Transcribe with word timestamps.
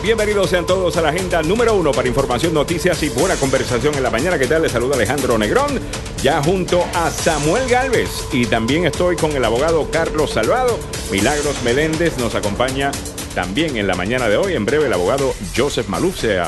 Bienvenidos 0.00 0.50
sean 0.50 0.64
todos 0.64 0.96
a 0.96 1.02
la 1.02 1.08
agenda 1.08 1.42
número 1.42 1.74
uno 1.74 1.90
para 1.90 2.06
información, 2.06 2.54
noticias 2.54 3.02
y 3.02 3.08
buena 3.08 3.34
conversación 3.34 3.96
en 3.96 4.04
la 4.04 4.10
mañana. 4.10 4.38
¿Qué 4.38 4.46
tal? 4.46 4.62
Les 4.62 4.70
saluda 4.70 4.94
Alejandro 4.94 5.36
Negrón, 5.36 5.80
ya 6.22 6.40
junto 6.40 6.84
a 6.94 7.10
Samuel 7.10 7.68
Galvez. 7.68 8.08
Y 8.32 8.46
también 8.46 8.86
estoy 8.86 9.16
con 9.16 9.32
el 9.32 9.44
abogado 9.44 9.90
Carlos 9.90 10.30
Salvado. 10.30 10.78
Milagros 11.10 11.60
Meléndez 11.64 12.16
nos 12.16 12.36
acompaña 12.36 12.92
también 13.34 13.76
en 13.76 13.88
la 13.88 13.96
mañana 13.96 14.28
de 14.28 14.36
hoy. 14.36 14.54
En 14.54 14.64
breve, 14.64 14.86
el 14.86 14.92
abogado 14.92 15.34
Joseph 15.56 15.88
Maluf 15.88 16.20
se 16.20 16.38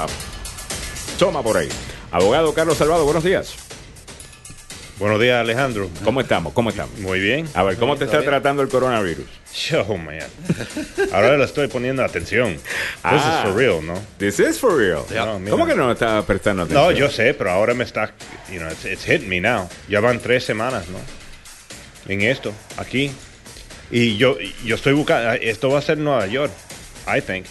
toma 1.18 1.42
por 1.42 1.56
ahí. 1.56 1.68
Abogado 2.12 2.54
Carlos 2.54 2.78
Salvado, 2.78 3.04
buenos 3.04 3.24
días. 3.24 3.69
Buenos 5.00 5.18
días, 5.18 5.40
Alejandro. 5.40 5.88
¿Cómo 6.04 6.20
estamos? 6.20 6.52
¿Cómo 6.52 6.68
estamos? 6.68 6.98
Muy 6.98 7.20
bien. 7.20 7.48
A 7.54 7.62
ver, 7.62 7.78
¿cómo 7.78 7.96
te 7.96 8.04
está 8.04 8.22
tratando 8.22 8.62
el 8.62 8.68
coronavirus? 8.68 9.24
Oh, 9.88 9.96
man. 9.96 10.18
Ahora 11.12 11.36
le 11.38 11.44
estoy 11.44 11.68
poniendo 11.68 12.04
atención. 12.04 12.52
This 12.54 12.62
Ah. 13.02 13.42
is 13.44 13.50
for 13.50 13.58
real, 13.58 13.84
¿no? 13.84 13.94
This 14.18 14.38
is 14.40 14.58
for 14.58 14.76
real. 14.76 15.02
No. 15.40 15.50
¿Cómo 15.50 15.66
que 15.66 15.74
no 15.74 15.90
está 15.90 16.20
prestando 16.26 16.64
atención? 16.64 16.84
No, 16.84 16.92
yo 16.92 17.08
sé, 17.08 17.32
pero 17.32 17.50
ahora 17.50 17.72
me 17.72 17.82
está, 17.84 18.12
you 18.52 18.58
know, 18.58 18.70
it's, 18.70 18.84
it's 18.84 19.04
hit 19.04 19.22
me 19.26 19.40
now. 19.40 19.68
Ya 19.88 20.00
van 20.00 20.20
tres 20.20 20.44
semanas, 20.44 20.84
¿no? 20.88 20.98
En 22.12 22.20
esto, 22.20 22.52
aquí. 22.76 23.10
Y 23.90 24.18
yo, 24.18 24.36
yo 24.64 24.74
estoy 24.74 24.92
buscando, 24.92 25.32
esto 25.32 25.70
va 25.70 25.78
a 25.78 25.82
ser 25.82 25.96
Nueva 25.98 26.26
York, 26.26 26.52
I 27.08 27.22
think. 27.22 27.46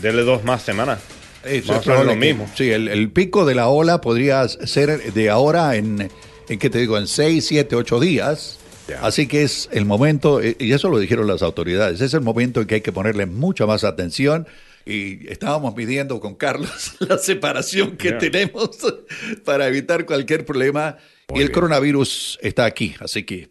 Dele 0.00 0.22
dos 0.22 0.44
más 0.44 0.62
semanas. 0.62 1.00
Eso 1.44 1.80
es 1.80 1.86
lo 1.86 2.06
que- 2.06 2.14
mismo. 2.14 2.48
Sí, 2.54 2.70
el, 2.70 2.86
el 2.86 3.10
pico 3.10 3.44
de 3.44 3.56
la 3.56 3.66
ola 3.68 4.00
podría 4.00 4.46
ser 4.48 5.12
de 5.12 5.28
ahora 5.30 5.74
en, 5.74 6.08
en 6.52 6.58
¿qué 6.58 6.70
te 6.70 6.78
digo? 6.78 6.98
En 6.98 7.06
6, 7.06 7.44
7, 7.46 7.76
8 7.76 8.00
días. 8.00 8.58
Ya. 8.88 9.04
Así 9.04 9.26
que 9.26 9.42
es 9.42 9.68
el 9.72 9.84
momento, 9.84 10.40
eh, 10.40 10.56
y 10.58 10.72
eso 10.72 10.88
lo 10.88 10.98
dijeron 10.98 11.26
las 11.26 11.42
autoridades, 11.42 12.00
es 12.00 12.14
el 12.14 12.20
momento 12.20 12.60
en 12.60 12.66
que 12.66 12.76
hay 12.76 12.80
que 12.80 12.92
ponerle 12.92 13.26
mucha 13.26 13.66
más 13.66 13.84
atención. 13.84 14.46
Y 14.84 15.28
estábamos 15.30 15.76
midiendo 15.76 16.18
con 16.18 16.34
Carlos 16.34 16.96
la 17.00 17.16
separación 17.18 17.96
que 17.96 18.12
tenemos 18.12 18.70
para 19.44 19.68
evitar 19.68 20.04
cualquier 20.06 20.44
problema. 20.44 20.98
Muy 21.28 21.38
y 21.38 21.42
el 21.42 21.48
bien. 21.48 21.54
coronavirus 21.54 22.38
está 22.42 22.64
aquí, 22.64 22.96
así 22.98 23.22
que 23.22 23.50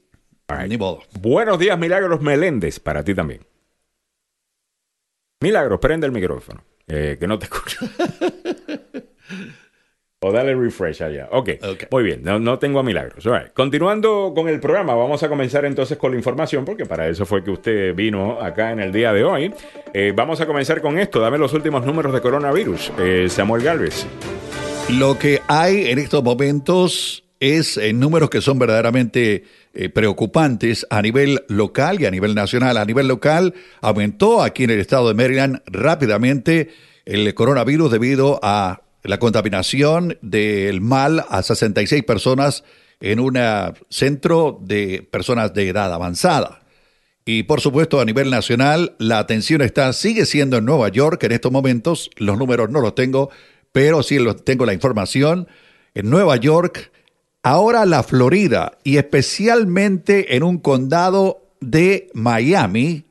right. 0.50 0.68
ni 0.68 0.78
modo. 0.78 1.04
Buenos 1.20 1.58
días, 1.58 1.80
Milagros 1.80 2.22
Meléndez, 2.22 2.80
para 2.80 3.04
ti 3.04 3.16
también. 3.16 3.46
Milagros, 5.40 5.80
prende 5.80 6.06
el 6.06 6.12
micrófono, 6.12 6.64
eh, 6.88 7.18
que 7.20 7.28
no 7.28 7.40
te 7.40 7.46
escucho. 7.52 7.80
O 10.24 10.32
dale 10.32 10.54
refresh 10.54 11.02
allá. 11.02 11.28
Ok, 11.32 11.50
Ok. 11.64 11.84
muy 11.90 12.04
bien, 12.04 12.22
no, 12.24 12.38
no 12.40 12.60
tengo 12.60 12.78
a 12.80 12.84
Milagros. 12.84 13.26
All 13.26 13.40
right. 13.40 13.54
Continuando 13.54 14.34
con 14.36 14.48
el 14.48 14.60
programa, 14.60 14.94
vamos 14.94 15.24
a 15.24 15.30
comenzar 15.30 15.66
entonces 15.66 15.98
con 15.98 16.12
la 16.12 16.18
información, 16.18 16.64
porque 16.64 16.86
para 16.86 17.08
eso 17.08 17.26
fue 17.26 17.44
que 17.44 17.50
usted 17.50 17.96
vino 17.96 18.40
acá 18.40 18.72
en 18.72 18.80
el 18.80 18.92
día 18.92 19.14
de 19.14 19.24
hoy. 19.24 19.52
Eh, 19.96 20.14
vamos 20.16 20.40
a 20.40 20.46
comenzar 20.46 20.80
con 20.80 21.00
esto. 21.00 21.20
Dame 21.20 21.40
los 21.40 21.54
últimos 21.54 21.84
números 21.88 22.14
de 22.14 22.22
coronavirus. 22.22 22.92
Eh, 23.00 23.26
Samuel 23.30 23.64
Galvez. 23.64 24.06
Lo 24.92 25.18
que 25.18 25.42
hay 25.48 25.88
en 25.88 25.98
estos 25.98 26.22
momentos 26.24 27.24
es 27.40 27.78
eh, 27.78 27.92
números 27.92 28.30
que 28.30 28.42
son 28.42 28.60
verdaderamente 28.60 29.46
eh, 29.74 29.90
preocupantes 29.90 30.86
a 30.92 31.02
nivel 31.02 31.44
local 31.48 32.00
y 32.00 32.06
a 32.06 32.12
nivel 32.12 32.36
nacional. 32.36 32.78
A 32.78 32.86
nivel 32.86 33.08
local 33.08 33.56
aumentó 33.82 34.44
aquí 34.44 34.66
en 34.66 34.70
el 34.70 34.80
estado 34.82 35.08
de 35.08 35.16
Maryland 35.16 35.62
rápidamente 35.66 36.70
el 37.06 37.34
coronavirus 37.34 37.92
debido 37.92 38.40
a 38.44 38.82
la 39.04 39.20
contaminación 39.20 40.18
del 40.22 40.82
mal 40.82 41.26
a 41.30 41.42
66 41.44 42.04
personas 42.04 42.64
en 43.00 43.20
un 43.20 43.38
centro 43.90 44.60
de 44.62 45.08
personas 45.12 45.54
de 45.54 45.70
edad 45.70 45.92
avanzada. 45.94 46.62
Y 47.26 47.44
por 47.44 47.62
supuesto, 47.62 48.00
a 48.00 48.06
nivel 48.06 48.30
nacional, 48.30 48.96
la 48.98 49.20
atención 49.20 49.62
está, 49.62 49.94
sigue 49.94 50.26
siendo 50.26 50.58
en 50.58 50.66
Nueva 50.66 50.90
York 50.90 51.24
en 51.24 51.32
estos 51.32 51.52
momentos. 51.52 52.10
Los 52.18 52.38
números 52.38 52.70
no 52.70 52.82
los 52.82 52.96
tengo, 52.96 53.30
pero 53.72 54.04
sí 54.04 54.20
los, 54.20 54.44
tengo 54.44 54.66
la 54.66 54.74
información. 54.74 55.48
En 55.94 56.10
Nueva 56.10 56.36
York, 56.38 56.92
ahora 57.44 57.86
la 57.86 58.04
Florida 58.04 58.78
y 58.84 58.98
especialmente 58.98 60.36
en 60.36 60.44
un 60.44 60.58
condado 60.58 61.44
de 61.60 62.10
Miami, 62.14 63.06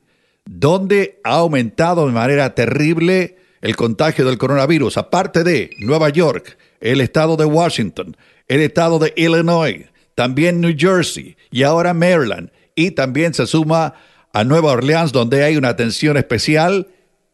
donde 0.45 1.21
ha 1.23 1.37
aumentado 1.37 2.07
de 2.07 2.13
manera 2.13 2.55
terrible 2.55 3.37
el 3.61 3.77
contagio 3.77 4.25
del 4.25 4.39
coronavirus. 4.39 4.97
Aparte 4.97 5.45
de 5.45 5.71
Nueva 5.79 6.09
York, 6.09 6.57
el 6.81 7.01
estado 7.01 7.37
de 7.37 7.45
Washington, 7.45 8.17
el 8.49 8.61
estado 8.61 8.99
de 8.99 9.13
Illinois, 9.17 9.87
también 10.15 10.61
New 10.61 10.75
Jersey 10.77 11.37
y 11.51 11.63
ahora 11.63 11.95
Maryland. 11.95 12.51
Y 12.75 12.93
también 12.93 13.35
se 13.35 13.47
suma 13.47 13.95
a 14.33 14.45
Nueva 14.45 14.73
Orleans, 14.73 15.13
donde 15.13 15.45
hay 15.45 15.57
una 15.57 15.69
atención 15.69 16.17
especial. 16.17 16.89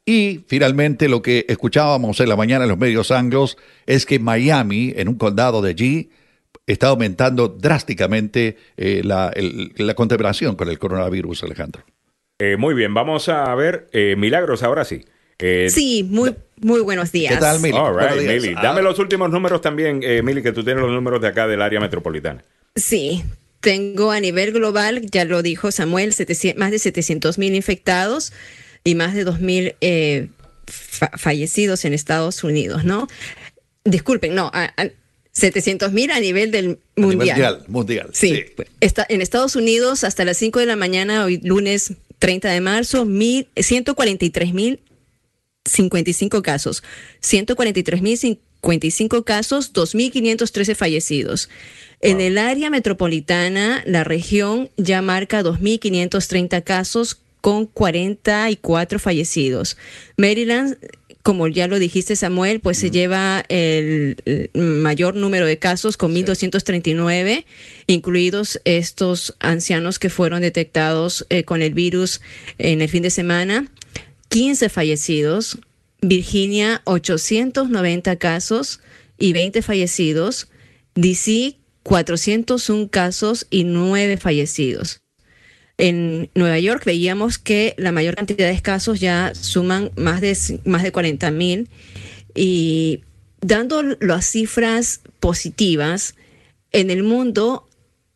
Y 0.05 0.45
finalmente 0.47 1.09
lo 1.09 1.21
que 1.23 1.45
escuchábamos 1.49 2.21
en 2.21 2.29
la 2.29 2.37
mañana 2.37 2.65
en 2.65 2.71
los 2.71 2.79
medios 2.79 3.11
anglos 3.11 3.57
es 3.87 4.07
que 4.07 4.19
Miami, 4.19 4.93
en 4.97 5.09
un 5.09 5.17
condado 5.17 5.63
de 5.63 5.71
allí, 5.71 6.11
está 6.67 6.89
aumentando 6.89 7.49
drásticamente 7.49 8.57
eh, 8.77 9.03
la, 9.05 9.31
el- 9.35 9.73
contaminación 9.95 10.57
con 10.57 10.69
el 10.69 10.79
coronavirus, 10.79 11.45
Alejandro. 11.45 11.85
Eh, 12.39 12.57
muy 12.57 12.75
bien, 12.75 12.93
vamos 12.93 13.29
a 13.29 13.55
ver 13.55 13.89
eh, 13.93 14.15
Milagros 14.17 14.63
ahora 14.63 14.85
sí. 14.85 15.05
Eh, 15.39 15.69
Sí, 15.71 16.03
muy, 16.03 16.35
muy 16.61 16.81
buenos 16.81 17.13
días. 17.13 17.35
¿Qué 17.35 17.41
tal, 17.41 17.61
Mili? 17.61 17.77
All 17.77 17.91
right, 17.95 18.09
Buenos 18.09 18.19
días. 18.21 18.43
Mili. 18.43 18.55
Ah. 18.57 18.63
Dame 18.63 18.83
los 18.83 18.99
últimos 18.99 19.31
números 19.31 19.61
también, 19.61 20.01
eh, 20.03 20.23
Mili, 20.23 20.43
que 20.43 20.53
tú 20.53 20.65
tienes 20.65 20.83
los 20.83 20.93
números 20.93 21.21
de 21.21 21.29
acá 21.29 21.47
del 21.47 21.61
área 21.63 21.81
metropolitana. 21.81 22.43
Sí, 22.75 23.23
tengo 23.61 24.11
a 24.13 24.21
nivel 24.21 24.53
global, 24.53 25.03
ya 25.11 25.25
lo 25.25 25.43
dijo 25.43 25.71
Samuel, 25.73 26.13
700 26.13 26.59
más 26.59 26.71
de 26.71 26.79
700 26.79 27.39
mil 27.39 27.55
infectados 27.55 28.33
y 28.85 28.95
más 28.95 29.15
de 29.15 29.25
2 29.25 29.41
mil 29.41 29.75
eh, 29.81 30.29
fa- 30.67 31.11
fallecidos 31.17 31.85
en 31.85 31.93
Estados 31.95 32.43
Unidos, 32.45 32.85
¿no? 32.85 33.09
Disculpen, 33.85 34.35
no, 34.35 34.51
700 35.33 35.93
mil 35.93 36.11
a 36.11 36.19
nivel 36.21 36.51
del 36.51 36.65
A 36.97 37.01
nivel 37.01 37.17
mundial. 37.17 37.37
mundial. 37.37 37.65
mundial, 37.69 38.11
Sí, 38.13 38.45
Está, 38.81 39.05
en 39.09 39.21
Estados 39.21 39.55
Unidos 39.57 40.03
hasta 40.05 40.25
las 40.25 40.37
5 40.39 40.61
de 40.61 40.67
la 40.67 40.77
mañana, 40.77 41.25
hoy 41.25 41.41
lunes 41.43 41.93
30 42.19 42.49
de 42.51 42.61
marzo, 42.61 43.05
mil, 43.05 43.49
143 43.57 44.55
mil 44.55 44.81
55 45.67 46.43
casos, 46.43 46.83
143 47.21 48.03
mil 48.03 48.17
55 48.17 49.25
casos, 49.25 49.73
2.513 49.73 50.75
fallecidos. 50.75 51.49
En 52.01 52.21
el 52.21 52.39
área 52.39 52.71
metropolitana, 52.71 53.83
la 53.87 54.05
región 54.05 54.71
ya 54.77 55.03
marca 55.03 55.43
2.530 55.43 56.63
casos 56.63 57.19
con 57.41 57.67
44 57.67 58.99
fallecidos. 58.99 59.77
Maryland, 60.17 60.77
como 61.23 61.49
ya 61.49 61.69
lo 61.69 61.79
dijiste 61.79 62.17
Samuel, 62.17 62.61
pues 62.61 62.79
se 62.79 62.91
lleva 62.91 63.45
el, 63.49 64.17
mayor 64.55 65.15
número 65.15 65.47
de 65.47 65.59
casos 65.59 65.97
con 65.97 66.15
1.239, 66.15 67.45
incluidos 67.87 68.61
estos 68.65 69.37
ancianos 69.41 69.99
que 69.99 70.11
fueron 70.11 70.41
detectados 70.41 71.27
eh, 71.31 71.45
con 71.45 71.63
el 71.63 71.73
virus 71.73 72.21
en 72.59 72.83
el 72.83 72.89
fin 72.89 73.03
de 73.03 73.11
semana. 73.11 73.69
15 74.37 74.69
fallecidos, 74.69 75.59
Virginia 76.03 76.83
890 76.85 78.17
casos 78.17 78.81
y 79.17 79.33
20 79.33 79.63
fallecidos, 79.63 80.49
DC 80.95 81.57
401 81.83 82.91
casos 82.91 83.47
y 83.49 83.65
9 83.65 84.19
fallecidos. 84.19 85.01
En 85.79 86.29
Nueva 86.35 86.59
York 86.59 86.85
veíamos 86.85 87.39
que 87.39 87.75
la 87.79 87.93
mayor 87.93 88.15
cantidad 88.15 88.53
de 88.53 88.61
casos 88.61 89.01
ya 89.01 89.35
suman 89.35 89.91
más 89.97 90.21
de, 90.21 90.37
más 90.67 90.83
de 90.83 90.93
40 90.93 91.31
mil 91.31 91.71
y 92.35 93.01
dando 93.41 93.83
las 93.83 94.27
cifras 94.27 95.01
positivas, 95.19 96.15
en 96.73 96.91
el 96.91 97.05
mundo 97.05 97.67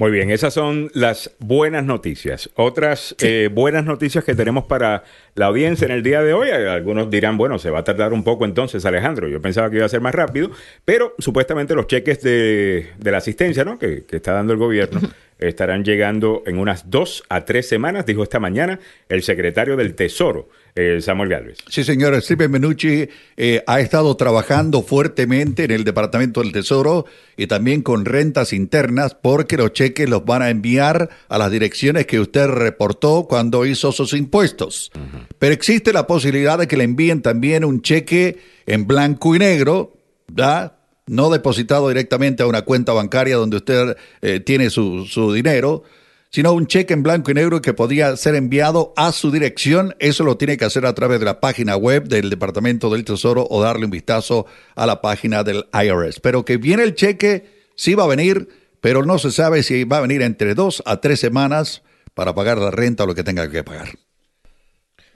Muy 0.00 0.12
bien, 0.12 0.30
esas 0.30 0.54
son 0.54 0.90
las 0.94 1.36
buenas 1.40 1.84
noticias. 1.84 2.48
Otras 2.54 3.14
eh, 3.20 3.50
buenas 3.52 3.84
noticias 3.84 4.24
que 4.24 4.34
tenemos 4.34 4.64
para 4.64 5.04
la 5.34 5.44
audiencia 5.44 5.84
en 5.84 5.90
el 5.90 6.02
día 6.02 6.22
de 6.22 6.32
hoy. 6.32 6.48
Algunos 6.48 7.10
dirán, 7.10 7.36
bueno, 7.36 7.58
se 7.58 7.68
va 7.68 7.80
a 7.80 7.84
tardar 7.84 8.14
un 8.14 8.24
poco 8.24 8.46
entonces, 8.46 8.86
Alejandro. 8.86 9.28
Yo 9.28 9.42
pensaba 9.42 9.68
que 9.68 9.76
iba 9.76 9.84
a 9.84 9.90
ser 9.90 10.00
más 10.00 10.14
rápido, 10.14 10.52
pero 10.86 11.14
supuestamente 11.18 11.74
los 11.74 11.86
cheques 11.86 12.22
de, 12.22 12.86
de 12.96 13.10
la 13.10 13.18
asistencia 13.18 13.62
¿no? 13.62 13.78
que, 13.78 14.06
que 14.06 14.16
está 14.16 14.32
dando 14.32 14.54
el 14.54 14.58
gobierno 14.58 15.02
estarán 15.38 15.84
llegando 15.84 16.44
en 16.46 16.56
unas 16.56 16.88
dos 16.88 17.22
a 17.28 17.44
tres 17.44 17.68
semanas, 17.68 18.06
dijo 18.06 18.22
esta 18.22 18.40
mañana 18.40 18.80
el 19.10 19.22
secretario 19.22 19.76
del 19.76 19.94
Tesoro. 19.94 20.48
Eh, 20.74 21.00
Samuel 21.00 21.28
Galvez. 21.28 21.58
Sí, 21.68 21.84
señor. 21.84 22.20
Steve 22.22 22.48
Menucci 22.48 23.08
eh, 23.36 23.62
ha 23.66 23.80
estado 23.80 24.16
trabajando 24.16 24.82
fuertemente 24.82 25.64
en 25.64 25.70
el 25.70 25.84
Departamento 25.84 26.40
del 26.40 26.52
Tesoro 26.52 27.06
y 27.36 27.46
también 27.46 27.82
con 27.82 28.04
rentas 28.04 28.52
internas 28.52 29.14
porque 29.14 29.56
los 29.56 29.72
cheques 29.72 30.08
los 30.08 30.24
van 30.24 30.42
a 30.42 30.50
enviar 30.50 31.10
a 31.28 31.38
las 31.38 31.50
direcciones 31.50 32.06
que 32.06 32.20
usted 32.20 32.46
reportó 32.46 33.26
cuando 33.28 33.66
hizo 33.66 33.92
sus 33.92 34.12
impuestos. 34.12 34.90
Pero 35.38 35.54
existe 35.54 35.92
la 35.92 36.06
posibilidad 36.06 36.58
de 36.58 36.68
que 36.68 36.76
le 36.76 36.84
envíen 36.84 37.22
también 37.22 37.64
un 37.64 37.82
cheque 37.82 38.38
en 38.66 38.86
blanco 38.86 39.34
y 39.34 39.38
negro, 39.38 39.96
¿da? 40.28 40.76
no 41.10 41.28
depositado 41.28 41.88
directamente 41.88 42.44
a 42.44 42.46
una 42.46 42.62
cuenta 42.62 42.92
bancaria 42.92 43.34
donde 43.34 43.56
usted 43.56 43.96
eh, 44.22 44.38
tiene 44.38 44.70
su, 44.70 45.06
su 45.06 45.32
dinero, 45.32 45.82
sino 46.30 46.52
un 46.52 46.66
cheque 46.68 46.94
en 46.94 47.02
blanco 47.02 47.30
y 47.30 47.34
negro 47.34 47.60
que 47.60 47.74
podría 47.74 48.16
ser 48.16 48.36
enviado 48.36 48.92
a 48.96 49.10
su 49.12 49.32
dirección. 49.32 49.96
Eso 49.98 50.22
lo 50.22 50.36
tiene 50.36 50.56
que 50.56 50.64
hacer 50.64 50.86
a 50.86 50.94
través 50.94 51.18
de 51.18 51.26
la 51.26 51.40
página 51.40 51.76
web 51.76 52.08
del 52.08 52.30
Departamento 52.30 52.88
del 52.88 53.04
Tesoro 53.04 53.46
o 53.50 53.60
darle 53.60 53.84
un 53.84 53.90
vistazo 53.90 54.46
a 54.76 54.86
la 54.86 55.00
página 55.00 55.42
del 55.42 55.66
IRS. 55.72 56.20
Pero 56.20 56.44
que 56.44 56.56
viene 56.56 56.84
el 56.84 56.94
cheque, 56.94 57.46
sí 57.74 57.94
va 57.94 58.04
a 58.04 58.08
venir, 58.08 58.48
pero 58.80 59.04
no 59.04 59.18
se 59.18 59.32
sabe 59.32 59.64
si 59.64 59.84
va 59.84 59.98
a 59.98 60.02
venir 60.02 60.22
entre 60.22 60.54
dos 60.54 60.82
a 60.86 61.00
tres 61.00 61.18
semanas 61.18 61.82
para 62.14 62.34
pagar 62.34 62.58
la 62.58 62.70
renta 62.70 63.04
o 63.04 63.06
lo 63.08 63.14
que 63.14 63.24
tenga 63.24 63.50
que 63.50 63.64
pagar. 63.64 63.88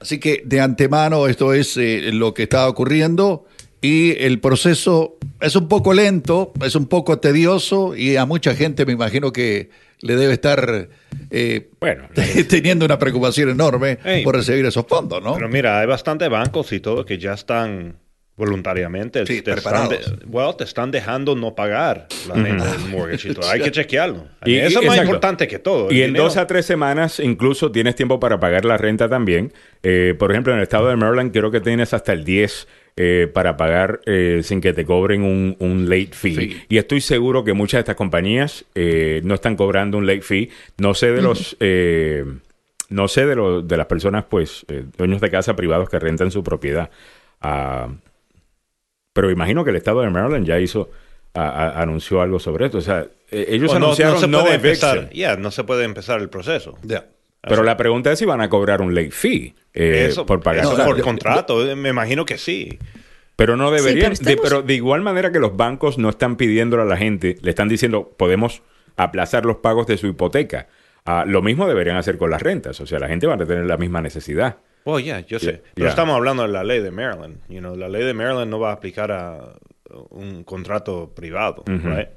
Así 0.00 0.18
que 0.18 0.42
de 0.44 0.60
antemano 0.60 1.28
esto 1.28 1.54
es 1.54 1.76
eh, 1.76 2.10
lo 2.12 2.34
que 2.34 2.42
está 2.42 2.68
ocurriendo 2.68 3.46
y 3.80 4.12
el 4.22 4.40
proceso 4.40 5.16
es 5.40 5.54
un 5.56 5.68
poco 5.68 5.94
lento, 5.94 6.52
es 6.64 6.74
un 6.74 6.86
poco 6.86 7.20
tedioso 7.20 7.94
y 7.94 8.16
a 8.16 8.26
mucha 8.26 8.54
gente 8.54 8.84
me 8.84 8.92
imagino 8.92 9.32
que 9.32 9.70
le 10.00 10.16
debe 10.16 10.32
estar 10.34 10.88
eh, 11.30 11.68
Bueno, 11.80 12.08
teniendo 12.48 12.84
una 12.84 12.98
preocupación 12.98 13.50
enorme 13.50 13.98
Hey. 14.04 14.22
por 14.24 14.36
recibir 14.36 14.64
esos 14.66 14.86
fondos, 14.86 15.22
¿no? 15.22 15.34
Pero 15.34 15.48
mira, 15.48 15.80
hay 15.80 15.86
bastantes 15.86 16.28
bancos 16.28 16.72
y 16.72 16.80
todo 16.80 17.04
que 17.04 17.18
ya 17.18 17.32
están 17.34 17.96
voluntariamente. 18.36 19.24
Sí, 19.26 19.42
te, 19.42 19.52
están 19.52 19.88
de- 19.88 19.96
preparados. 19.96 20.14
well, 20.26 20.56
te 20.56 20.64
están 20.64 20.90
dejando 20.90 21.34
no 21.36 21.54
pagar 21.54 22.08
la 22.28 22.34
renta 22.34 22.64
del 22.72 22.88
mortgage 22.90 23.28
y 23.30 23.34
todo. 23.34 23.48
Hay 23.50 23.60
que 23.60 23.70
chequearlo. 23.70 24.26
Y- 24.44 24.56
Eso 24.56 24.80
es 24.80 24.86
más 24.86 24.98
importante 24.98 25.46
que 25.46 25.58
todo. 25.60 25.90
Y 25.92 26.00
en 26.02 26.08
dinero. 26.08 26.24
dos 26.24 26.36
a 26.36 26.46
tres 26.46 26.66
semanas 26.66 27.20
incluso 27.20 27.70
tienes 27.70 27.94
tiempo 27.94 28.18
para 28.18 28.40
pagar 28.40 28.64
la 28.64 28.76
renta 28.76 29.08
también. 29.08 29.52
Eh, 29.82 30.14
por 30.18 30.30
ejemplo, 30.32 30.52
en 30.52 30.58
el 30.58 30.64
estado 30.64 30.88
de 30.88 30.96
Maryland 30.96 31.32
creo 31.32 31.50
que 31.50 31.60
tienes 31.60 31.94
hasta 31.94 32.12
el 32.12 32.24
10 32.24 32.66
eh, 32.96 33.28
para 33.32 33.56
pagar 33.56 34.00
eh, 34.06 34.40
sin 34.44 34.60
que 34.60 34.72
te 34.72 34.84
cobren 34.84 35.22
un, 35.22 35.56
un 35.58 35.88
late 35.88 36.10
fee. 36.12 36.34
Sí. 36.36 36.62
Y 36.68 36.78
estoy 36.78 37.00
seguro 37.00 37.42
que 37.44 37.52
muchas 37.52 37.78
de 37.78 37.80
estas 37.80 37.96
compañías 37.96 38.64
eh, 38.74 39.20
no 39.24 39.34
están 39.34 39.56
cobrando 39.56 39.98
un 39.98 40.06
late 40.06 40.22
fee. 40.22 40.50
No 40.78 40.94
sé 40.94 41.10
de 41.12 41.22
los... 41.22 41.56
eh, 41.60 42.24
no 42.90 43.08
sé 43.08 43.26
de, 43.26 43.34
lo- 43.34 43.62
de 43.62 43.76
las 43.76 43.86
personas, 43.86 44.24
pues, 44.28 44.64
eh, 44.68 44.84
dueños 44.96 45.20
de 45.20 45.30
casa 45.30 45.56
privados 45.56 45.88
que 45.88 45.98
rentan 45.98 46.30
su 46.30 46.44
propiedad. 46.44 46.90
Pero 49.12 49.30
imagino 49.30 49.64
que 49.64 49.70
el 49.70 49.76
estado 49.76 50.00
de 50.02 50.10
Maryland 50.10 50.46
ya 50.46 50.58
hizo, 50.60 50.90
a- 51.34 51.48
a- 51.48 51.82
anunció 51.82 52.20
algo 52.20 52.38
sobre 52.38 52.66
esto. 52.66 52.78
O 52.78 52.82
sea, 52.82 53.06
eh, 53.30 53.46
ellos 53.48 53.70
O 53.72 53.78
no, 53.78 53.86
anunciaron 53.86 54.14
no 54.14 54.20
se 54.20 54.28
no 54.28 54.40
puede 54.42 54.54
eviction. 54.56 54.90
empezar. 54.98 55.14
Ya, 55.14 55.36
no 55.36 55.50
se 55.50 55.64
puede 55.64 55.84
empezar 55.84 56.20
el 56.20 56.28
proceso. 56.28 56.76
Ya. 56.82 57.06
Pero 57.48 57.62
la 57.62 57.76
pregunta 57.76 58.12
es 58.12 58.18
si 58.18 58.24
van 58.24 58.40
a 58.40 58.48
cobrar 58.48 58.80
un 58.82 58.94
late 58.94 59.10
fee 59.10 59.54
eh, 59.74 60.06
eso, 60.08 60.24
por 60.26 60.40
pagar. 60.40 60.64
eso 60.64 60.76
por 60.84 61.00
contrato, 61.02 61.68
eh, 61.68 61.74
me 61.76 61.88
imagino 61.90 62.24
que 62.24 62.38
sí. 62.38 62.78
pero 63.36 63.56
no 63.56 63.70
deberían. 63.70 64.14
Sí, 64.16 64.22
pero 64.22 64.28
de- 64.28 64.32
estamos- 64.34 64.50
pero 64.50 64.62
de 64.62 64.74
igual 64.74 65.02
manera 65.02 65.32
que 65.32 65.38
los 65.40 65.56
bancos 65.56 65.98
no 65.98 66.08
están 66.08 66.36
pidiéndole 66.36 66.82
a 66.82 66.86
la 66.86 66.96
gente, 66.96 67.36
le 67.42 67.50
están 67.50 67.68
diciendo, 67.68 68.14
podemos 68.16 68.62
aplazar 68.96 69.44
los 69.44 69.56
pagos 69.56 69.86
de 69.86 69.96
su 69.96 70.06
hipoteca. 70.06 70.68
Ah, 71.04 71.24
lo 71.26 71.42
mismo 71.42 71.66
deberían 71.66 71.96
hacer 71.96 72.16
con 72.16 72.30
las 72.30 72.40
rentas. 72.40 72.80
O 72.80 72.86
sea, 72.86 72.98
la 72.98 73.08
gente 73.08 73.26
va 73.26 73.34
a 73.34 73.38
tener 73.38 73.66
la 73.66 73.76
misma 73.76 74.00
necesidad. 74.00 74.58
Oh, 74.84 74.98
ya, 74.98 75.20
yo 75.20 75.38
sé. 75.38 75.46
Yeah, 75.46 75.60
Pero 75.74 75.84
yeah. 75.86 75.88
estamos 75.90 76.14
hablando 76.16 76.42
de 76.44 76.48
la 76.50 76.62
ley 76.64 76.80
de 76.80 76.90
Maryland. 76.90 77.38
You 77.48 77.58
know, 77.58 77.74
la 77.76 77.88
ley 77.88 78.04
de 78.04 78.14
Maryland 78.14 78.50
no 78.50 78.58
va 78.60 78.70
a 78.70 78.74
aplicar 78.74 79.10
a 79.12 79.54
un 80.10 80.44
contrato 80.44 81.12
privado, 81.14 81.62
right? 81.66 82.08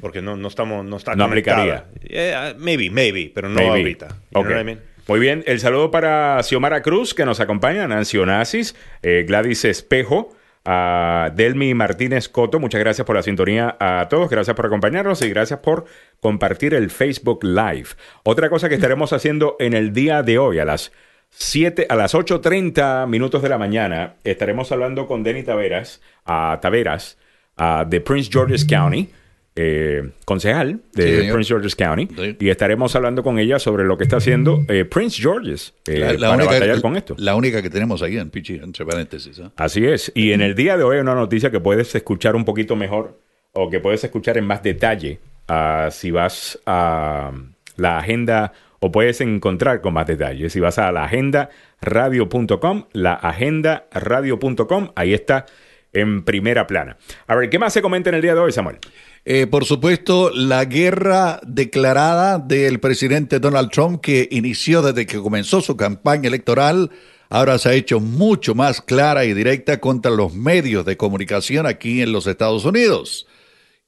Porque 0.00 0.20
no, 0.20 0.36
no 0.36 0.48
estamos, 0.48 0.84
no 0.84 0.96
está 0.98 1.14
No 1.16 1.28
conectada. 1.28 1.86
Yeah, 2.02 2.54
maybe, 2.58 2.90
maybe, 2.90 3.32
pero 3.34 3.48
no 3.48 3.54
Maybe. 3.56 3.70
ahorita. 3.70 4.08
You 4.08 4.40
Ok. 4.40 4.44
know 4.44 4.52
what 4.52 4.60
I 4.60 4.64
mean? 4.64 4.80
Muy 5.08 5.18
bien, 5.18 5.42
el 5.46 5.60
saludo 5.60 5.90
para 5.90 6.40
Xiomara 6.42 6.82
Cruz, 6.82 7.14
que 7.14 7.24
nos 7.24 7.40
acompaña, 7.40 7.88
Nancy 7.88 8.18
Onassis, 8.18 8.76
eh, 9.02 9.24
Gladys 9.26 9.64
Espejo, 9.64 10.36
a 10.64 11.30
Delmi 11.34 11.74
Martínez 11.74 12.28
Coto. 12.28 12.60
Muchas 12.60 12.80
gracias 12.80 13.04
por 13.06 13.16
la 13.16 13.22
sintonía 13.22 13.76
a 13.80 14.06
todos, 14.08 14.30
gracias 14.30 14.54
por 14.54 14.66
acompañarnos 14.66 15.22
y 15.22 15.28
gracias 15.30 15.58
por 15.60 15.86
compartir 16.20 16.74
el 16.74 16.90
Facebook 16.90 17.42
Live. 17.42 17.88
Otra 18.24 18.48
cosa 18.50 18.68
que 18.68 18.74
estaremos 18.76 19.12
haciendo 19.14 19.56
en 19.58 19.72
el 19.72 19.92
día 19.92 20.22
de 20.22 20.38
hoy, 20.38 20.58
a 20.58 20.64
las 20.64 20.92
7, 21.30 21.86
a 21.88 21.96
las 21.96 22.14
8.30 22.14 23.06
minutos 23.08 23.42
de 23.42 23.48
la 23.48 23.56
mañana, 23.58 24.14
estaremos 24.22 24.70
hablando 24.70 25.06
con 25.06 25.22
Denny 25.24 25.42
Taveras, 25.42 26.00
a 26.26 26.58
Taveras, 26.60 27.16
a, 27.56 27.86
de 27.88 28.00
Prince 28.02 28.30
George's 28.30 28.64
County. 28.66 29.08
Eh, 29.54 30.12
concejal 30.24 30.80
de 30.94 31.22
Sí. 31.26 31.30
Prince 31.32 31.48
George's 31.48 31.76
County 31.76 32.08
Sí. 32.16 32.36
y 32.40 32.48
estaremos 32.48 32.96
hablando 32.96 33.22
con 33.22 33.38
ella 33.38 33.58
sobre 33.58 33.84
lo 33.84 33.98
que 33.98 34.04
está 34.04 34.16
haciendo 34.16 34.64
eh, 34.68 34.84
Prince 34.86 35.20
George's 35.20 35.74
eh, 35.86 35.98
La, 35.98 36.12
la 36.14 36.18
para 36.18 36.34
única, 36.36 36.52
batallar 36.52 36.80
con 36.80 36.96
esto. 36.96 37.14
la 37.18 37.34
única 37.34 37.60
que 37.60 37.68
tenemos 37.68 38.00
ahí 38.02 38.16
en 38.16 38.30
Pichi, 38.30 38.54
entre 38.62 38.86
paréntesis. 38.86 39.38
¿eh? 39.38 39.50
Así 39.56 39.84
es. 39.86 40.10
Y 40.14 40.32
en 40.32 40.40
el 40.40 40.54
día 40.54 40.76
de 40.78 40.84
hoy 40.84 40.96
hay 40.96 41.02
una 41.02 41.14
noticia 41.14 41.50
que 41.50 41.60
puedes 41.60 41.94
escuchar 41.94 42.34
un 42.34 42.44
poquito 42.46 42.76
mejor 42.76 43.18
o 43.52 43.68
que 43.68 43.78
puedes 43.80 44.02
escuchar 44.04 44.38
en 44.38 44.46
más 44.46 44.62
detalle 44.62 45.18
ah, 45.48 45.88
si 45.90 46.10
vas 46.10 46.58
a 46.64 47.30
la 47.76 47.98
agenda 47.98 48.52
o 48.80 48.90
puedes 48.90 49.20
encontrar 49.20 49.80
con 49.82 49.92
más 49.94 50.06
detalle. 50.06 50.48
Si 50.50 50.58
vas 50.60 50.78
a 50.78 50.90
la 50.92 51.04
agendaradio.com, 51.04 52.84
la 52.92 53.12
agendaradio.com, 53.14 54.88
ahí 54.96 55.14
está 55.14 55.46
en 55.92 56.24
primera 56.24 56.66
plana. 56.66 56.96
A 57.26 57.34
ver, 57.34 57.50
¿qué 57.50 57.58
más 57.58 57.72
se 57.72 57.82
comenta 57.82 58.10
en 58.10 58.16
el 58.16 58.22
día 58.22 58.34
de 58.34 58.40
hoy, 58.40 58.52
Samuel? 58.52 58.78
Eh, 59.24 59.46
por 59.46 59.64
supuesto, 59.64 60.30
la 60.30 60.64
guerra 60.64 61.40
declarada 61.46 62.38
del 62.38 62.80
presidente 62.80 63.38
Donald 63.38 63.70
Trump 63.70 64.00
que 64.00 64.28
inició 64.30 64.82
desde 64.82 65.06
que 65.06 65.18
comenzó 65.18 65.60
su 65.60 65.76
campaña 65.76 66.28
electoral, 66.28 66.90
ahora 67.28 67.58
se 67.58 67.68
ha 67.68 67.74
hecho 67.74 68.00
mucho 68.00 68.54
más 68.54 68.80
clara 68.80 69.24
y 69.24 69.34
directa 69.34 69.78
contra 69.80 70.10
los 70.10 70.34
medios 70.34 70.84
de 70.84 70.96
comunicación 70.96 71.66
aquí 71.66 72.02
en 72.02 72.12
los 72.12 72.26
Estados 72.26 72.64
Unidos. 72.64 73.26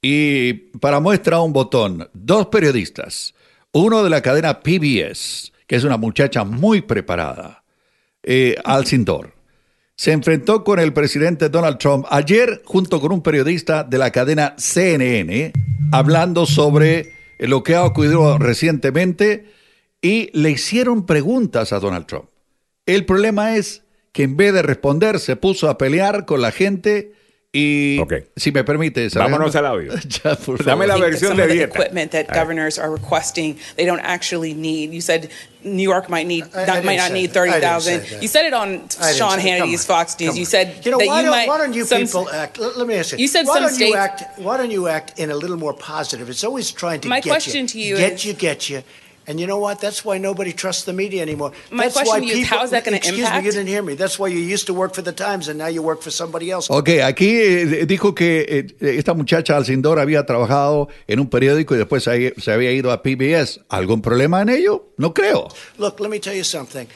Y 0.01 0.53
para 0.79 1.01
muestra 1.01 1.41
un 1.41 1.53
botón, 1.53 2.09
dos 2.13 2.47
periodistas, 2.47 3.35
uno 3.73 4.05
de 4.05 4.11
la 4.11 4.21
cadena 4.21 4.61
PBS, 4.61 5.53
que 5.67 5.77
es 5.77 5.85
una 5.85 5.97
muchacha 5.97 6.45
muy 6.45 6.83
preparada, 6.83 7.65
eh, 8.23 8.55
Alcindor, 8.65 9.34
se 9.97 10.13
enfrentó 10.13 10.65
con 10.65 10.81
el 10.81 10.93
presidente 10.93 11.49
Donald 11.49 11.79
Trump 11.79 12.07
ayer 12.11 12.63
junto 12.65 13.01
con 13.01 13.13
un 13.13 13.23
periodista 13.23 13.85
de 13.85 13.99
la 13.99 14.11
cadena 14.11 14.55
CNN 14.59 15.53
hablando 15.93 16.47
sobre 16.47 17.13
lo 17.39 17.63
que 17.63 17.75
ha 17.75 17.85
ocurrido 17.85 18.39
recientemente 18.39 19.53
y 20.03 20.31
le 20.39 20.51
hicieron 20.51 21.07
preguntas 21.07 21.73
a 21.73 21.79
Donald 21.79 22.07
Trump. 22.07 22.27
El 22.87 23.07
problema 23.07 23.57
es 23.57 23.83
que 24.13 24.25
en 24.25 24.37
vez 24.37 24.53
de 24.53 24.63
responder 24.63 25.19
se 25.19 25.37
puso 25.37 25.69
a 25.69 25.79
pelear 25.79 26.27
con 26.27 26.43
la 26.43 26.51
gente 26.51 27.13
y 27.55 28.01
Ok. 28.01 28.15
si 28.37 28.51
me 28.51 28.65
permite 28.65 29.09
Vámonos 29.15 29.55
al 29.55 29.67
audio. 29.67 29.93
Ya, 30.25 30.35
por 30.35 30.59
Dame 30.65 30.87
favor. 30.87 31.01
la 31.01 31.07
versión 31.07 31.29
some 31.29 31.37
de 31.37 31.43
of 31.45 31.49
the 31.49 31.55
dieta. 31.55 31.69
equipment 31.75 32.11
that 32.11 32.27
governors 32.35 32.79
are 32.81 32.91
requesting, 32.91 33.57
they 33.77 33.87
don't 33.87 34.01
actually 34.01 34.53
need. 34.55 34.93
You 34.93 35.01
said 35.01 35.31
New 35.63 35.83
York 35.89 36.11
might 36.11 36.27
need, 36.27 36.45
I- 36.53 36.65
I 36.65 36.67
not, 36.67 36.75
didn't 36.75 36.87
might 36.87 36.97
not 36.97 37.13
need 37.13 37.31
that. 37.31 37.41
I 37.41 37.45
didn't 37.45 37.53
thirty 37.53 37.61
thousand. 37.61 38.23
You 38.23 38.29
said 38.29 38.45
it 38.47 38.55
on 38.55 38.89
Sean 39.17 39.39
Hannity's 39.39 39.85
Fox 39.87 40.19
News. 40.19 40.37
You 40.37 40.45
said 40.45 40.85
you 40.85 40.91
know, 40.91 40.99
that 40.99 41.07
why, 41.07 41.17
you 41.21 41.23
don't, 41.23 41.31
might. 41.31 41.49
why 41.49 41.59
don't 41.59 41.73
you 41.75 41.85
some- 41.85 42.03
people 42.03 42.29
act? 42.29 42.59
Let, 42.59 42.77
let 42.77 42.87
me 42.89 42.97
ask 42.97 43.13
you. 43.13 43.19
You 43.19 43.29
said 43.29 43.47
why 43.47 43.55
some 43.61 43.69
don't 43.71 43.79
you 43.79 43.95
act? 43.95 44.25
Why 44.41 44.57
don't 44.57 44.71
you 44.73 44.89
act 44.89 45.19
in 45.21 45.31
a 45.31 45.37
little 45.37 45.57
more 45.57 45.73
positive? 45.75 46.29
It's 46.29 46.43
always 46.45 46.73
trying 46.73 47.01
to 47.03 47.09
My 47.09 47.21
get 47.21 47.31
question 47.31 47.63
you, 47.63 47.69
to 47.69 47.79
you 47.79 47.97
get 47.97 48.13
is- 48.15 48.25
you, 48.25 48.33
get 48.35 48.69
you. 48.69 48.83
And 49.27 49.41
you 49.41 49.47
know 49.47 49.59
what? 49.59 49.81
That's 49.81 50.05
why 50.05 50.19
nobody 50.19 50.53
trusts 50.53 50.85
the 50.85 50.93
media 50.93 51.23
anymore. 51.23 51.53
My 51.71 51.85
That's 51.85 51.95
question 51.95 52.13
why 52.13 52.21
to 52.21 52.27
you 52.27 52.33
is, 52.33 52.39
people, 52.41 52.59
how 52.59 52.65
is 52.65 52.71
that 52.71 52.85
gonna 52.85 52.99
Excuse 52.99 53.31
me, 53.31 53.37
you 53.37 53.53
didn't 53.53 53.69
hear 53.69 53.83
me. 53.83 53.95
That's 53.95 54.19
why 54.19 54.29
you 54.29 54.39
used 54.39 54.67
to 54.67 54.75
work 54.75 54.95
for 54.95 55.03
the 55.03 55.13
Times 55.13 55.49
and 55.49 55.59
now 55.59 55.69
you 55.69 55.83
work 55.83 56.03
for 56.03 56.11
somebody 56.11 56.51
else. 56.51 56.69
Ok, 56.69 57.01
aquí 57.03 57.41
eh, 57.41 57.87
dijo 57.87 58.15
que 58.15 58.45
eh, 58.81 58.99
esta 58.99 59.15
muchacha 59.15 59.57
Alcindor 59.57 59.99
había 59.99 60.27
trabajado 60.27 60.89
en 61.07 61.21
un 61.21 61.29
periódico 61.29 61.75
y 61.75 61.79
después 61.79 62.05
se, 62.05 62.35
se 62.39 62.53
había 62.53 62.71
ido 62.73 62.93
a 62.93 63.03
PBS. 63.03 63.61
¿Algún 63.71 64.03
problema 64.03 64.43
en 64.43 64.51
ello? 64.51 64.91
No 64.99 65.15
creo. 65.15 65.49
Look, 65.79 66.01
let 66.01 66.11
me 66.11 66.21
tell 66.21 66.37
you 66.37 66.45
something. 66.45 66.87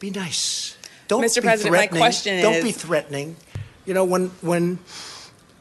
Be 0.00 0.10
nice. 0.10 0.76
Don't 1.06 1.22
Mr. 1.22 1.36
be 1.36 1.40
President, 1.42 1.72
my 1.72 1.78
threatening. 1.78 2.00
question 2.00 2.42
Don't 2.42 2.62
be 2.62 2.72
threatening. 2.72 3.36
You 3.84 3.92
know, 3.94 4.04
when 4.04 4.30
when 4.40 4.78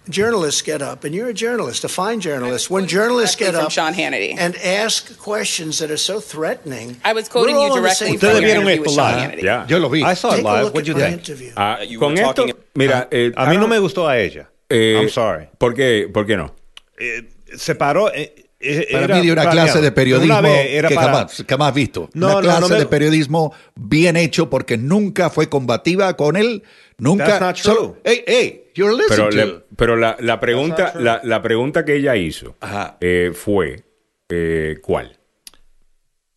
journalists 0.10 0.62
get 0.62 0.82
up, 0.82 1.04
and 1.04 1.14
you're 1.14 1.30
a 1.30 1.34
journalist, 1.34 1.84
a 1.84 1.88
fine 1.88 2.20
journalist, 2.20 2.70
when 2.70 2.88
journalists 2.88 3.36
get 3.36 3.54
from 3.54 3.66
up 3.66 3.72
Sean 3.72 3.94
Hannity. 3.94 4.36
and 4.38 4.56
ask 4.58 5.18
questions 5.18 5.78
that 5.80 5.90
are 5.92 5.98
so 5.98 6.20
threatening, 6.20 6.98
I 7.04 7.14
was 7.14 7.30
quoting 7.30 7.56
you 7.56 7.70
directly 7.74 8.16
Ustedes 8.18 8.22
your 8.24 8.42
vieron 8.42 8.62
interview 8.64 8.82
with 8.82 8.90
esto 8.90 8.96
Sean 8.96 9.12
live. 9.12 9.32
Hannity. 9.32 9.44
Ya. 9.44 9.66
Yo 9.68 9.80
lo 9.80 9.90
vi. 9.90 10.04
I 10.04 10.16
saw 10.16 10.34
it 10.34 10.44
live. 10.44 10.64
look 10.66 10.74
What'd 10.74 10.88
you 10.88 10.96
think? 10.96 11.14
interview. 11.20 11.52
Ah, 11.56 11.80
You 11.88 12.00
con 12.00 12.18
esto, 12.18 12.34
talking- 12.34 12.56
mira, 12.76 13.08
eh, 13.12 13.32
A 13.36 13.46
mí 13.48 13.58
no 13.58 13.68
me 13.68 13.78
gustó 13.80 14.08
a 14.08 14.18
ella. 14.18 14.50
eh, 14.70 14.98
I'm 15.00 15.10
sorry. 15.10 15.48
¿Por 15.58 15.74
qué? 15.74 16.10
¿Por 16.12 16.26
qué 16.26 16.36
no? 16.38 16.54
Eh, 17.00 17.24
se 17.56 17.76
paró. 17.76 18.12
eh, 18.14 18.34
eh, 18.60 18.88
Para 18.92 19.06
era 19.06 19.16
mí 19.16 19.26
de 19.26 19.32
una 19.32 19.42
planeado. 19.44 19.68
clase 19.70 19.82
de 19.82 19.92
periodismo 19.92 20.48
era 20.48 20.90
que 20.90 20.96
para- 20.96 21.08
jamás, 21.14 21.44
jamás 21.48 21.74
visto. 21.74 22.10
No, 22.14 22.28
una 22.28 22.36
no, 22.36 22.42
clase 22.42 22.62
no 22.62 22.70
me- 22.70 22.76
de 22.80 22.86
periodismo 22.88 23.54
bien 23.76 24.18
hecho 24.18 24.50
porque 24.50 24.78
nunca 24.78 25.30
fue 25.30 25.48
combativa 25.50 26.16
con 26.18 26.36
él. 26.36 26.64
Nunca. 26.98 27.26
That's 27.26 27.40
not 27.42 27.56
true. 27.56 27.74
solo- 27.74 27.98
hey, 28.04 28.24
hey, 28.28 28.64
you're 28.80 29.04
Pero, 29.10 29.30
le- 29.30 29.64
pero 29.76 29.96
la, 29.96 30.16
la 30.20 30.40
pregunta, 30.40 30.94
la, 30.98 31.20
la 31.24 31.42
pregunta 31.42 31.84
que 31.86 31.96
ella 31.96 32.16
hizo 32.16 32.56
eh, 33.02 33.32
fue 33.34 33.84
eh, 34.30 34.78
¿cuál? 34.82 35.18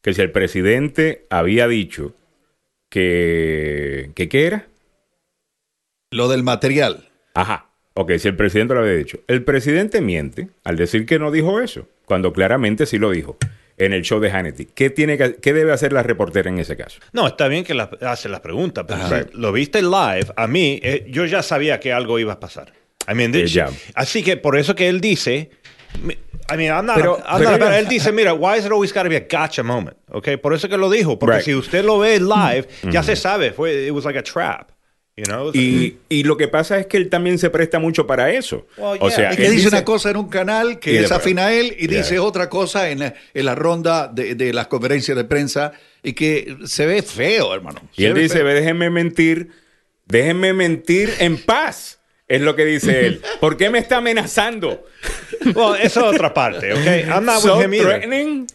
Que 0.03 0.13
si 0.15 0.21
el 0.23 0.33
presidente 0.33 1.27
había 1.31 1.69
dicho 1.69 2.15
que, 2.91 4.11
que 4.15 4.29
¿qué 4.29 4.47
era? 4.47 4.67
Lo 6.11 6.29
del 6.29 6.43
material. 6.43 7.09
Ajá. 7.35 7.69
Ok, 7.95 8.13
si 8.19 8.29
el 8.29 8.37
presidente 8.37 8.75
lo 8.75 8.81
había 8.81 8.95
dicho. 8.95 9.21
El 9.29 9.45
presidente 9.45 10.01
miente 10.01 10.49
al 10.65 10.77
decir 10.77 11.07
que 11.07 11.19
no 11.19 11.31
dijo 11.31 11.61
eso, 11.61 11.89
cuando 12.07 12.33
claramente 12.33 12.87
sí 12.87 12.99
lo 12.99 13.11
dijo 13.11 13.37
en 13.79 13.93
el 13.93 14.03
show 14.03 14.21
de 14.21 14.31
Hannity. 14.31 14.67
¿Qué, 14.75 14.91
tiene 14.91 15.17
que, 15.19 15.37
qué 15.37 15.53
debe 15.53 15.73
hacer 15.73 15.93
la 15.93 16.03
reportera 16.03 16.49
en 16.51 16.59
ese 16.59 16.77
caso? 16.77 16.99
No, 17.13 17.27
está 17.27 17.49
bien 17.49 17.65
que 17.65 17.75
la, 17.75 17.91
hace 18.03 18.29
las 18.29 18.41
preguntas, 18.41 18.85
pero 18.87 19.01
Ajá. 19.03 19.23
si 19.25 19.37
lo 19.39 19.53
viste 19.53 19.83
live, 19.83 20.27
a 20.37 20.47
mí, 20.47 20.81
eh, 20.83 21.07
yo 21.09 21.25
ya 21.25 21.43
sabía 21.43 21.81
que 21.81 21.93
algo 21.93 22.19
iba 22.19 22.35
a 22.35 22.41
pasar. 22.41 22.73
I 23.11 23.15
mean, 23.15 23.35
Eh, 23.35 23.47
ya. 23.47 23.69
Así 23.95 24.23
que 24.23 24.37
por 24.37 24.57
eso 24.57 24.75
que 24.75 24.89
él 24.89 25.01
dice, 25.01 25.51
I 26.53 26.57
mean, 26.57 26.73
I'm 26.73 26.87
not- 26.87 26.97
Pero- 26.97 27.19
I'm 27.27 27.39
pero 27.39 27.51
not- 27.53 27.61
ella- 27.63 27.79
él 27.79 27.89
dice, 27.89 28.13
mira, 28.13 28.33
why 28.35 28.59
is 28.59 28.65
it 28.67 28.71
always 28.73 28.93
got 28.93 29.03
to 29.05 29.09
be 29.09 29.17
a 29.17 29.27
gotcha 29.29 29.63
moment? 29.63 29.97
Okay, 30.11 30.37
por 30.37 30.55
eso 30.55 30.69
que 30.69 30.77
lo 30.77 30.89
dijo, 30.91 31.19
porque 31.19 31.37
Right. 31.37 31.45
si 31.45 31.55
usted 31.55 31.85
lo 31.85 31.99
ve 31.99 32.21
live, 32.21 32.69
ya 32.91 33.03
se 33.03 33.17
sabe, 33.17 33.53
fue, 33.53 33.87
it 33.87 33.93
was 33.93 34.05
like 34.05 34.19
a 34.19 34.23
trap, 34.23 34.71
you 35.17 35.25
know? 35.25 35.51
Y, 35.55 35.99
y 36.09 36.25
lo 36.25 36.37
que 36.37 36.49
pasa 36.49 36.79
es 36.79 36.87
que 36.87 36.97
él 36.97 37.09
también 37.11 37.39
se 37.39 37.51
presta 37.51 37.79
mucho 37.79 38.07
para 38.07 38.31
eso. 38.33 38.67
Well, 38.77 38.99
o 39.01 39.11
sea, 39.11 39.31
Es 39.31 39.37
que 39.37 39.43
él 39.47 39.53
dice, 39.53 39.65
dice- 39.67 39.77
una 39.77 39.85
cosa 39.85 40.11
en 40.11 40.17
un 40.17 40.29
canal 40.29 40.79
que 40.79 41.01
es 41.01 41.13
afín 41.13 41.39
a 41.39 41.53
él 41.53 41.77
y 41.79 41.89
Yeah. 41.89 41.99
dice 41.99 42.19
otra 42.19 42.49
cosa 42.49 42.91
en, 42.91 43.03
en 43.03 43.45
la 43.45 43.55
ronda 43.55 44.09
de, 44.09 44.35
de 44.35 44.53
las 44.53 44.67
conferencias 44.69 45.17
de 45.17 45.25
prensa 45.25 45.73
y 46.03 46.15
que 46.15 46.57
se 46.65 46.87
ve 46.87 47.03
feo, 47.03 47.55
hermano. 47.55 47.81
Y 47.97 48.05
él 48.05 48.15
ve 48.15 48.23
dice, 48.23 48.39
feo. 48.39 48.47
déjenme 48.47 48.89
mentir, 48.91 49.51
déjenme 50.07 50.53
mentir 50.55 51.13
en 51.19 51.37
paz. 51.39 51.99
Es 52.29 52.41
lo 52.41 52.57
que 52.57 52.65
dice 52.65 53.07
él. 53.07 53.21
¿Por 53.41 53.59
qué 53.59 53.69
me 53.69 53.79
está 53.79 53.99
amenazando? 53.99 54.87
Well, 55.55 55.75
esa 55.83 56.01
es 56.01 56.07
otra 56.15 56.33
parte, 56.33 56.73
okay? 56.73 57.03
I'm 57.03 57.27
not 57.27 57.41
so 57.41 57.57
with 57.59 57.65
him 57.67 57.75
either. 57.75 57.87
threatening. 57.87 58.47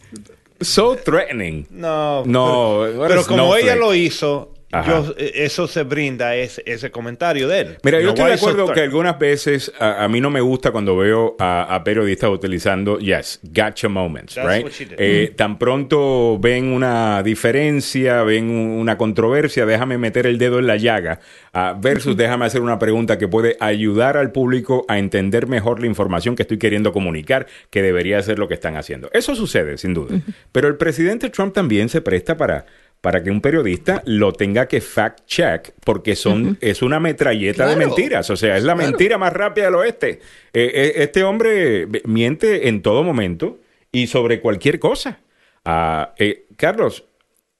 So 0.60 0.96
threatening. 0.96 1.68
No, 1.70 2.24
No, 2.26 2.84
pero, 3.06 3.24
como 3.24 3.36
no 3.36 3.54
ella 3.56 3.66
threat? 3.74 3.78
lo 3.78 3.94
hizo. 3.94 4.54
Yo, 4.86 5.14
eh, 5.16 5.32
eso 5.36 5.66
se 5.66 5.82
brinda 5.82 6.36
ese, 6.36 6.62
ese 6.66 6.90
comentario 6.90 7.48
de 7.48 7.60
él. 7.60 7.76
Mira, 7.82 8.00
yo 8.00 8.08
No, 8.08 8.12
estoy 8.14 8.26
de 8.28 8.34
acuerdo 8.34 8.72
que 8.72 8.80
algunas 8.82 9.18
veces 9.18 9.72
a, 9.78 10.04
a 10.04 10.08
mí 10.08 10.20
no 10.20 10.28
me 10.30 10.40
gusta 10.42 10.70
cuando 10.72 10.96
veo 10.96 11.36
a, 11.38 11.74
a 11.74 11.82
periodistas 11.84 12.28
utilizando, 12.30 12.98
yes, 12.98 13.40
gotcha 13.44 13.88
moments, 13.88 14.34
That's 14.34 14.48
right? 14.80 14.90
Eh, 14.98 15.32
tan 15.36 15.58
pronto 15.58 16.38
ven 16.38 16.66
una 16.72 17.22
diferencia, 17.22 18.22
ven 18.24 18.44
un- 18.50 18.78
una 18.80 18.98
controversia, 18.98 19.64
déjame 19.66 19.96
meter 19.98 20.26
el 20.26 20.38
dedo 20.38 20.58
en 20.58 20.66
la 20.66 20.76
llaga, 20.76 21.20
ah, 21.54 21.74
versus 21.80 22.16
déjame 22.16 22.44
hacer 22.44 22.60
una 22.60 22.78
pregunta 22.78 23.16
que 23.18 23.26
puede 23.28 23.56
ayudar 23.60 24.16
al 24.16 24.32
público 24.32 24.84
a 24.88 24.98
entender 24.98 25.46
mejor 25.46 25.80
la 25.80 25.86
información 25.86 26.36
que 26.36 26.42
estoy 26.42 26.58
queriendo 26.58 26.92
comunicar, 26.92 27.46
que 27.70 27.82
debería 27.82 28.20
ser 28.22 28.38
lo 28.38 28.48
que 28.48 28.54
están 28.54 28.76
haciendo. 28.76 29.08
Eso 29.12 29.34
sucede, 29.34 29.78
sin 29.78 29.94
duda. 29.94 30.20
Pero 30.52 30.68
el 30.68 30.76
presidente 30.76 31.30
Trump 31.30 31.54
también 31.54 31.88
se 31.88 32.00
presta 32.02 32.36
para 32.36 32.66
para 33.00 33.22
que 33.22 33.30
un 33.30 33.40
periodista 33.40 34.02
lo 34.06 34.32
tenga 34.32 34.66
que 34.66 34.80
fact 34.80 35.24
check 35.26 35.70
porque 35.84 36.16
son 36.16 36.58
es 36.60 36.82
una 36.82 36.98
metralleta 36.98 37.66
de 37.66 37.76
mentiras, 37.76 38.28
o 38.30 38.36
sea, 38.36 38.56
es 38.56 38.64
la 38.64 38.74
Claro. 38.74 38.88
mentira 38.90 39.18
más 39.18 39.32
rápida 39.32 39.66
del 39.66 39.76
oeste. 39.76 40.20
Eh, 40.52 40.70
eh, 40.74 40.92
este 40.96 41.22
hombre 41.22 41.86
miente 42.04 42.68
en 42.68 42.82
todo 42.82 43.04
momento 43.04 43.60
y 43.92 44.08
sobre 44.08 44.40
cualquier 44.40 44.78
cosa. 44.80 45.20
Ah, 45.64 46.12
eh, 46.18 46.46
Carlos, 46.56 47.04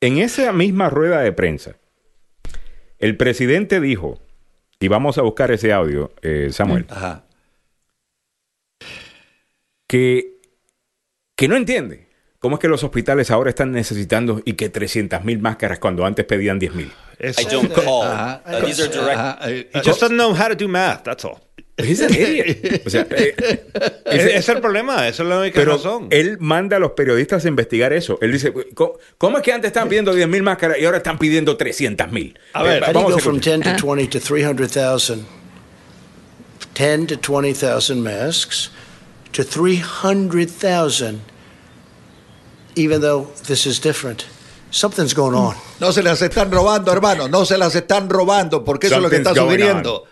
en 0.00 0.18
esa 0.18 0.52
misma 0.52 0.90
rueda 0.90 1.20
de 1.20 1.32
prensa, 1.32 1.76
el 2.98 3.16
presidente 3.16 3.80
dijo, 3.80 4.20
y 4.80 4.88
vamos 4.88 5.18
a 5.18 5.22
buscar 5.22 5.50
ese 5.52 5.72
audio, 5.72 6.12
eh, 6.22 6.48
Samuel, 6.50 6.86
Ajá. 6.88 7.24
que, 9.86 10.40
que 11.36 11.48
no 11.48 11.56
entiende 11.56 12.07
cómo 12.38 12.56
es 12.56 12.60
que 12.60 12.68
los 12.68 12.82
hospitales 12.84 13.30
ahora 13.30 13.50
están 13.50 13.72
necesitando 13.72 14.40
y 14.44 14.52
que 14.54 14.68
300 14.68 15.24
mil 15.24 15.38
máscaras 15.40 15.78
cuando 15.78 16.04
antes 16.06 16.24
pedían 16.24 16.58
10 16.58 16.74
mil. 16.74 16.92
Es- 17.18 17.38
I 17.40 17.44
don't 17.44 17.72
call. 17.72 18.06
Uh, 18.06 18.64
these 18.64 18.80
are 18.82 18.88
direct. 18.92 19.18
Ajá, 19.18 19.38
eh, 19.50 19.68
He 19.74 19.80
just 19.84 20.00
doesn't 20.00 20.16
know 20.16 20.32
how 20.32 20.48
to 20.48 20.54
do 20.54 20.68
math, 20.68 21.02
that's 21.04 21.24
all. 21.24 21.38
He's 21.80 22.00
an 22.00 22.12
idiot. 22.12 22.82
O 22.86 22.90
sea, 22.90 23.06
eh, 23.10 23.36
Ese 24.04 24.36
es 24.36 24.48
el 24.48 24.60
problema, 24.60 25.06
esa 25.06 25.22
es 25.22 25.28
la 25.28 25.38
única 25.38 25.60
pero 25.60 25.76
razón. 25.76 26.08
él 26.10 26.36
manda 26.40 26.76
a 26.76 26.80
los 26.80 26.90
periodistas 26.92 27.44
a 27.44 27.48
investigar 27.48 27.92
eso. 27.92 28.18
Él 28.20 28.32
dice, 28.32 28.52
¿cómo, 28.74 28.94
cómo 29.16 29.36
es 29.38 29.44
que 29.44 29.52
antes 29.52 29.68
estaban 29.68 29.88
pidiendo 29.88 30.12
10 30.12 30.26
mil 30.28 30.42
máscaras 30.42 30.76
y 30.80 30.84
ahora 30.84 30.96
están 30.98 31.18
pidiendo 31.18 31.56
300 31.56 32.10
mil? 32.10 32.36
A 32.52 32.64
ver, 32.64 32.80
you 32.84 32.92
vamos 32.92 33.12
go 33.12 33.18
a 33.18 33.20
from 33.20 33.36
escuchar. 33.36 33.60
10 33.62 33.76
to 33.76 33.86
20 33.86 34.08
to 34.08 34.18
300,000? 34.20 35.24
10 36.74 37.06
to 37.06 37.16
20,000 37.16 38.02
masks 38.02 38.70
to 39.32 39.44
300,000, 39.44 41.20
even 42.78 43.00
though 43.00 43.26
this 43.46 43.66
is 43.66 43.80
different. 43.80 44.24
Something's 44.70 45.14
going 45.14 45.34
on. 45.34 45.54
No 45.80 45.92
se 45.92 46.02
las 46.02 46.20
están 46.22 46.50
robando, 46.50 46.92
hermano. 46.92 47.26
No 47.28 47.44
se 47.44 47.56
las 47.56 47.74
están 47.74 48.08
robando 48.10 48.62
porque 48.64 48.86
eso 48.88 48.96
es 48.96 49.02
lo 49.02 49.08
que 49.10 49.16
está 49.16 49.34
Something's 49.34 49.60
sugiriendo. 49.62 50.04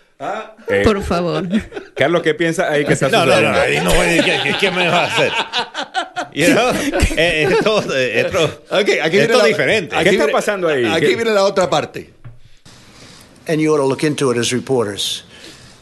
Eh, 0.67 0.81
Por 0.83 1.03
favor. 1.03 1.47
Carlos, 1.95 2.23
¿qué 2.23 2.33
piensa 2.33 2.67
ahí 2.71 2.83
que 2.83 2.93
está 2.93 3.07
No, 3.09 3.23
no, 3.23 3.31
sucediendo? 3.33 3.51
no, 3.59 3.63
ahí 3.63 3.79
no 3.81 3.93
voy 3.93 4.19
a 4.19 4.23
¿qué, 4.23 4.39
qué- 4.43 4.57
qué 4.59 4.71
me 4.71 4.87
va 4.87 5.03
a 5.03 5.05
hacer? 5.05 5.31
You 6.33 6.47
know? 6.47 6.71
Eh, 7.17 7.47
esto, 7.51 7.93
eh, 7.93 8.21
esto, 8.25 8.43
Ok, 8.71 8.89
aquí 9.01 9.09
viene 9.17 9.23
esto 9.25 9.37
la- 9.37 9.45
diferente. 9.45 9.95
aquí 9.95 10.09
¿Qué 10.09 10.15
está 10.17 10.31
pasando 10.31 10.67
ahí? 10.69 10.85
Aquí 10.85 11.05
¿Qué- 11.07 11.15
viene 11.15 11.31
la 11.31 11.43
otra 11.43 11.69
parte. 11.69 12.13
And 13.47 13.59
you 13.61 13.71
ought 13.73 13.77
to 13.77 13.87
look 13.87 14.03
into 14.03 14.31
it 14.31 14.37
as 14.39 14.51
reporters. 14.51 15.23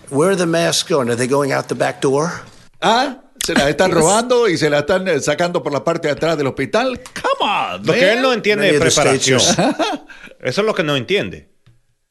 Where 0.10 0.30
are 0.32 0.36
the 0.38 0.46
masks 0.46 0.84
going? 0.88 1.10
Are 1.10 1.16
they 1.16 1.28
going 1.28 1.52
out 1.54 1.68
the 1.68 1.76
back 1.76 2.02
door? 2.02 2.42
Ah, 2.82 3.18
se 3.46 3.54
las 3.54 3.68
están 3.70 3.92
robando 4.00 4.48
y 4.50 4.58
se 4.58 4.70
las 4.70 4.82
están 4.82 5.08
eh, 5.08 5.20
sacando 5.20 5.62
por 5.64 5.72
la 5.72 5.84
parte 5.84 6.08
de 6.08 6.14
atrás 6.14 6.38
del 6.38 6.48
hospital. 6.48 7.00
Come 7.22 7.52
on, 7.52 7.86
Lo 7.86 7.94
que 7.94 8.14
él 8.14 8.22
no 8.22 8.34
entiende 8.34 8.70
es 8.70 8.80
preparación. 8.80 9.40
Eso 10.42 10.62
es 10.62 10.66
lo 10.68 10.74
que 10.74 10.84
no 10.84 10.96
entiende. 10.96 11.50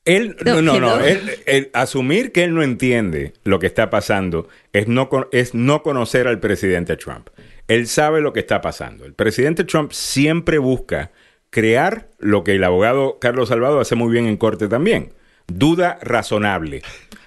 Él, 0.05 0.37
no, 0.45 0.61
No, 0.61 0.79
no, 0.81 1.00
él- 1.00 1.38
él- 1.47 1.71
asumir 1.73 2.31
que 2.31 2.45
él 2.45 2.55
no 2.55 2.62
entiende 2.62 3.33
lo 3.43 3.59
que 3.59 3.67
está 3.67 3.88
pasando 3.88 4.49
es 4.75 4.87
no, 4.87 5.09
es 5.33 5.55
no 5.55 5.83
conocer 5.83 6.29
al 6.29 6.41
presidente 6.41 6.97
Trump. 6.97 7.29
Él 7.69 7.87
sabe 7.88 8.21
lo 8.21 8.35
que 8.35 8.41
está 8.41 8.61
pasando. 8.61 9.07
El 9.07 9.14
presidente 9.14 9.64
Trump 9.64 9.93
siempre 9.93 10.59
busca 10.59 11.11
crear 11.49 12.09
lo 12.19 12.45
que 12.45 12.57
el 12.57 12.64
abogado 12.64 13.19
Carlos 13.19 13.49
Salvado 13.49 13.81
hace 13.81 13.95
muy 13.95 14.12
bien 14.12 14.26
en 14.26 14.37
corte 14.37 14.69
también. 14.69 15.14
Duda 15.47 15.99
razonable. 16.03 16.83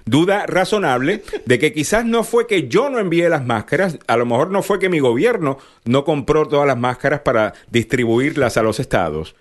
Duda 0.08 0.46
razonable 0.46 1.22
de 1.46 1.60
que 1.60 1.74
quizás 1.74 2.06
no 2.06 2.24
fue 2.24 2.48
que 2.48 2.68
yo 2.68 2.90
no 2.90 3.00
envié 3.00 3.30
las 3.30 3.46
máscaras, 3.46 4.00
a 4.08 4.18
lo 4.18 4.26
mejor 4.26 4.52
no 4.52 4.64
fue 4.64 4.80
que 4.80 4.90
mi 4.90 5.00
gobierno 5.00 5.58
no 5.86 6.06
compró 6.06 6.48
todas 6.48 6.66
las 6.66 6.78
máscaras 6.78 7.20
para 7.20 7.54
distribuirlas 7.70 8.56
a 8.56 8.64
los 8.64 8.80
estados, 8.80 9.36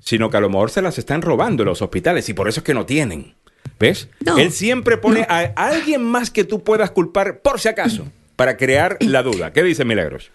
sino 0.00 0.28
que 0.28 0.36
a 0.36 0.40
lo 0.40 0.50
mejor 0.50 0.70
se 0.70 0.82
las 0.82 0.98
están 0.98 1.22
robando 1.22 1.62
en 1.62 1.70
los 1.70 1.82
hospitales 1.82 2.28
y 2.28 2.34
por 2.34 2.48
eso 2.48 2.60
es 2.60 2.64
que 2.64 2.74
no 2.74 2.86
tienen. 2.86 3.34
¿Ves? 3.78 4.08
No, 4.20 4.36
Él 4.36 4.52
siempre 4.52 4.98
pone 4.98 5.26
a 5.28 5.52
alguien 5.56 6.04
más 6.04 6.30
que 6.30 6.44
tú 6.44 6.62
puedas 6.62 6.90
culpar 6.90 7.40
por 7.40 7.58
si 7.58 7.68
acaso 7.68 8.06
para 8.36 8.58
crear 8.58 8.98
la 9.00 9.22
duda. 9.22 9.54
¿Qué 9.54 9.62
dice 9.62 9.86
Milagros? 9.86 10.30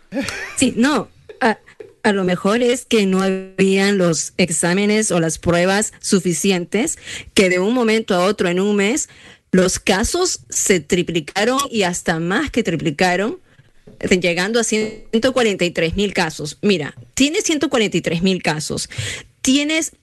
Sí, 0.55 0.73
no. 0.75 1.09
A, 1.41 1.59
a 2.05 2.11
lo 2.11 2.23
mejor 2.23 2.61
es 2.61 2.85
que 2.85 3.07
no 3.07 3.23
habían 3.23 3.97
los 3.97 4.33
exámenes 4.37 5.11
o 5.11 5.19
las 5.19 5.39
pruebas 5.39 5.91
suficientes, 5.99 6.99
que 7.33 7.49
de 7.49 7.57
un 7.57 7.73
momento 7.73 8.13
a 8.13 8.25
otro 8.25 8.47
en 8.47 8.59
un 8.59 8.75
mes 8.75 9.09
los 9.55 9.79
casos 9.79 10.41
se 10.49 10.81
triplicaron 10.81 11.57
y 11.71 11.83
hasta 11.83 12.19
más 12.19 12.51
que 12.51 12.61
triplicaron, 12.61 13.39
llegando 14.19 14.59
a 14.59 14.65
143 14.65 15.95
mil 15.95 16.13
casos. 16.13 16.57
Mira, 16.61 16.93
tienes 17.13 17.45
143 17.45 18.21
mil 18.21 18.43
casos, 18.43 18.89
tienes 19.41 19.93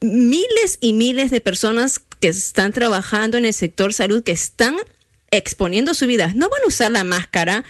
miles 0.00 0.78
y 0.80 0.92
miles 0.92 1.30
de 1.30 1.40
personas 1.40 2.00
que 2.18 2.26
están 2.26 2.72
trabajando 2.72 3.38
en 3.38 3.44
el 3.44 3.54
sector 3.54 3.92
salud, 3.92 4.24
que 4.24 4.32
están 4.32 4.74
exponiendo 5.30 5.94
su 5.94 6.08
vida. 6.08 6.32
No 6.34 6.48
van 6.48 6.62
a 6.64 6.66
usar 6.66 6.90
la 6.90 7.04
máscara 7.04 7.64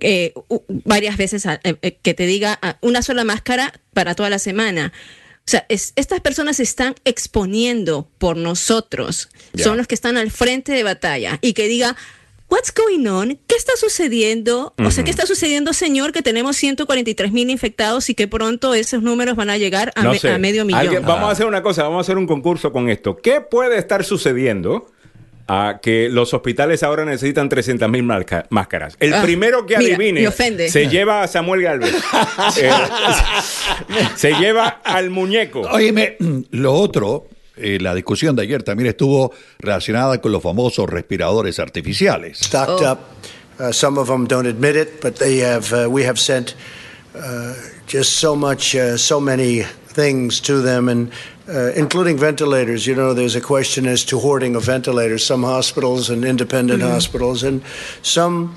eh, 0.00 0.32
varias 0.68 1.18
veces, 1.18 1.44
eh, 1.44 1.58
eh, 1.62 1.98
que 2.00 2.14
te 2.14 2.24
diga 2.24 2.58
ah, 2.62 2.78
una 2.80 3.02
sola 3.02 3.24
máscara 3.24 3.78
para 3.92 4.14
toda 4.14 4.30
la 4.30 4.38
semana. 4.38 4.94
O 5.46 5.50
sea, 5.50 5.66
es- 5.68 5.92
estas 5.96 6.20
personas 6.20 6.56
se 6.56 6.62
están 6.62 6.94
exponiendo 7.04 8.08
por 8.18 8.36
nosotros. 8.36 9.28
Son 9.54 9.76
los 9.76 9.86
que 9.86 9.94
están 9.94 10.16
al 10.16 10.30
frente 10.30 10.72
de 10.72 10.82
batalla. 10.82 11.38
Y 11.42 11.52
que 11.52 11.68
diga, 11.68 11.96
what's 12.48 12.72
going 12.72 13.06
on? 13.06 13.38
¿Qué 13.46 13.54
está 13.56 13.72
sucediendo? 13.76 14.72
O 14.78 14.90
sea, 14.90 15.04
¿qué 15.04 15.10
está 15.10 15.26
sucediendo, 15.26 15.72
señor? 15.74 16.12
Que 16.12 16.22
tenemos 16.22 16.56
143 16.56 17.30
mil 17.32 17.50
infectados 17.50 18.08
y 18.08 18.14
que 18.14 18.26
pronto 18.26 18.72
esos 18.74 19.02
números 19.02 19.36
van 19.36 19.50
a 19.50 19.58
llegar 19.58 19.92
a, 19.96 20.02
No 20.02 20.12
me- 20.12 20.18
sé. 20.18 20.30
a 20.30 20.38
medio 20.38 20.64
millón. 20.64 20.80
Alguien- 20.80 21.04
vamos 21.04 21.28
a 21.28 21.32
hacer 21.32 21.44
una 21.46 21.62
cosa, 21.62 21.82
vamos 21.82 21.98
a 21.98 22.00
hacer 22.02 22.16
un 22.16 22.26
concurso 22.26 22.72
con 22.72 22.88
esto. 22.88 23.16
¿Qué 23.18 23.40
puede 23.42 23.76
estar 23.78 24.02
sucediendo 24.04 24.90
a 25.46 25.80
que 25.82 26.08
los 26.08 26.32
hospitales 26.32 26.82
ahora 26.82 27.04
necesitan 27.04 27.48
300 27.48 27.88
mil 27.90 28.02
máscaras. 28.02 28.96
El 29.00 29.12
Ah, 29.14 29.22
primero 29.22 29.66
que 29.66 29.76
mira, 29.76 29.94
adivine 29.96 30.20
me 30.22 30.28
ofende. 30.28 30.68
se 30.70 30.88
lleva 30.88 31.22
a 31.22 31.28
Samuel 31.28 31.62
Galvez. 31.62 31.94
Eh, 32.60 32.70
se 34.16 34.32
lleva 34.34 34.80
al 34.84 35.10
muñeco. 35.10 35.60
Óyeme, 35.62 36.16
lo 36.50 36.72
otro, 36.74 37.28
eh, 37.56 37.78
la 37.80 37.94
discusión 37.94 38.34
de 38.36 38.42
ayer 38.42 38.62
también 38.62 38.88
estuvo 38.88 39.32
relacionada 39.58 40.20
con 40.20 40.32
los 40.32 40.42
famosos 40.42 40.88
respiradores 40.88 41.58
artificiales. 41.58 42.38
stocked 42.38 42.84
Oh. 42.86 42.92
up. 42.92 42.98
Uh, 43.60 43.70
some 43.72 44.00
of 44.00 44.08
them 44.08 44.26
don't 44.26 44.48
admit 44.48 44.74
it, 44.74 45.00
but 45.00 45.14
they 45.18 45.40
have. 45.40 45.72
Uh, 45.72 45.88
we 45.88 46.04
have 46.04 46.18
sent 46.18 46.56
uh, 47.14 47.52
just 47.86 48.14
so 48.18 48.34
much, 48.34 48.74
uh, 48.74 48.96
so 48.98 49.20
many 49.20 49.62
things 49.94 50.40
to 50.42 50.60
them, 50.60 50.88
and 50.88 51.10
uh, 51.48 51.72
including 51.72 52.16
ventilators. 52.16 52.86
You 52.86 52.94
know, 52.94 53.14
there's 53.14 53.36
a 53.36 53.40
question 53.40 53.86
as 53.86 54.04
to 54.06 54.18
hoarding 54.18 54.56
of 54.56 54.64
ventilators. 54.64 55.24
Some 55.24 55.42
hospitals 55.42 56.10
and 56.10 56.24
independent 56.24 56.82
hospitals, 56.82 57.42
and 57.42 57.62
some 58.02 58.56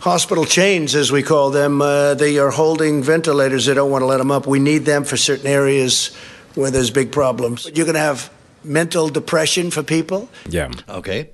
hospital 0.00 0.44
chains, 0.44 0.94
as 0.94 1.10
we 1.10 1.22
call 1.22 1.50
them, 1.50 1.80
uh, 1.80 2.14
they 2.14 2.38
are 2.38 2.50
holding 2.50 3.02
ventilators. 3.02 3.66
They 3.66 3.74
don't 3.74 3.90
want 3.90 4.02
to 4.02 4.06
let 4.06 4.18
them 4.18 4.30
up. 4.30 4.46
We 4.46 4.58
need 4.58 4.84
them 4.84 5.04
for 5.04 5.16
certain 5.16 5.46
areas 5.46 6.14
where 6.54 6.70
there's 6.70 6.90
big 6.90 7.10
problems. 7.10 7.64
You're 7.74 7.86
going 7.86 7.94
to 7.94 8.00
have 8.00 8.30
mental 8.62 9.08
depression 9.08 9.70
for 9.70 9.82
people. 9.82 10.28
Yeah. 10.48 10.70
Ok. 10.88 11.30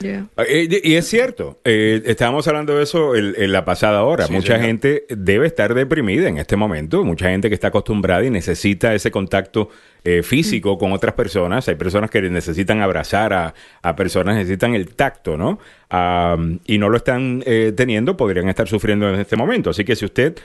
Yeah. 0.00 0.26
Eh, 0.36 0.80
y 0.82 0.94
es 0.94 1.06
cierto, 1.06 1.60
eh, 1.64 2.02
estábamos 2.04 2.46
hablando 2.48 2.76
de 2.76 2.82
eso 2.82 3.14
en, 3.14 3.34
en 3.36 3.52
la 3.52 3.64
pasada 3.64 4.02
hora. 4.04 4.26
Sí, 4.26 4.32
mucha 4.32 4.54
señor. 4.54 4.66
gente 4.66 5.06
debe 5.08 5.46
estar 5.46 5.74
deprimida 5.74 6.28
en 6.28 6.38
este 6.38 6.56
momento, 6.56 7.04
mucha 7.04 7.30
gente 7.30 7.48
que 7.48 7.54
está 7.54 7.68
acostumbrada 7.68 8.24
y 8.24 8.30
necesita 8.30 8.94
ese 8.94 9.10
contacto 9.10 9.70
eh, 10.04 10.22
físico 10.22 10.76
con 10.78 10.92
otras 10.92 11.14
personas. 11.14 11.68
Hay 11.68 11.76
personas 11.76 12.10
que 12.10 12.20
necesitan 12.22 12.80
abrazar 12.82 13.32
a, 13.32 13.54
a 13.82 13.96
personas, 13.96 14.36
necesitan 14.36 14.74
el 14.74 14.94
tacto, 14.94 15.36
¿no? 15.36 15.58
Y 16.66 16.78
no 16.78 16.88
lo 16.88 16.96
están 16.96 17.42
eh, 17.46 17.72
teniendo, 17.76 18.16
podrían 18.16 18.48
estar 18.48 18.66
sufriendo 18.68 19.08
en 19.08 19.20
este 19.20 19.36
momento. 19.36 19.70
Así 19.70 19.84
que 19.84 19.94
si 19.94 20.04
usted 20.04 20.36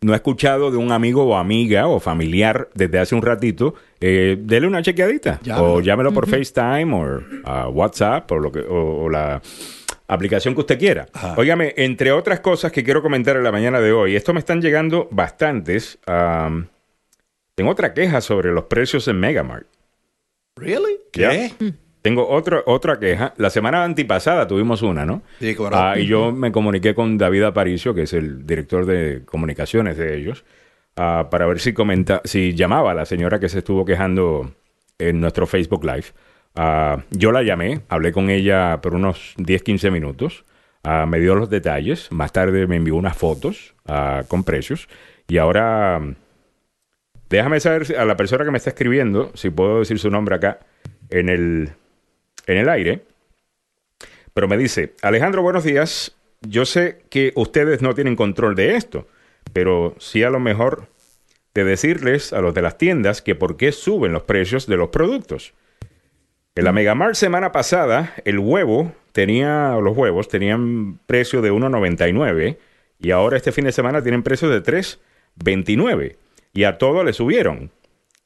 no 0.00 0.12
ha 0.12 0.16
escuchado 0.16 0.70
de 0.70 0.76
un 0.76 0.92
amigo 0.92 1.24
o 1.24 1.36
amiga 1.36 1.88
o 1.88 1.98
familiar 1.98 2.68
desde 2.74 2.98
hace 2.98 3.14
un 3.14 3.22
ratito, 3.22 3.74
eh, 4.00 4.36
dele 4.40 4.66
una 4.66 4.82
chequeadita. 4.82 5.40
O 5.58 5.80
llámelo 5.80 6.12
por 6.12 6.28
FaceTime 6.28 6.94
o 6.94 7.70
WhatsApp 7.70 8.30
o, 8.30 8.38
lo 8.38 8.52
que, 8.52 8.60
o, 8.60 9.04
o 9.04 9.08
la 9.08 9.42
aplicación 10.06 10.54
que 10.54 10.60
usted 10.60 10.78
quiera. 10.78 11.06
Ajá. 11.12 11.34
Óigame, 11.36 11.74
entre 11.76 12.12
otras 12.12 12.40
cosas 12.40 12.72
que 12.72 12.84
quiero 12.84 13.02
comentar 13.02 13.36
en 13.36 13.44
la 13.44 13.52
mañana 13.52 13.80
de 13.80 13.92
hoy, 13.92 14.16
esto 14.16 14.32
me 14.32 14.40
están 14.40 14.62
llegando 14.62 15.08
bastantes. 15.10 15.98
tengo 17.54 17.70
otra 17.70 17.92
queja 17.92 18.20
sobre 18.20 18.52
los 18.52 18.64
precios 18.64 19.08
en 19.08 19.18
Megamart. 19.18 19.66
¿Really? 20.56 20.98
¿Ya? 21.12 21.50
Tengo 22.02 22.28
otra, 22.28 22.62
otra 22.66 22.98
queja. 23.00 23.34
La 23.36 23.50
semana 23.50 23.84
antipasada 23.84 24.46
tuvimos 24.46 24.82
una, 24.82 25.04
¿no? 25.04 25.22
Sí, 25.40 25.56
no. 25.58 25.70
Ah, 25.72 25.98
y 25.98 26.06
yo 26.06 26.32
me 26.32 26.52
comuniqué 26.52 26.94
con 26.94 27.18
David 27.18 27.44
Aparicio, 27.44 27.94
que 27.94 28.02
es 28.02 28.12
el 28.12 28.46
director 28.46 28.86
de 28.86 29.22
comunicaciones 29.24 29.96
de 29.96 30.16
ellos, 30.16 30.44
ah, 30.96 31.28
para 31.30 31.46
ver 31.46 31.58
si 31.58 31.72
comenta, 31.72 32.20
si 32.24 32.54
llamaba 32.54 32.92
a 32.92 32.94
la 32.94 33.04
señora 33.04 33.40
que 33.40 33.48
se 33.48 33.58
estuvo 33.58 33.84
quejando 33.84 34.52
en 34.98 35.20
nuestro 35.20 35.46
Facebook 35.46 35.84
Live. 35.84 36.06
Ah, 36.54 37.02
yo 37.10 37.32
la 37.32 37.42
llamé, 37.42 37.80
hablé 37.88 38.12
con 38.12 38.30
ella 38.30 38.80
por 38.80 38.94
unos 38.94 39.34
10, 39.36 39.62
15 39.62 39.90
minutos. 39.90 40.44
Ah, 40.84 41.04
me 41.06 41.18
dio 41.18 41.34
los 41.34 41.50
detalles. 41.50 42.12
Más 42.12 42.32
tarde 42.32 42.66
me 42.66 42.76
envió 42.76 42.94
unas 42.94 43.16
fotos 43.16 43.74
con 44.28 44.44
precios. 44.44 44.88
Y 45.26 45.38
ahora 45.38 46.00
déjame 47.28 47.60
saber 47.60 47.96
a 47.98 48.04
la 48.04 48.16
persona 48.16 48.44
que 48.44 48.50
me 48.50 48.58
está 48.58 48.70
escribiendo, 48.70 49.30
si 49.34 49.50
puedo 49.50 49.80
decir 49.80 49.98
su 49.98 50.10
nombre 50.10 50.36
acá 50.36 50.60
en 51.10 51.28
el, 51.28 51.72
en 52.48 52.56
el 52.56 52.68
aire. 52.68 53.04
Pero 54.34 54.48
me 54.48 54.58
dice, 54.58 54.94
Alejandro, 55.02 55.42
buenos 55.42 55.64
días. 55.64 56.16
Yo 56.40 56.64
sé 56.64 57.02
que 57.10 57.32
ustedes 57.36 57.82
no 57.82 57.94
tienen 57.94 58.16
control 58.16 58.54
de 58.54 58.76
esto, 58.76 59.06
pero 59.52 59.94
sí 59.98 60.22
a 60.22 60.30
lo 60.30 60.40
mejor 60.40 60.88
de 61.54 61.64
decirles 61.64 62.32
a 62.32 62.40
los 62.40 62.54
de 62.54 62.62
las 62.62 62.78
tiendas 62.78 63.22
que 63.22 63.34
por 63.34 63.56
qué 63.56 63.72
suben 63.72 64.12
los 64.12 64.22
precios 64.22 64.66
de 64.66 64.76
los 64.76 64.88
productos. 64.88 65.54
En 66.54 66.64
la 66.64 66.72
Megamart 66.72 67.14
semana 67.14 67.52
pasada, 67.52 68.14
el 68.24 68.38
huevo 68.38 68.92
tenía, 69.12 69.76
los 69.82 69.96
huevos 69.96 70.28
tenían 70.28 70.98
precio 71.06 71.42
de 71.42 71.52
1.99 71.52 72.58
y 73.00 73.10
ahora 73.10 73.36
este 73.36 73.52
fin 73.52 73.64
de 73.64 73.72
semana 73.72 74.02
tienen 74.02 74.22
precio 74.22 74.48
de 74.48 74.62
3.29 74.62 76.16
y 76.52 76.64
a 76.64 76.78
todo 76.78 77.04
le 77.04 77.12
subieron. 77.12 77.70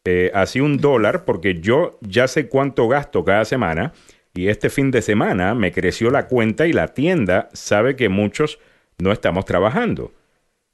Eh, 0.05 0.31
así 0.35 0.61
un 0.61 0.79
dólar 0.79 1.25
porque 1.25 1.61
yo 1.61 1.99
ya 2.01 2.27
sé 2.27 2.49
cuánto 2.49 2.89
gasto 2.89 3.25
cada 3.25 3.45
semana 3.45 3.93
y 4.35 4.49
este 4.49 4.69
fin 4.69 4.91
de 4.91 5.01
semana 5.01 5.55
me 5.55 5.71
creció 5.71 6.11
la 6.11 6.27
cuenta 6.27 6.67
y 6.67 6.73
la 6.73 6.89
tienda 6.89 7.49
sabe 7.53 7.95
que 7.95 8.09
muchos 8.09 8.59
no 8.99 9.13
estamos 9.13 9.45
trabajando. 9.45 10.13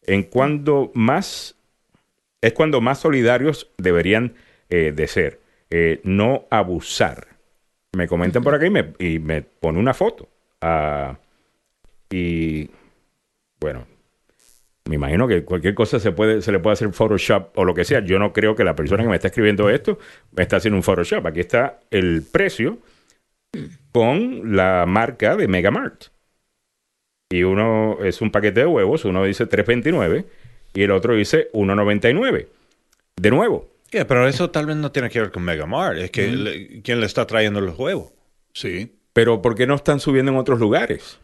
En 0.07 0.23
cuando 0.23 0.91
más 0.95 1.57
es 2.41 2.53
cuando 2.53 2.81
más 2.81 3.01
solidarios 3.01 3.71
deberían 3.79 4.35
eh, 4.71 4.93
de 4.95 5.07
ser, 5.09 5.41
eh, 5.71 6.01
no 6.05 6.47
abusar. 6.51 7.27
Me 7.93 8.07
comentan 8.07 8.43
por 8.43 8.55
acá 8.55 8.67
y 8.67 8.71
me, 8.71 8.93
y 8.99 9.19
me 9.19 9.43
pone 9.43 9.79
una 9.79 9.95
foto. 9.95 10.29
Ah, 10.61 11.19
y 12.11 12.71
bueno, 13.61 13.87
me 14.89 14.97
imagino 14.97 15.29
que 15.29 15.45
cualquier 15.45 15.75
cosa 15.75 16.01
se 16.01 16.11
puede 16.13 16.43
se 16.43 16.51
le 16.51 16.59
puede 16.59 16.73
hacer 16.75 16.93
Photoshop 16.93 17.57
o 17.57 17.65
lo 17.65 17.75
que 17.75 17.85
sea. 17.85 18.01
Yo 18.01 18.19
no 18.19 18.33
creo 18.33 18.57
que 18.57 18.65
la 18.65 18.75
persona 18.75 19.03
que 19.03 19.09
me 19.09 19.15
está 19.17 19.29
escribiendo 19.29 19.69
esto 19.71 19.99
me 20.33 20.43
está 20.43 20.57
haciendo 20.57 20.77
un 20.77 20.83
Photoshop. 20.83 21.27
Aquí 21.27 21.41
está 21.41 21.81
el 21.91 22.23
precio 22.23 22.79
con 23.93 24.57
la 24.57 24.85
marca 24.87 25.37
de 25.37 25.49
Megamart. 25.49 26.05
Y 27.31 27.43
uno 27.43 27.99
es 28.03 28.21
un 28.23 28.31
paquete 28.31 28.61
de 28.61 28.67
huevos, 28.67 29.05
uno 29.05 29.25
dice 29.25 29.47
3.29 29.49 30.25
y 30.75 30.83
el 30.83 30.91
otro 30.91 31.15
dice 31.15 31.51
1.99. 31.53 32.47
De 33.17 33.31
nuevo, 33.31 33.69
Yeah, 33.91 34.07
pero 34.07 34.29
eso 34.29 34.51
tal 34.51 34.67
vez 34.67 34.77
no 34.77 34.93
tiene 34.93 35.09
que 35.09 35.19
ver 35.19 35.31
con 35.31 35.43
Megamart. 35.45 35.97
Es 35.97 36.11
que 36.11 36.27
le- 36.29 36.83
quién 36.83 37.01
le 37.01 37.07
está 37.07 37.27
trayendo 37.27 37.61
los 37.63 37.79
huevos. 37.79 38.13
Sí. 38.53 38.95
pero 39.15 39.41
¿por 39.43 39.55
qué 39.55 39.67
no 39.67 39.75
están 39.75 39.99
subiendo 40.01 40.31
en 40.33 40.39
otros 40.39 40.59
lugares? 40.61 41.19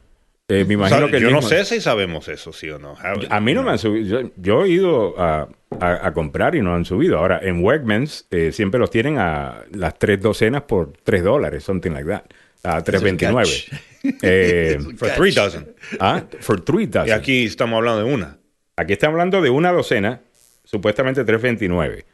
Eh, 0.49 0.65
me 0.67 0.75
imagino 0.75 0.97
O 0.99 1.01
sea, 1.01 1.11
que 1.11 1.17
el 1.17 1.23
yo 1.23 1.31
no 1.31 1.41
sé 1.41 1.65
si 1.65 1.81
sabemos 1.81 2.29
eso, 2.29 2.53
sí 2.53 2.69
o 2.69 2.79
no. 2.79 2.93
How- 2.95 3.27
A 3.31 3.41
mí 3.41 3.55
no 3.55 3.63
me 3.63 3.71
han 3.71 3.79
subido. 3.79 4.21
Yo, 4.21 4.31
yo 4.37 4.65
he 4.65 4.69
ido 4.69 5.19
a, 5.19 5.49
a- 5.81 6.07
a 6.09 6.13
comprar 6.13 6.55
y 6.55 6.61
no 6.61 6.75
han 6.75 6.85
subido. 6.85 7.19
Ahora, 7.19 7.41
en 7.43 7.65
Wegmans 7.65 8.27
eh, 8.31 8.53
siempre 8.53 8.79
los 8.79 8.91
tienen 8.91 9.17
a 9.19 9.63
las 9.73 9.99
tres 9.99 10.21
docenas 10.21 10.63
por 10.63 10.93
tres 11.03 11.23
dólares, 11.25 11.65
something 11.65 11.93
like 11.93 12.07
that. 12.09 12.25
A 12.63 12.83
3.29. 12.83 13.81
Eh, 14.23 14.79
For 14.97 15.11
three 15.11 15.33
dozen. 15.33 15.67
ah, 16.01 16.23
for 16.41 16.61
three 16.63 16.85
Y 16.85 16.87
dozen. 16.87 17.13
aquí 17.15 17.45
estamos 17.45 17.77
hablando 17.79 18.05
de 18.05 18.13
una. 18.15 18.39
Aquí 18.77 18.93
está 18.93 19.07
hablando 19.07 19.41
de 19.41 19.49
una 19.51 19.71
docena, 19.73 20.21
supuestamente 20.65 21.25
3.29. 21.25 22.05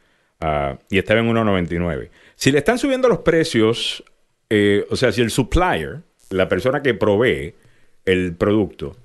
ah, 0.41 0.77
y 0.89 0.97
estaba 0.99 1.19
en 1.19 1.29
1.99. 1.33 2.09
Si 2.35 2.51
le 2.51 2.59
están 2.59 2.77
subiendo 2.77 3.09
los 3.09 3.19
precios, 3.19 4.03
eh, 4.49 4.85
o 4.89 4.95
sea, 4.95 5.11
si 5.11 5.21
el 5.21 5.31
supplier, 5.31 5.99
la 6.29 6.47
persona 6.49 6.81
que 6.81 6.93
provee 6.93 7.55
el 8.05 8.35
producto, 8.35 8.95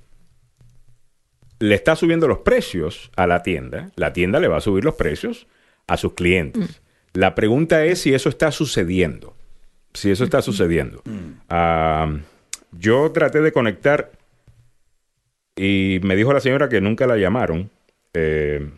le 1.59 1.75
está 1.75 1.97
subiendo 1.97 2.29
los 2.29 2.39
precios 2.39 3.11
a 3.17 3.27
la 3.27 3.43
tienda, 3.43 3.91
la 3.97 4.13
tienda 4.13 4.41
le 4.41 4.49
va 4.49 4.59
a 4.59 4.61
subir 4.61 4.85
los 4.85 4.95
precios 4.95 5.47
a 5.87 5.97
sus 5.97 6.13
clientes. 6.15 6.83
La 7.15 7.35
pregunta 7.35 7.85
es 7.85 8.01
si 8.03 8.13
eso 8.13 8.29
está 8.29 8.51
sucediendo. 8.53 9.35
Si 9.95 10.11
eso 10.11 10.25
está 10.25 10.43
sucediendo. 10.43 11.03
Ah, 11.49 12.15
yo 12.73 13.11
traté 13.13 13.41
de 13.41 13.53
conectar 13.53 14.11
y 15.57 15.99
me 16.03 16.17
dijo 16.17 16.33
la 16.35 16.41
señora 16.41 16.69
que 16.69 16.83
nunca 16.83 17.07
la 17.07 17.17
llamaron. 17.17 17.71
Eh, 18.13 18.69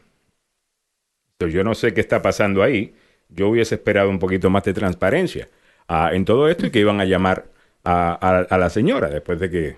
yo 1.41 1.65
no 1.65 1.75
sé 1.75 1.95
qué 1.95 2.01
está 2.01 2.23
pasando 2.23 2.63
ahí. 2.63 2.95
Yo 3.29 3.49
hubiese 3.49 3.75
esperado 3.75 4.09
un 4.11 4.19
poquito 4.21 4.51
más 4.51 4.63
de 4.65 4.73
transparencia 4.75 5.49
ah, 5.89 6.11
en 6.13 6.25
todo 6.25 6.49
esto 6.49 6.67
y 6.67 6.71
que 6.71 6.79
iban 6.81 7.01
a 7.01 7.05
llamar 7.05 7.47
a, 7.85 8.13
a- 8.21 8.55
a 8.55 8.59
la 8.59 8.71
señora 8.71 9.09
después 9.09 9.39
de 9.41 9.51
que 9.51 9.77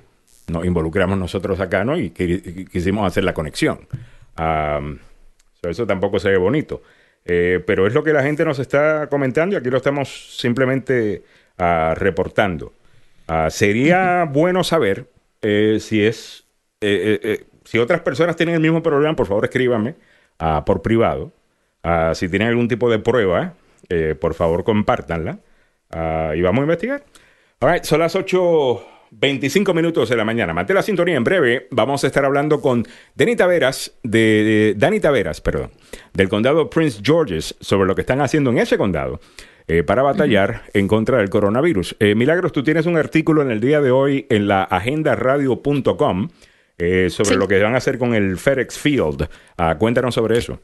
nos 0.51 0.65
involucramos 0.65 1.19
nosotros 1.19 1.61
acá, 1.61 1.85
¿no? 1.85 1.99
Y 1.99 2.11
quisimos 2.11 3.07
hacer 3.07 3.25
la 3.25 3.35
conexión. 3.35 3.87
So, 4.37 5.69
eso 5.69 5.87
tampoco 5.87 6.19
se 6.19 6.31
ve 6.31 6.37
bonito. 6.37 6.83
Eh, 7.25 7.63
pero 7.67 7.87
es 7.87 7.95
lo 7.95 8.03
que 8.03 8.13
la 8.13 8.23
gente 8.23 8.45
nos 8.45 8.59
está 8.59 9.09
comentando 9.09 9.55
y 9.55 9.59
aquí 9.59 9.71
lo 9.71 9.77
estamos 9.77 10.37
simplemente 10.37 11.23
ah, 11.59 11.95
reportando. 11.97 12.73
Ah, 13.27 13.51
sería 13.51 14.25
bueno 14.33 14.65
saber 14.65 15.07
eh, 15.43 15.79
si 15.81 16.05
es 16.05 16.45
eh, 16.81 17.45
si 17.65 17.79
otras 17.79 18.01
personas 18.01 18.37
tienen 18.37 18.55
el 18.55 18.61
mismo 18.61 18.83
problema, 18.83 19.15
por 19.15 19.27
favor 19.27 19.45
escríbanme 19.45 19.95
ah, 20.39 20.65
por 20.65 20.83
privado. 20.83 21.33
Si 22.15 22.29
tienen 22.29 22.49
algún 22.49 22.69
tipo 22.69 22.91
de 22.91 22.99
prueba, 22.99 23.55
por 24.21 24.35
favor 24.35 24.65
compártanla 24.65 25.39
y 26.35 26.43
vamos 26.43 26.61
a 26.61 26.63
investigar. 26.65 27.03
All 27.61 27.73
right, 27.73 27.85
son 27.85 28.01
las 28.01 28.15
8.25 29.13 29.75
minutos 29.75 30.09
de 30.09 30.17
la 30.17 30.25
mañana. 30.25 30.53
Mantén 30.55 30.77
la 30.77 30.83
sintonía 30.83 31.17
en 31.17 31.25
breve. 31.25 31.67
Vamos 31.71 32.05
a 32.05 32.07
estar 32.07 32.25
hablando 32.25 32.61
con 32.61 32.87
Dani 33.15 33.37
Taveras, 33.37 33.93
de, 34.03 34.19
de- 34.19 34.75
Dani 34.77 35.01
Taveras, 35.01 35.41
perdón, 35.41 35.71
del 36.15 36.29
condado 36.29 36.71
Prince 36.71 37.01
George's 37.03 37.55
sobre 37.61 37.87
lo 37.89 37.95
que 37.95 38.03
están 38.03 38.21
haciendo 38.21 38.51
en 38.51 38.59
ese 38.59 38.79
condado 38.79 39.21
eh, 39.67 39.83
para 39.83 40.03
batallar 40.03 40.63
en 40.75 40.87
contra 40.89 41.19
del 41.19 41.29
coronavirus. 41.31 41.97
Eh, 41.99 42.15
Milagros, 42.15 42.53
tú 42.53 42.63
tienes 42.63 42.87
un 42.87 42.97
artículo 42.97 43.43
en 43.43 43.51
el 43.51 43.61
día 43.61 43.81
de 43.81 43.91
hoy 43.91 44.27
en 44.31 44.47
la 44.49 44.63
agendaradio.com 44.65 46.29
eh, 46.79 47.09
sobre 47.11 47.31
Sí. 47.31 47.37
lo 47.37 47.47
que 47.49 47.63
van 47.63 47.75
a 47.75 47.79
hacer 47.79 47.99
con 47.99 48.15
el 48.15 48.37
FedEx 48.39 48.79
Field. 48.79 49.29
Ah, 49.59 49.77
cuéntanos 49.79 50.15
sobre 50.15 50.39
eso. 50.39 50.61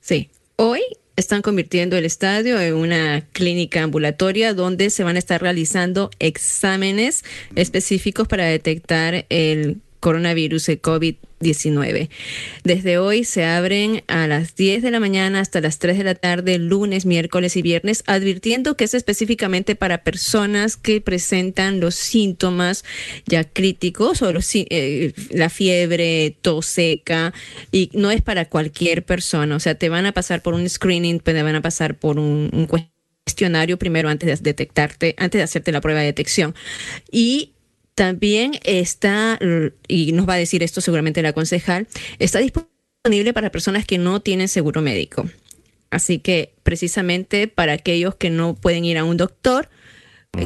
Sí, 0.00 0.30
hoy 0.56 0.82
están 1.16 1.42
convirtiendo 1.42 1.96
el 1.96 2.04
estadio 2.04 2.60
en 2.60 2.74
una 2.74 3.26
clínica 3.32 3.82
ambulatoria 3.82 4.54
donde 4.54 4.90
se 4.90 5.04
van 5.04 5.16
a 5.16 5.18
estar 5.18 5.40
realizando 5.42 6.10
exámenes 6.18 7.24
específicos 7.54 8.28
para 8.28 8.44
detectar 8.44 9.26
el 9.28 9.80
coronavirus, 10.02 10.68
el 10.68 10.82
COVID-19. 10.82 12.10
Desde 12.64 12.98
hoy 12.98 13.22
se 13.22 13.44
abren 13.44 14.02
a 14.08 14.26
las 14.26 14.56
10 14.56 14.82
de 14.82 14.90
la 14.90 14.98
mañana 14.98 15.38
hasta 15.38 15.60
las 15.60 15.78
3 15.78 15.96
de 15.96 16.04
la 16.04 16.16
tarde, 16.16 16.58
lunes, 16.58 17.06
miércoles 17.06 17.56
y 17.56 17.62
viernes, 17.62 18.02
advirtiendo 18.08 18.76
que 18.76 18.84
es 18.84 18.94
específicamente 18.94 19.76
para 19.76 20.02
personas 20.02 20.76
que 20.76 21.00
presentan 21.00 21.78
los 21.78 21.94
síntomas 21.94 22.84
ya 23.26 23.44
críticos 23.44 24.22
o 24.22 24.32
eh, 24.54 25.12
la 25.30 25.48
fiebre, 25.48 26.36
tos 26.42 26.66
seca, 26.66 27.32
y 27.70 27.88
no 27.94 28.10
es 28.10 28.22
para 28.22 28.46
cualquier 28.46 29.04
persona. 29.04 29.54
O 29.54 29.60
sea, 29.60 29.76
te 29.76 29.88
van 29.88 30.06
a 30.06 30.12
pasar 30.12 30.42
por 30.42 30.54
un 30.54 30.68
screening, 30.68 31.20
te 31.20 31.40
van 31.40 31.54
a 31.54 31.62
pasar 31.62 31.96
por 31.96 32.18
un, 32.18 32.50
un 32.52 32.66
cuestionario 32.66 33.78
primero 33.78 34.08
antes 34.08 34.42
de 34.42 34.50
detectarte, 34.50 35.14
antes 35.16 35.38
de 35.38 35.44
hacerte 35.44 35.70
la 35.70 35.80
prueba 35.80 36.00
de 36.00 36.06
detección. 36.06 36.56
Y 37.12 37.52
también 37.94 38.58
está, 38.64 39.38
y 39.88 40.12
nos 40.12 40.28
va 40.28 40.34
a 40.34 40.38
decir 40.38 40.62
esto 40.62 40.80
seguramente 40.80 41.22
la 41.22 41.32
concejal, 41.32 41.86
está 42.18 42.38
disponible 42.38 43.32
para 43.32 43.50
personas 43.50 43.84
que 43.84 43.98
no 43.98 44.20
tienen 44.20 44.48
seguro 44.48 44.80
médico. 44.80 45.28
Así 45.90 46.18
que 46.18 46.54
precisamente 46.62 47.48
para 47.48 47.74
aquellos 47.74 48.14
que 48.14 48.30
no 48.30 48.54
pueden 48.54 48.84
ir 48.84 48.96
a 48.96 49.04
un 49.04 49.18
doctor, 49.18 49.68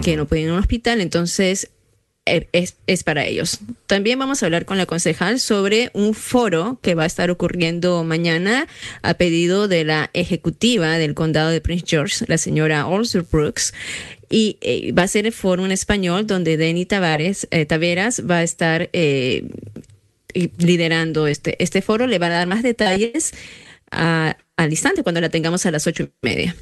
que 0.02 0.16
no 0.16 0.26
pueden 0.26 0.46
ir 0.46 0.50
a 0.50 0.54
un 0.54 0.58
hospital, 0.58 1.00
entonces 1.00 1.70
eh, 2.28 2.48
es, 2.50 2.76
es 2.88 3.04
para 3.04 3.24
ellos. 3.24 3.60
También 3.86 4.18
vamos 4.18 4.42
a 4.42 4.46
hablar 4.46 4.64
con 4.64 4.78
la 4.78 4.86
concejal 4.86 5.38
sobre 5.38 5.92
un 5.94 6.12
foro 6.12 6.80
que 6.82 6.96
va 6.96 7.04
a 7.04 7.06
estar 7.06 7.30
ocurriendo 7.30 8.02
mañana 8.02 8.66
a 9.02 9.14
pedido 9.14 9.68
de 9.68 9.84
la 9.84 10.10
ejecutiva 10.12 10.98
del 10.98 11.14
condado 11.14 11.50
de 11.50 11.60
Prince 11.60 11.84
George, 11.86 12.24
la 12.26 12.38
señora 12.38 12.88
Olser 12.88 13.22
Brooks. 13.22 13.72
Y 14.28 14.58
eh, 14.60 14.92
va 14.92 15.02
a 15.04 15.08
ser 15.08 15.26
el 15.26 15.32
foro 15.32 15.64
en 15.64 15.72
español 15.72 16.26
donde 16.26 16.56
Denny 16.56 16.84
Tavares, 16.86 17.46
eh, 17.50 17.64
Taveras 17.66 18.22
va 18.28 18.38
a 18.38 18.42
estar 18.42 18.90
eh, 18.92 19.44
liderando 20.58 21.26
este, 21.26 21.62
este 21.62 21.82
foro. 21.82 22.06
Le 22.06 22.18
va 22.18 22.26
a 22.26 22.30
dar 22.30 22.46
más 22.46 22.62
detalles 22.62 23.32
a- 23.90 24.36
al 24.56 24.70
instante 24.70 25.02
cuando 25.02 25.20
la 25.20 25.28
tengamos 25.28 25.64
a 25.66 25.70
las 25.70 25.86
ocho 25.86 26.04
y 26.04 26.10
media. 26.22 26.56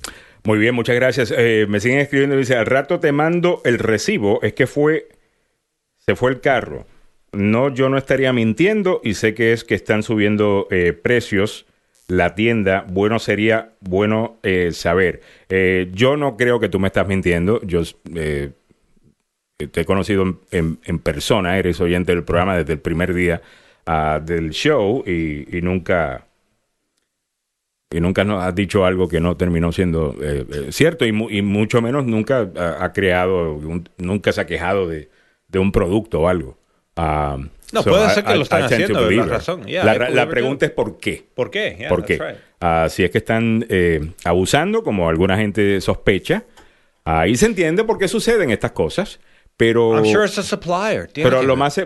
Muy 0.44 0.58
bien, 0.58 0.74
muchas 0.74 0.94
gracias. 0.96 1.32
Eh, 1.36 1.66
me 1.68 1.80
siguen 1.80 2.00
escribiendo, 2.00 2.36
dice, 2.36 2.54
al 2.54 2.66
rato 2.66 3.00
te 3.00 3.12
mando 3.12 3.62
el 3.64 3.78
recibo, 3.78 4.42
es 4.42 4.52
que 4.52 4.66
fue, 4.66 5.08
se 6.04 6.16
fue 6.16 6.32
el 6.32 6.40
carro. 6.40 6.86
No, 7.32 7.72
yo 7.72 7.88
no 7.88 7.96
estaría 7.96 8.32
mintiendo 8.32 9.00
y 9.02 9.14
sé 9.14 9.34
que 9.34 9.52
es 9.52 9.64
que 9.64 9.74
están 9.74 10.02
subiendo 10.02 10.68
precios 11.02 11.66
la 12.08 12.34
tienda. 12.34 12.84
Bueno, 12.88 13.18
sería 13.18 13.72
bueno 13.80 14.38
eh, 14.42 14.70
saber. 14.72 15.22
Eh, 15.48 15.90
yo 15.92 16.16
no 16.16 16.36
creo 16.36 16.60
que 16.60 16.68
tú 16.68 16.78
me 16.80 16.88
estás 16.88 17.06
mintiendo. 17.08 17.60
Yo 17.62 17.82
eh, 18.14 18.52
te 19.70 19.80
he 19.82 19.84
conocido 19.84 20.40
en, 20.50 20.98
persona, 20.98 21.58
eres 21.58 21.80
oyente 21.80 22.12
del 22.12 22.24
programa 22.24 22.56
desde 22.56 22.72
el 22.74 22.80
primer 22.80 23.14
día 23.14 23.40
ah, 23.86 24.20
del 24.24 24.50
show 24.50 25.04
y, 25.06 25.46
nunca 25.62 26.26
y 27.90 28.00
nunca 28.00 28.24
nos 28.24 28.42
has 28.42 28.54
dicho 28.54 28.84
algo 28.84 29.08
que 29.08 29.20
no 29.20 29.36
terminó 29.36 29.70
siendo 29.70 30.16
eh, 30.20 30.44
eh, 30.52 30.72
cierto 30.72 31.06
y, 31.06 31.12
mu- 31.12 31.30
y 31.30 31.42
mucho 31.42 31.80
menos 31.80 32.04
nunca 32.04 32.50
ha, 32.56 32.84
ha 32.84 32.92
creado, 32.92 33.54
un- 33.54 33.88
nunca 33.98 34.32
se 34.32 34.40
ha 34.40 34.46
quejado 34.46 34.88
de, 34.88 35.08
de 35.48 35.58
un 35.60 35.70
producto 35.70 36.22
o 36.22 36.28
algo. 36.28 36.58
Ah, 36.96 37.38
No, 37.74 37.82
puede 37.82 38.10
ser 38.10 38.24
que 38.24 38.34
lo 38.34 38.42
están 38.42 38.60
to 38.60 38.66
haciendo, 38.66 39.10
la 39.10 39.26
razón. 39.26 39.64
Yeah, 39.64 39.84
la, 39.84 40.22
I 40.22 40.26
pregunta 40.26 40.66
es 40.66 40.72
por 40.72 40.98
qué. 40.98 41.24
¿Por 41.34 41.50
qué? 41.50 41.76
Yeah, 41.78 41.88
¿Por 41.88 42.04
qué? 42.04 42.18
right. 42.18 42.36
Ah, 42.60 42.86
si 42.88 43.04
es 43.04 43.10
que 43.10 43.18
están 43.18 43.66
eh, 43.68 44.12
abusando, 44.24 44.82
como 44.82 45.08
alguna 45.08 45.36
gente 45.36 45.80
sospecha, 45.80 46.44
ahí 47.04 47.36
se 47.36 47.46
entiende 47.46 47.84
por 47.84 47.98
qué 47.98 48.08
suceden 48.08 48.50
estas 48.50 48.72
cosas, 48.72 49.20
pero... 49.56 49.94
I'm 49.96 50.06
sure 50.06 50.24
it's 50.24 50.38
a 50.38 50.42
supplier. 50.42 51.08
Pero 51.12 51.42
lo 51.42 51.56
más 51.56 51.78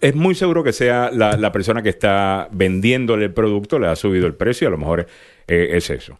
es 0.00 0.14
muy 0.14 0.34
seguro 0.34 0.64
que 0.64 0.72
sea 0.72 1.10
la, 1.12 1.36
la 1.36 1.52
persona 1.52 1.82
que 1.82 1.90
está 1.90 2.48
vendiéndole 2.50 3.26
el 3.26 3.32
producto, 3.32 3.78
le 3.78 3.86
ha 3.86 3.96
subido 3.96 4.26
el 4.26 4.34
precio, 4.34 4.68
a 4.68 4.70
lo 4.70 4.78
mejor 4.78 5.06
eh, 5.46 5.68
es 5.72 5.90
eso. 5.90 6.18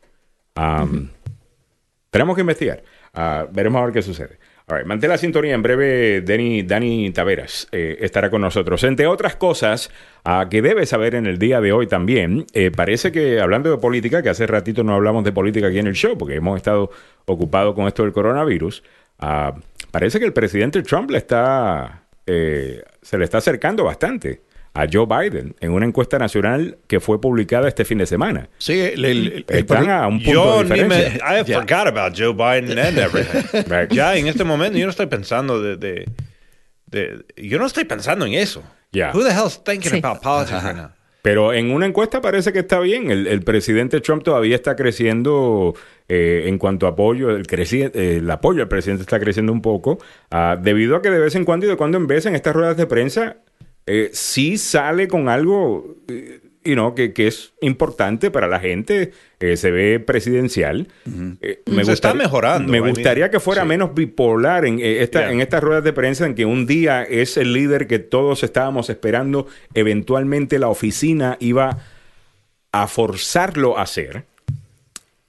Tenemos 2.10 2.36
que 2.36 2.40
investigar. 2.42 2.82
Ah, 3.12 3.46
veremos 3.50 3.80
a 3.80 3.84
ver 3.86 3.94
qué 3.94 4.02
sucede. 4.02 4.38
Mantén 4.66 5.10
la 5.10 5.18
sintonía. 5.18 5.54
En 5.54 5.62
breve, 5.62 6.22
Dani, 6.22 6.62
Dani 6.62 7.10
Taveras 7.10 7.68
eh, 7.70 7.98
estará 8.00 8.30
con 8.30 8.40
nosotros. 8.40 8.82
Entre 8.84 9.06
otras 9.06 9.36
cosas 9.36 9.90
ah, 10.24 10.48
que 10.50 10.62
debes 10.62 10.88
saber 10.88 11.14
en 11.14 11.26
el 11.26 11.38
día 11.38 11.60
de 11.60 11.72
hoy 11.72 11.86
también, 11.86 12.46
eh, 12.54 12.70
parece 12.70 13.12
que 13.12 13.40
hablando 13.40 13.70
de 13.70 13.76
política, 13.76 14.22
que 14.22 14.30
hace 14.30 14.46
ratito 14.46 14.82
no 14.82 14.94
hablamos 14.94 15.22
de 15.22 15.32
política 15.32 15.66
aquí 15.66 15.78
en 15.78 15.86
el 15.86 15.94
show, 15.94 16.16
porque 16.16 16.36
hemos 16.36 16.56
estado 16.56 16.90
ocupados 17.26 17.74
con 17.74 17.86
esto 17.86 18.04
del 18.04 18.12
coronavirus, 18.12 18.82
ah, 19.18 19.54
parece 19.90 20.18
que 20.18 20.24
el 20.24 20.32
presidente 20.32 20.82
Trump 20.82 21.10
le 21.10 21.18
está, 21.18 22.04
eh, 22.26 22.82
se 23.02 23.18
le 23.18 23.24
está 23.24 23.38
acercando 23.38 23.84
bastante 23.84 24.42
a 24.74 24.86
Joe 24.92 25.06
Biden 25.06 25.54
en 25.60 25.70
una 25.70 25.86
encuesta 25.86 26.18
nacional 26.18 26.78
que 26.88 26.98
fue 27.00 27.20
publicada 27.20 27.68
este 27.68 27.84
fin 27.84 27.98
de 27.98 28.06
semana. 28.06 28.48
Sí, 28.58 28.80
el, 28.80 29.04
el- 29.04 29.44
el- 29.48 29.56
Están 29.58 29.88
a 29.88 30.06
un 30.08 30.18
punto 30.18 30.32
Yo 30.32 30.64
de 30.64 30.74
ni 30.82 30.84
me, 30.88 30.96
diferencia. 31.04 31.40
I 31.40 31.44
forgot 31.54 31.86
about 31.86 32.14
Joe 32.18 32.32
Biden 32.32 32.76
and 32.78 32.98
everything. 32.98 33.62
Right. 33.70 33.92
Ya 33.92 34.16
en 34.16 34.26
este 34.26 34.42
momento 34.44 34.76
yo 34.76 34.84
no 34.86 34.90
estoy 34.90 35.06
pensando 35.06 35.62
de, 35.62 35.76
de, 35.76 36.08
de- 36.86 37.24
yo 37.36 37.58
no 37.58 37.66
estoy 37.66 37.84
pensando 37.84 38.26
en 38.26 38.34
eso. 38.34 38.62
Yeah. 38.90 39.12
Who 39.14 39.22
the 39.24 39.30
hell's 39.30 39.62
thinking 39.64 39.90
Sí. 39.92 39.98
about 40.02 40.20
politics 40.22 40.62
right 40.62 40.76
now? 40.76 40.90
Pero 41.22 41.52
en 41.54 41.70
una 41.70 41.86
encuesta 41.86 42.20
parece 42.20 42.52
que 42.52 42.58
está 42.58 42.80
bien. 42.80 43.10
El, 43.10 43.26
el 43.26 43.42
presidente 43.42 44.00
Trump 44.00 44.22
todavía 44.24 44.54
está 44.56 44.76
creciendo 44.76 45.74
eh, 46.08 46.44
en 46.46 46.58
cuanto 46.58 46.86
a 46.86 46.90
apoyo. 46.90 47.30
El, 47.30 47.46
creci- 47.46 47.90
el 47.94 48.30
apoyo 48.30 48.60
al 48.62 48.68
presidente 48.68 49.02
está 49.02 49.18
creciendo 49.18 49.50
un 49.52 49.62
poco. 49.62 49.98
ah, 50.30 50.58
debido 50.60 50.96
a 50.96 51.02
que 51.02 51.10
de 51.10 51.18
vez 51.20 51.34
en 51.34 51.44
cuando 51.44 51.64
y 51.64 51.70
de 51.70 51.76
cuando 51.76 51.96
en 51.96 52.06
vez 52.06 52.26
en 52.26 52.34
estas 52.34 52.54
ruedas 52.54 52.76
de 52.76 52.86
prensa 52.86 53.36
eh, 53.86 54.10
sí 54.12 54.56
sale 54.58 55.08
con 55.08 55.28
algo 55.28 55.96
eh, 56.08 56.40
you 56.64 56.72
know, 56.74 56.94
que, 56.94 57.12
que 57.12 57.26
es 57.26 57.52
importante 57.60 58.30
para 58.30 58.48
la 58.48 58.58
gente. 58.60 59.12
eh, 59.40 59.56
se 59.58 59.70
ve 59.70 60.00
presidencial. 60.00 60.88
Eh, 61.42 61.62
Se 61.84 61.92
está 61.92 62.14
mejorando, 62.14 62.70
Me 62.72 62.78
I 62.78 62.80
mean, 62.80 62.94
gustaría 62.94 63.30
que 63.30 63.38
fuera 63.40 63.60
sí. 63.62 63.68
menos 63.68 63.94
bipolar 63.94 64.64
en, 64.64 64.78
esta, 64.80 65.20
Yeah. 65.20 65.32
en 65.32 65.40
estas 65.42 65.62
ruedas 65.62 65.84
de 65.84 65.92
prensa 65.92 66.24
en 66.24 66.34
que 66.34 66.46
un 66.46 66.64
día 66.66 67.02
es 67.02 67.36
el 67.36 67.52
líder 67.52 67.86
que 67.86 67.98
todos 67.98 68.42
estábamos 68.42 68.88
esperando, 68.88 69.46
eventualmente 69.74 70.58
la 70.58 70.68
oficina 70.68 71.36
iba 71.40 71.78
a 72.72 72.86
forzarlo 72.86 73.76
a 73.78 73.82
hacer 73.82 74.24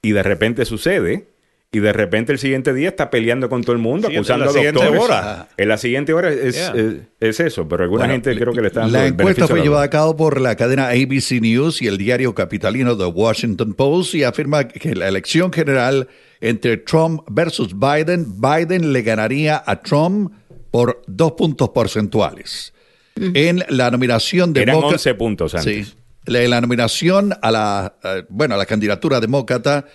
y 0.00 0.12
de 0.12 0.22
repente 0.22 0.64
sucede 0.64 1.26
y 1.72 1.80
de 1.80 1.92
repente 1.92 2.32
el 2.32 2.38
siguiente 2.38 2.72
día 2.72 2.88
está 2.88 3.10
peleando 3.10 3.48
con 3.50 3.62
todo 3.62 3.72
el 3.72 3.78
mundo, 3.78 4.08
Siguiente- 4.08 4.32
acusando 4.32 4.44
la 4.46 4.50
a 4.50 4.54
siguiente 4.54 4.80
doctores. 4.84 5.02
hora. 5.04 5.48
En 5.56 5.68
la 5.68 5.76
siguiente 5.78 6.12
hora 6.14 6.30
es, 6.32 6.54
Yeah. 6.56 6.72
es, 6.74 6.94
es 7.20 7.40
eso, 7.40 7.68
pero 7.68 7.82
alguna 7.82 8.02
Bueno, 8.06 8.12
gente 8.14 8.34
creo 8.38 8.52
que 8.54 8.60
le 8.62 8.68
está 8.68 8.80
dando 8.80 8.96
La 8.98 9.06
encuesta 9.06 9.46
fue 9.46 9.60
llevada 9.60 9.82
a 9.84 9.90
cabo 9.90 10.16
por 10.16 10.40
la 10.40 10.54
cadena 10.56 10.88
ABC 10.88 11.40
News 11.40 11.82
y 11.82 11.86
el 11.88 11.98
diario 11.98 12.34
capitalino 12.34 12.96
The 12.96 13.04
Washington 13.06 13.74
Post 13.74 14.14
y 14.14 14.22
afirma 14.22 14.68
que 14.68 14.94
la 14.94 15.08
elección 15.08 15.52
general 15.52 16.08
entre 16.40 16.76
Trump 16.78 17.22
versus 17.28 17.74
Biden, 17.78 18.40
Biden 18.40 18.92
le 18.92 19.02
ganaría 19.02 19.62
a 19.66 19.82
Trump 19.82 20.32
por 20.70 21.02
dos 21.06 21.32
puntos 21.32 21.70
porcentuales. 21.70 22.72
En 23.16 23.64
la 23.70 23.90
nominación 23.90 24.52
de 24.52 24.62
Eran 24.62 24.76
11 24.76 25.14
puntos 25.14 25.54
antes. 25.54 25.88
Sí. 25.88 25.94
La, 26.26 26.40
la 26.48 26.60
nominación 26.60 27.32
a 27.40 27.50
la, 27.50 27.94
eh, 28.04 28.24
bueno, 28.28 28.54
a 28.54 28.58
la 28.58 28.66
candidatura 28.66 29.20
demócrata, 29.20 29.86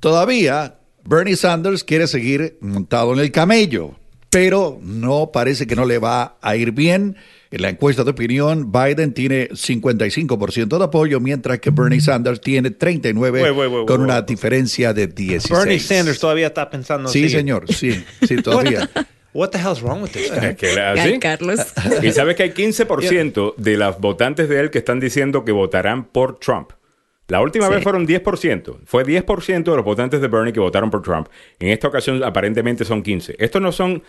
todavía 0.00 0.77
Bernie 1.08 1.36
Sanders 1.36 1.84
quiere 1.84 2.06
seguir 2.06 2.58
montado 2.60 3.14
en 3.14 3.20
el 3.20 3.32
camello, 3.32 3.94
pero 4.28 4.78
no 4.82 5.30
parece 5.32 5.66
que 5.66 5.74
no 5.74 5.86
le 5.86 5.96
va 5.98 6.36
a 6.42 6.54
ir 6.54 6.72
bien. 6.72 7.16
En 7.50 7.62
la 7.62 7.70
encuesta 7.70 8.04
de 8.04 8.10
opinión, 8.10 8.70
Biden 8.70 9.14
tiene 9.14 9.48
55% 9.48 10.76
de 10.76 10.84
apoyo, 10.84 11.18
mientras 11.18 11.60
que 11.60 11.70
Bernie 11.70 12.02
Sanders 12.02 12.42
tiene 12.42 12.76
39% 12.76 13.16
Wait, 13.20 13.32
wait, 13.32 13.56
wait, 13.56 13.70
con 13.86 14.00
wait, 14.00 14.10
una 14.10 14.16
wait. 14.16 14.26
diferencia 14.28 14.92
de 14.92 15.06
16. 15.06 15.50
Bernie 15.58 15.80
Sanders 15.80 16.18
todavía 16.20 16.48
está 16.48 16.68
pensando 16.68 17.08
Sí, 17.08 17.24
así. 17.24 17.34
señor, 17.36 17.72
sí, 17.72 18.04
sí, 18.26 18.36
todavía. 18.42 18.90
What 19.32 19.48
the 19.48 19.58
hell's 19.58 19.80
wrong 19.80 20.02
with 20.02 20.10
this 20.10 20.30
guy? 20.30 20.56
¿sí? 21.12 21.18
Carlos. 21.20 21.60
Y 22.02 22.12
sabes 22.12 22.36
que 22.36 22.42
hay 22.42 22.50
15% 22.50 23.54
de 23.56 23.76
las 23.78 23.98
votantes 23.98 24.50
de 24.50 24.60
él 24.60 24.70
que 24.70 24.78
están 24.78 25.00
diciendo 25.00 25.42
que 25.46 25.52
votarán 25.52 26.04
por 26.04 26.38
Trump. 26.38 26.72
La 27.28 27.40
última 27.40 27.66
Sí. 27.68 27.74
vez 27.74 27.82
fueron 27.82 28.06
10%. 28.06 28.78
Fue 28.84 29.04
10% 29.04 29.70
de 29.70 29.76
los 29.76 29.84
votantes 29.84 30.20
de 30.20 30.28
Bernie 30.28 30.52
que 30.52 30.60
votaron 30.60 30.90
por 30.90 31.02
Trump. 31.02 31.28
En 31.58 31.68
esta 31.68 31.88
ocasión 31.88 32.22
aparentemente 32.24 32.84
son 32.84 33.02
15. 33.02 33.36
Estos 33.38 33.62
no 33.62 33.72
son 33.72 34.02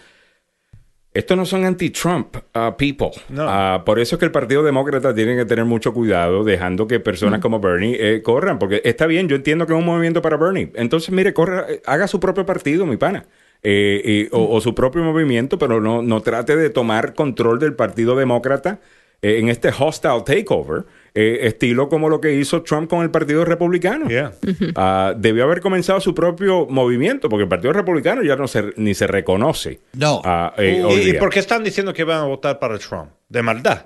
Estos 1.12 1.36
no 1.36 1.44
son 1.44 1.66
anti-Trump 1.66 2.36
uh, 2.56 2.78
people. 2.78 3.10
No. 3.30 3.44
Ah, 3.50 3.82
por 3.84 3.98
eso 4.00 4.16
es 4.16 4.20
que 4.20 4.26
el 4.26 4.32
Partido 4.32 4.62
Demócrata 4.62 5.14
tiene 5.14 5.36
que 5.36 5.44
tener 5.44 5.66
mucho 5.66 5.92
cuidado 5.92 6.44
dejando 6.44 6.86
que 6.86 7.00
personas 7.00 7.40
como 7.42 7.60
Bernie 7.60 7.98
eh, 8.00 8.22
corran. 8.22 8.60
Porque 8.60 8.82
está 8.86 9.08
bien, 9.08 9.28
yo 9.28 9.36
entiendo 9.36 9.66
que 9.66 9.74
es 9.74 9.80
un 9.80 9.86
movimiento 9.86 10.22
para 10.22 10.38
Bernie. 10.38 10.72
Entonces, 10.76 11.10
mire, 11.12 11.34
corra, 11.34 11.66
eh, 11.68 11.82
haga 11.88 12.08
su 12.08 12.20
propio 12.20 12.46
partido, 12.46 12.86
mi 12.86 12.98
pana. 12.98 13.26
Eh, 13.64 14.02
eh, 14.06 14.30
o, 14.32 14.56
o 14.56 14.62
su 14.62 14.76
propio 14.76 15.02
movimiento, 15.04 15.58
pero 15.58 15.82
no, 15.82 16.04
no 16.04 16.22
trate 16.22 16.56
de 16.56 16.70
tomar 16.70 17.16
control 17.16 17.58
del 17.58 17.74
Partido 17.74 18.16
Demócrata 18.16 18.80
eh, 19.24 19.40
en 19.40 19.50
este 19.50 19.70
hostile 19.78 20.22
takeover, 20.24 20.86
eh, 21.14 21.40
estilo 21.44 21.90
como 21.90 22.10
lo 22.10 22.22
que 22.22 22.34
hizo 22.34 22.62
Trump 22.64 22.90
con 22.90 23.02
el 23.04 23.12
Partido 23.12 23.46
Republicano. 23.46 24.08
Yeah. 24.08 24.34
Ah, 24.76 25.14
debió 25.18 25.44
haber 25.44 25.62
comenzado 25.62 26.00
su 26.00 26.14
propio 26.16 26.66
movimiento, 26.68 27.30
porque 27.30 27.44
el 27.44 27.50
Partido 27.50 27.74
Republicano 27.74 28.22
ya 28.24 28.36
no 28.36 28.48
se, 28.48 28.74
ni 28.78 28.94
se 28.94 29.08
reconoce. 29.08 29.80
No. 29.94 30.22
Ah, 30.24 30.54
eh, 30.58 30.84
¿Y, 31.04 31.10
y 31.10 31.14
por 31.14 31.30
qué 31.30 31.40
están 31.40 31.64
diciendo 31.64 31.94
que 31.94 32.04
van 32.04 32.22
a 32.22 32.26
votar 32.26 32.60
para 32.60 32.78
Trump? 32.78 33.10
De 33.28 33.42
maldad. 33.42 33.86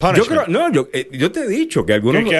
Yo 0.00 0.08
Punishment. 0.12 0.42
creo, 0.44 0.46
no, 0.46 0.72
yo, 0.72 0.88
eh, 0.92 1.08
yo 1.12 1.32
te 1.32 1.40
he 1.40 1.48
dicho 1.48 1.84
que 1.84 1.92
algunos. 1.92 2.22
Que- 2.22 2.36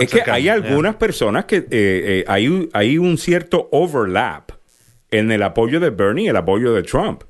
es 0.00 0.10
que 0.10 0.22
hay 0.30 0.44
yeah. 0.44 0.52
algunas 0.54 0.94
personas 0.94 1.44
que 1.44 1.56
eh, 1.56 1.64
eh, 1.70 2.24
hay, 2.28 2.46
un- 2.46 2.70
hay 2.72 2.98
un 2.98 3.18
cierto 3.18 3.68
overlap 3.72 4.52
en 5.10 5.32
el 5.32 5.42
apoyo 5.42 5.80
de 5.80 5.90
Bernie 5.90 6.26
y 6.26 6.28
el 6.28 6.36
apoyo 6.36 6.72
de 6.72 6.82
Trump. 6.84 7.22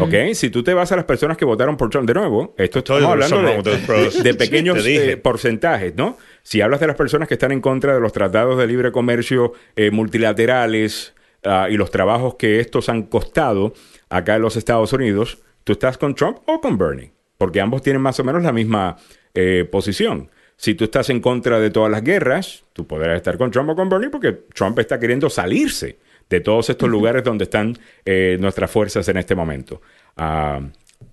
¿Ok? 0.00 0.34
Si 0.34 0.50
tú 0.50 0.62
te 0.62 0.74
vas 0.74 0.90
a 0.92 0.96
las 0.96 1.04
personas 1.04 1.36
que 1.36 1.44
votaron 1.44 1.76
por 1.76 1.90
Trump, 1.90 2.06
de 2.06 2.14
nuevo, 2.14 2.54
esto 2.56 2.80
estamos 2.80 3.04
hablando 3.04 3.62
de, 3.62 4.34
pequeños 4.34 4.84
eh, 4.86 5.16
porcentajes, 5.16 5.94
¿no? 5.96 6.16
Si 6.42 6.60
hablas 6.60 6.80
de 6.80 6.86
las 6.86 6.96
personas 6.96 7.28
que 7.28 7.34
están 7.34 7.52
en 7.52 7.60
contra 7.60 7.94
de 7.94 8.00
los 8.00 8.12
tratados 8.12 8.58
de 8.58 8.66
libre 8.66 8.92
comercio 8.92 9.52
eh, 9.76 9.90
multilaterales 9.90 11.14
ah, 11.44 11.68
y 11.70 11.76
los 11.76 11.90
trabajos 11.90 12.36
que 12.36 12.60
estos 12.60 12.88
han 12.88 13.02
costado 13.04 13.74
acá 14.08 14.36
en 14.36 14.42
los 14.42 14.56
Estados 14.56 14.92
Unidos, 14.92 15.38
¿tú 15.64 15.72
estás 15.72 15.98
con 15.98 16.14
Trump 16.14 16.38
o 16.46 16.60
con 16.60 16.78
Bernie? 16.78 17.12
Porque 17.38 17.60
ambos 17.60 17.82
tienen 17.82 18.02
más 18.02 18.18
o 18.20 18.24
menos 18.24 18.42
la 18.42 18.52
misma 18.52 18.96
eh, 19.34 19.68
posición. 19.70 20.30
Si 20.56 20.74
tú 20.74 20.84
estás 20.84 21.08
en 21.08 21.20
contra 21.20 21.58
de 21.58 21.70
todas 21.70 21.90
las 21.90 22.02
guerras, 22.02 22.64
tú 22.72 22.86
podrás 22.86 23.16
estar 23.16 23.38
con 23.38 23.50
Trump 23.50 23.70
o 23.70 23.76
con 23.76 23.88
Bernie 23.88 24.10
porque 24.10 24.32
Trump 24.54 24.78
está 24.78 24.98
queriendo 24.98 25.30
salirse 25.30 25.98
de 26.30 26.40
todos 26.40 26.70
estos 26.70 26.88
lugares 26.88 27.22
donde 27.24 27.44
están 27.44 27.76
eh, 28.06 28.38
nuestras 28.40 28.70
fuerzas 28.70 29.06
en 29.08 29.16
este 29.18 29.34
momento. 29.34 29.82
Ah, 30.16 30.60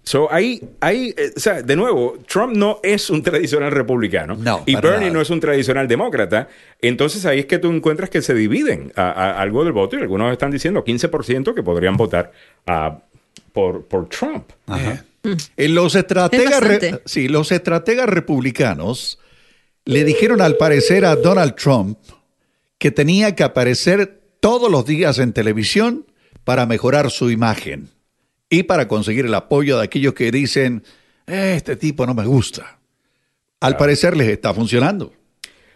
so, 0.04 0.32
ahí, 0.32 0.62
ahí 0.80 1.14
eh, 1.18 1.32
o 1.36 1.40
sea, 1.40 1.62
de 1.64 1.76
nuevo, 1.76 2.18
Trump 2.28 2.56
no 2.56 2.80
es 2.84 3.10
un 3.10 3.24
tradicional 3.24 3.72
republicano 3.72 4.36
No, 4.40 4.64
y 4.66 4.76
Bernie 4.76 5.00
nada. 5.08 5.12
no 5.14 5.22
es 5.22 5.30
un 5.30 5.40
tradicional 5.40 5.88
demócrata. 5.88 6.48
Entonces 6.82 7.26
ahí 7.26 7.40
es 7.40 7.46
que 7.48 7.58
tú 7.58 7.70
encuentras 7.72 8.10
que 8.10 8.22
se 8.22 8.34
dividen 8.34 8.94
a- 8.96 9.12
a- 9.12 9.42
algo 9.42 9.64
del 9.64 9.74
voto 9.74 9.98
y 9.98 10.02
algunos 10.02 10.32
están 10.32 10.52
diciendo 10.52 10.84
15% 10.86 11.54
que 11.56 11.64
podrían 11.64 11.98
votar 11.98 12.32
ah, 12.68 13.00
por, 13.54 13.86
por 13.86 14.08
Trump. 14.10 14.52
Eh, 15.58 15.68
Los 15.68 15.96
estrategas, 15.96 16.62
Es 16.64 17.00
sí, 17.06 17.28
los 17.28 17.52
estrategas 17.52 18.08
republicanos 18.08 19.20
le 19.86 20.04
dijeron 20.04 20.42
al 20.42 20.58
parecer 20.58 21.06
a 21.06 21.16
Donald 21.16 21.56
Trump 21.56 21.98
que 22.78 22.92
tenía 22.92 23.36
que 23.36 23.44
aparecer 23.44 24.17
todos 24.40 24.72
los 24.72 24.86
días 24.86 25.20
en 25.20 25.34
televisión 25.34 26.06
para 26.44 26.66
mejorar 26.66 27.12
su 27.12 27.30
imagen 27.32 27.90
y 28.50 28.64
para 28.64 28.88
conseguir 28.88 29.26
el 29.26 29.34
apoyo 29.34 29.78
de 29.78 29.84
aquellos 29.84 30.14
que 30.14 30.32
dicen, 30.32 30.84
"Eh, 31.28 31.54
este 31.58 31.76
tipo 31.76 32.06
no 32.06 32.14
me 32.14 32.26
gusta. 32.26 32.80
Al 33.60 33.76
parecer 33.76 34.16
les 34.16 34.30
está 34.30 34.54
funcionando. 34.54 35.14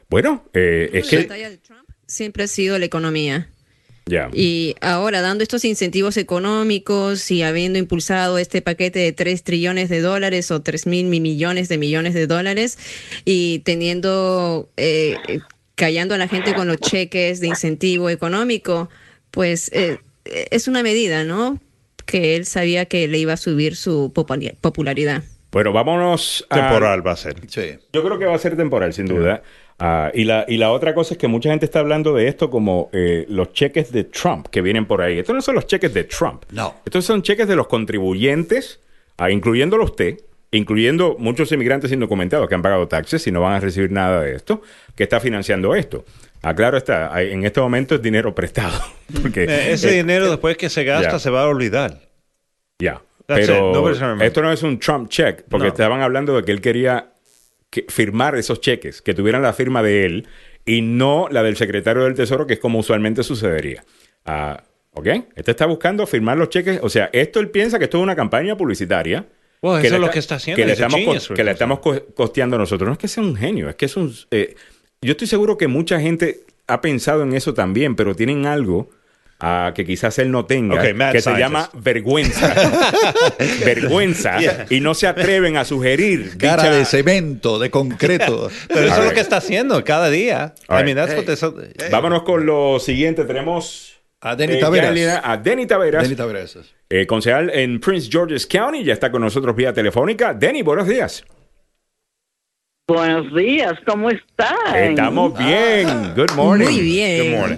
Bueno, 0.10 0.46
eh, 0.54 0.90
es 0.94 1.06
La 1.06 1.10
que... 1.10 1.18
batalla 1.28 1.50
de 1.50 1.58
Trump 1.58 1.90
siempre 2.08 2.44
ha 2.44 2.48
sido 2.48 2.78
la 2.78 2.86
economía. 2.86 3.50
Ya. 4.08 4.30
Y 4.34 4.76
ahora, 4.82 5.22
dando 5.22 5.44
estos 5.44 5.64
incentivos 5.64 6.18
económicos 6.18 7.30
y 7.32 7.44
habiendo 7.44 7.80
impulsado 7.80 8.38
este 8.40 8.62
paquete 8.62 9.00
de 9.00 9.12
3 9.14 9.44
trillones 9.44 9.90
de 9.90 10.02
dólares 10.02 10.52
o 10.52 10.62
3 10.62 10.88
mil 10.88 11.06
millones 11.06 11.70
de 11.70 11.78
millones 11.78 12.14
de 12.14 12.28
dólares 12.28 12.78
y 13.26 13.60
teniendo, 13.60 14.70
eh, 14.76 15.16
callando 15.76 16.16
a 16.16 16.18
la 16.18 16.28
gente 16.28 16.54
con 16.54 16.68
los 16.68 16.78
cheques 16.78 17.40
de 17.40 17.48
incentivo 17.48 18.10
económico, 18.10 18.90
pues 19.32 19.72
eh, 19.74 19.98
es 20.26 20.68
una 20.68 20.84
medida, 20.84 21.24
¿no? 21.24 21.60
Que 22.06 22.36
él 22.36 22.46
sabía 22.46 22.86
que 22.86 23.08
le 23.08 23.18
iba 23.18 23.34
a 23.34 23.38
subir 23.38 23.76
su 23.76 24.12
popularidad. 24.14 25.24
Bueno, 25.52 25.74
vámonos 25.74 26.46
a... 26.50 26.56
Temporal 26.56 27.06
va 27.06 27.12
a 27.12 27.18
ser. 27.18 27.36
Sí. 27.48 27.78
Yo 27.92 28.04
creo 28.04 28.18
que 28.18 28.26
va 28.26 28.36
a 28.36 28.40
ser 28.40 28.56
temporal, 28.56 28.94
sin 28.94 29.06
duda. 29.06 29.44
Ah, 29.80 30.12
y, 30.14 30.24
la, 30.24 30.46
y 30.48 30.58
la 30.58 30.72
otra 30.72 30.94
cosa 30.94 31.16
es 31.16 31.18
que 31.18 31.28
mucha 31.28 31.50
gente 31.50 31.66
está 31.66 31.80
hablando 31.80 32.14
de 32.14 32.28
esto 32.28 32.50
como 32.50 32.90
eh, 32.94 33.26
los 33.28 33.52
cheques 33.52 33.92
de 33.92 34.04
Trump 34.04 34.48
que 34.48 34.62
vienen 34.62 34.86
por 34.86 35.02
ahí. 35.02 35.20
Estos 35.20 35.36
no 35.36 35.42
son 35.42 35.56
los 35.56 35.68
cheques 35.68 35.94
de 35.94 36.04
Trump. 36.04 36.44
No. 36.52 36.76
Estos 36.86 37.04
son 37.04 37.22
cheques 37.22 37.48
de 37.48 37.56
los 37.56 37.68
contribuyentes, 37.68 38.80
ah, 39.18 39.32
incluyéndolo 39.32 39.84
usted, 39.84 40.20
incluyendo 40.52 41.16
muchos 41.18 41.52
inmigrantes 41.52 41.92
indocumentados 41.92 42.48
que 42.50 42.56
han 42.56 42.62
pagado 42.62 42.88
taxes 42.88 43.26
y 43.28 43.32
no 43.32 43.42
van 43.42 43.54
a 43.54 43.60
recibir 43.60 43.92
nada 43.92 44.22
de 44.22 44.36
esto, 44.36 44.62
que 44.96 45.04
está 45.04 45.20
financiando 45.20 45.74
esto. 45.76 46.04
Ah, 46.44 46.54
claro 46.56 46.78
está, 46.78 47.22
en 47.22 47.46
este 47.46 47.62
momento 47.62 47.96
es 47.96 48.02
dinero 48.02 48.36
prestado. 48.36 48.80
Porque, 49.22 49.44
Eh, 49.46 49.72
ese 49.72 49.90
eh, 49.90 49.94
dinero 49.98 50.30
después 50.30 50.58
que 50.58 50.70
se 50.70 50.84
gasta 50.84 51.20
se 51.20 51.30
va 51.30 51.44
a 51.44 51.48
olvidar. 51.48 52.00
Ya. 52.80 53.02
Pero 53.28 53.90
esto 54.22 54.42
no 54.42 54.52
es 54.52 54.62
un 54.64 54.78
Trump 54.80 55.08
check, 55.08 55.44
porque 55.48 55.68
No. 55.68 55.72
estaban 55.72 56.02
hablando 56.02 56.36
de 56.36 56.44
que 56.44 56.52
él 56.52 56.60
quería 56.60 57.14
que- 57.70 57.86
firmar 57.88 58.36
esos 58.36 58.60
cheques, 58.60 59.02
que 59.02 59.14
tuvieran 59.14 59.42
la 59.42 59.54
firma 59.54 59.82
de 59.82 60.06
él 60.06 60.28
y 60.66 60.82
no 60.82 61.28
la 61.32 61.42
del 61.42 61.56
secretario 61.56 62.04
del 62.04 62.14
Tesoro, 62.16 62.46
que 62.46 62.56
es 62.56 62.60
como 62.60 62.80
usualmente 62.80 63.24
sucedería. 63.24 63.86
Ah, 64.26 64.62
¿Ok? 64.94 65.08
Este 65.36 65.52
está 65.52 65.66
buscando 65.66 66.06
firmar 66.06 66.38
los 66.38 66.50
cheques. 66.50 66.80
O 66.84 66.90
sea, 66.90 67.10
esto 67.14 67.40
él 67.40 67.50
piensa 67.52 67.78
que 67.80 67.86
esto 67.86 68.00
es 68.00 68.04
una 68.04 68.16
campaña 68.18 68.58
publicitaria. 68.58 69.26
Bueno, 69.62 69.80
que 69.82 69.88
eso 69.88 69.96
es 69.98 70.02
lo 70.02 70.10
que 70.10 70.20
está 70.20 70.36
haciendo, 70.36 70.58
Que 70.62 70.66
le 70.66 70.74
estamos, 70.74 71.00
genius, 71.00 71.28
que 71.36 71.44
le 71.44 71.52
estamos 71.52 71.80
co- 71.80 72.04
costeando 72.16 72.58
nosotros. 72.58 72.88
No 72.88 72.94
es 72.94 73.00
que 73.00 73.08
sea 73.08 73.24
un 73.24 73.36
genio, 73.36 73.70
es 73.70 73.76
que 73.76 73.86
es 73.86 73.96
un... 73.96 74.14
eh, 74.32 74.56
yo 75.02 75.12
estoy 75.12 75.28
seguro 75.28 75.58
que 75.58 75.68
mucha 75.68 76.00
gente 76.00 76.42
ha 76.68 76.82
pensado 76.82 77.24
en 77.24 77.34
eso 77.34 77.54
también, 77.54 77.96
pero 77.96 78.16
tienen 78.16 78.46
algo 78.48 78.90
ah, 79.40 79.72
que 79.76 79.86
quizás 79.86 80.18
él 80.20 80.32
no 80.32 80.46
tenga, 80.46 80.76
Ok, 80.82 80.94
mad 80.96 81.12
que 81.12 81.20
se 81.20 81.24
scientist. 81.30 81.40
llama 81.40 81.70
vergüenza. 81.74 82.54
vergüenza. 83.66 84.40
Yeah. 84.40 84.66
Y 84.70 84.80
no 84.80 84.94
se 84.94 85.08
atreven 85.08 85.58
a 85.58 85.66
sugerir. 85.66 86.38
Cara 86.38 86.64
dicha- 86.64 86.76
de 86.76 86.86
cemento, 86.86 87.60
de 87.60 87.70
concreto. 87.70 88.50
Pero 88.68 88.82
eso 88.82 88.94
All 88.94 88.94
es 88.94 88.98
lo 88.98 89.04
right. 89.06 89.14
que 89.16 89.20
está 89.22 89.38
haciendo 89.38 89.84
cada 89.84 90.10
día. 90.10 90.54
I 90.70 90.84
mean, 90.84 90.88
right. 90.88 90.96
that's 90.98 91.44
what 91.44 91.54
this- 91.54 91.90
Vámonos 91.92 92.24
con 92.24 92.46
lo 92.46 92.80
siguiente. 92.80 93.26
Tenemos 93.26 94.01
A 94.22 94.36
Denny 94.36 94.54
eh, 94.54 94.60
Taveras. 94.60 94.94
línea 94.94 95.22
a 95.24 95.38
Denny 95.38 95.66
Taveras, 95.66 96.04
Denny 96.04 96.16
Taveras. 96.16 96.58
eh, 96.90 97.08
concejal 97.08 97.50
en 97.50 97.80
Prince 97.80 98.08
George's 98.12 98.46
County. 98.46 98.84
Ya 98.84 98.94
está 98.94 99.12
con 99.12 99.22
nosotros 99.22 99.56
vía 99.56 99.74
telefónica. 99.74 100.34
Denny, 100.34 100.62
buenos 100.62 100.88
días. 100.88 101.24
Buenos 102.88 103.34
días, 103.34 103.74
¿cómo 103.86 104.10
están? 104.10 104.76
Estamos 104.76 105.38
bien. 105.38 106.14
Good 106.16 106.32
morning. 106.36 106.66
Muy 106.66 106.82
bien. 106.82 107.32
Good 107.32 107.40
morning. 107.40 107.58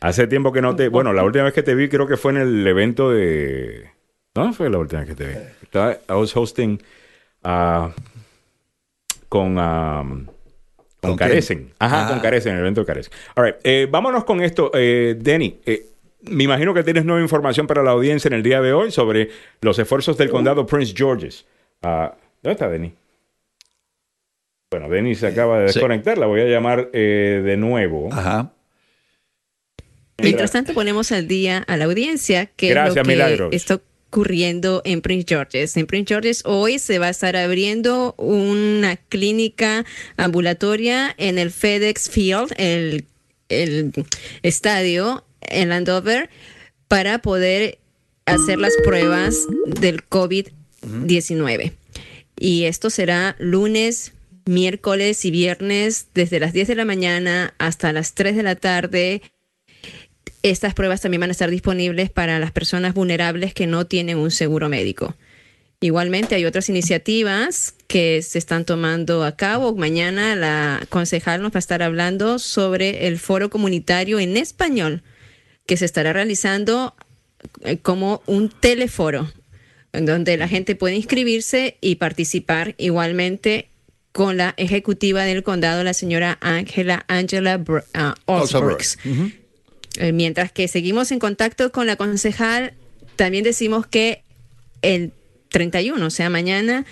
Hace 0.00 0.26
tiempo 0.26 0.50
que 0.52 0.62
no 0.62 0.74
te... 0.74 0.88
Bueno, 0.88 1.12
la 1.12 1.22
última 1.22 1.44
vez 1.44 1.52
que 1.52 1.62
te 1.62 1.74
vi 1.74 1.88
creo 1.88 2.06
que 2.06 2.16
fue 2.16 2.32
en 2.32 2.38
el 2.38 2.66
evento 2.66 3.10
de... 3.10 3.90
¿Dónde 4.34 4.56
fue 4.56 4.70
la 4.70 4.78
última 4.78 5.02
vez 5.02 5.10
que 5.10 5.14
te 5.14 5.28
vi? 5.28 5.34
Estaba, 5.62 5.92
I 5.92 6.12
was 6.12 6.34
hosting 6.34 6.82
ah, 7.44 7.90
con... 9.28 9.56
ah, 9.58 10.02
con 11.00 11.10
¿Con 11.10 11.16
Carecen. 11.16 11.72
Ajá, 11.78 12.06
Ah. 12.06 12.10
con 12.10 12.20
Carecen, 12.20 12.52
en 12.52 12.56
el 12.58 12.62
evento 12.62 12.80
de 12.80 12.86
Carecen. 12.86 13.12
All 13.36 13.44
right, 13.44 13.56
eh, 13.64 13.86
vámonos 13.90 14.24
con 14.24 14.40
esto. 14.42 14.70
Eh, 14.74 15.16
Denny, 15.18 15.60
eh, 15.66 15.86
me 16.22 16.44
imagino 16.44 16.74
que 16.74 16.82
tienes 16.82 17.04
nueva 17.04 17.22
información 17.22 17.66
para 17.66 17.82
la 17.82 17.90
audiencia 17.92 18.28
en 18.28 18.34
el 18.34 18.42
día 18.42 18.60
de 18.60 18.72
hoy 18.72 18.90
sobre 18.90 19.30
los 19.60 19.78
esfuerzos 19.78 20.16
del 20.18 20.30
condado 20.30 20.66
Prince 20.66 20.94
George's. 20.96 21.46
Ah, 21.82 22.14
¿Dónde 22.42 22.52
está 22.54 22.68
Denny? 22.68 22.92
Bueno, 24.70 24.88
Denny 24.88 25.14
se 25.14 25.26
acaba 25.26 25.58
de 25.60 25.68
Sí. 25.68 25.74
desconectar. 25.74 26.16
La 26.18 26.26
voy 26.26 26.40
a 26.42 26.44
llamar 26.46 26.90
eh, 26.92 27.42
de 27.44 27.56
nuevo. 27.56 28.08
Ajá. 28.12 28.52
Mientras 30.22 30.52
tanto, 30.52 30.74
ponemos 30.74 31.12
al 31.12 31.26
día 31.26 31.58
a 31.66 31.76
la 31.76 31.86
audiencia 31.86 32.46
que 32.46 32.68
Gracias, 32.68 32.96
lo 32.96 33.02
que 33.02 33.08
Milagros. 33.08 33.54
está 33.54 33.80
ocurriendo 34.10 34.82
en 34.84 35.00
Prince 35.00 35.24
George's. 35.28 35.76
En 35.76 35.86
Prince 35.86 36.08
George's 36.12 36.42
hoy 36.44 36.78
se 36.78 36.98
va 36.98 37.06
a 37.06 37.10
estar 37.10 37.36
abriendo 37.36 38.14
una 38.18 38.96
clínica 38.96 39.84
ambulatoria 40.16 41.14
en 41.16 41.38
el 41.38 41.50
FedEx 41.50 42.10
Field, 42.10 42.52
el, 42.58 43.06
el 43.48 43.92
estadio 44.42 45.24
en 45.40 45.68
Landover, 45.68 46.30
para 46.88 47.18
poder 47.18 47.78
hacer 48.26 48.58
las 48.58 48.74
pruebas 48.84 49.46
del 49.66 50.08
COVID-19. 50.08 51.72
Y 52.38 52.64
esto 52.64 52.90
será 52.90 53.36
lunes, 53.38 54.12
miércoles 54.46 55.24
y 55.24 55.30
viernes 55.30 56.08
desde 56.14 56.40
las 56.40 56.52
10 56.52 56.68
de 56.68 56.74
la 56.74 56.84
mañana 56.84 57.54
hasta 57.58 57.92
las 57.92 58.14
3 58.14 58.36
de 58.36 58.42
la 58.42 58.56
tarde. 58.56 59.22
Estas 60.42 60.74
pruebas 60.74 61.00
también 61.00 61.20
van 61.20 61.30
a 61.30 61.32
estar 61.32 61.50
disponibles 61.50 62.10
para 62.10 62.38
las 62.38 62.50
personas 62.50 62.94
vulnerables 62.94 63.52
que 63.52 63.66
no 63.66 63.86
tienen 63.86 64.16
un 64.16 64.30
seguro 64.30 64.68
médico. 64.68 65.14
Igualmente 65.82 66.34
hay 66.34 66.44
otras 66.44 66.68
iniciativas 66.68 67.74
que 67.86 68.20
se 68.22 68.38
están 68.38 68.64
tomando 68.64 69.24
a 69.24 69.36
cabo. 69.36 69.74
Mañana 69.74 70.34
la 70.36 70.86
concejal 70.90 71.40
nos 71.42 71.52
va 71.52 71.56
a 71.56 71.58
estar 71.58 71.82
hablando 71.82 72.38
sobre 72.38 73.06
el 73.06 73.18
foro 73.18 73.48
comunitario 73.48 74.18
en 74.18 74.36
español 74.36 75.02
que 75.70 75.76
se 75.76 75.84
estará 75.84 76.12
realizando 76.12 76.96
eh, 77.62 77.78
como 77.78 78.22
un 78.26 78.48
teleforo 78.48 79.32
en 79.92 80.04
donde 80.04 80.36
la 80.36 80.48
gente 80.48 80.74
puede 80.74 80.96
inscribirse 80.96 81.76
y 81.80 81.94
participar 81.94 82.74
igualmente 82.76 83.68
con 84.10 84.36
la 84.36 84.52
ejecutiva 84.56 85.22
del 85.22 85.44
condado, 85.44 85.84
la 85.84 85.94
señora 85.94 86.38
Angela 86.40 87.04
Angela 87.06 87.56
Br- 87.56 87.84
ah, 87.94 88.16
Osbrooks. 88.26 88.98
Eh, 89.98 90.10
Mientras 90.10 90.50
que 90.50 90.66
seguimos 90.66 91.12
en 91.12 91.20
contacto 91.20 91.70
con 91.70 91.86
la 91.86 91.94
concejal, 91.94 92.74
también 93.14 93.44
decimos 93.44 93.86
que 93.86 94.24
el 94.82 95.12
31, 95.50 96.04
o 96.04 96.10
sea, 96.10 96.30
mañana, 96.30 96.84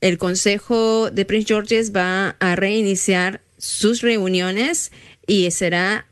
el 0.00 0.16
Consejo 0.16 1.10
de 1.10 1.26
Prince 1.26 1.48
George's 1.48 1.92
va 1.94 2.36
a 2.40 2.56
reiniciar 2.56 3.42
sus 3.58 4.00
reuniones 4.00 4.90
y 5.26 5.50
será 5.50 6.06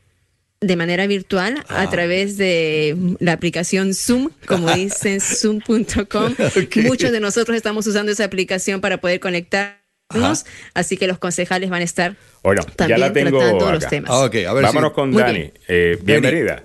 de 0.61 0.75
manera 0.75 1.07
virtual 1.07 1.63
a 1.69 1.89
través 1.89 2.37
de 2.37 2.95
la 3.19 3.33
aplicación 3.33 3.95
Zoom, 3.95 4.29
como 4.45 4.71
dicen 4.75 5.19
zoom.com. 5.19 6.35
Muchos 6.85 7.11
de 7.11 7.19
nosotros 7.19 7.57
estamos 7.57 7.87
usando 7.87 8.11
esa 8.11 8.25
aplicación 8.25 8.79
para 8.79 8.99
poder 8.99 9.19
conectarnos, 9.19 10.45
así 10.75 10.97
que 10.97 11.07
los 11.07 11.17
concejales 11.17 11.71
van 11.71 11.81
a 11.81 11.85
estar 11.85 12.15
Bueno, 12.43 12.61
ya 12.87 12.97
la 12.99 13.11
tengo 13.11 13.39
tratando 13.39 13.71
los 13.71 13.87
temas. 13.87 14.11
Ah, 14.11 14.25
ok, 14.25 14.35
a 14.47 14.53
ver 14.53 14.63
Vámonos 14.63 14.91
si- 14.91 14.95
con 14.95 15.09
Muy 15.09 15.21
Dani. 15.23 15.39
bien. 15.39 15.53
Eh, 15.67 15.97
bienvenida. 16.03 16.63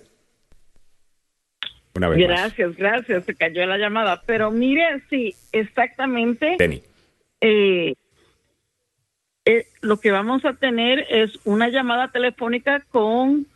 Una 1.94 2.10
vez 2.10 2.18
más. 2.18 2.28
Gracias, 2.28 2.76
gracias. 2.76 3.24
Se 3.24 3.34
cayó 3.34 3.64
la 3.64 3.78
llamada. 3.78 4.22
Pero 4.26 4.50
mire, 4.50 4.82
sí, 5.08 5.34
exactamente. 5.52 6.56
Dani. 6.58 6.82
eh, 7.40 7.94
eh, 9.46 9.66
lo 9.80 9.98
que 10.00 10.10
vamos 10.10 10.44
a 10.44 10.52
tener 10.52 11.06
es 11.08 11.30
una 11.44 11.68
llamada 11.70 12.10
telefónica 12.12 12.84
con 12.90 13.46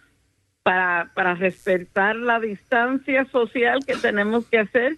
para, 0.63 1.11
para 1.15 1.35
respetar 1.35 2.17
la 2.17 2.39
distancia 2.41 3.25
social 3.27 3.81
que 3.87 3.97
tenemos 3.97 4.47
que 4.47 4.59
hacer 4.59 4.97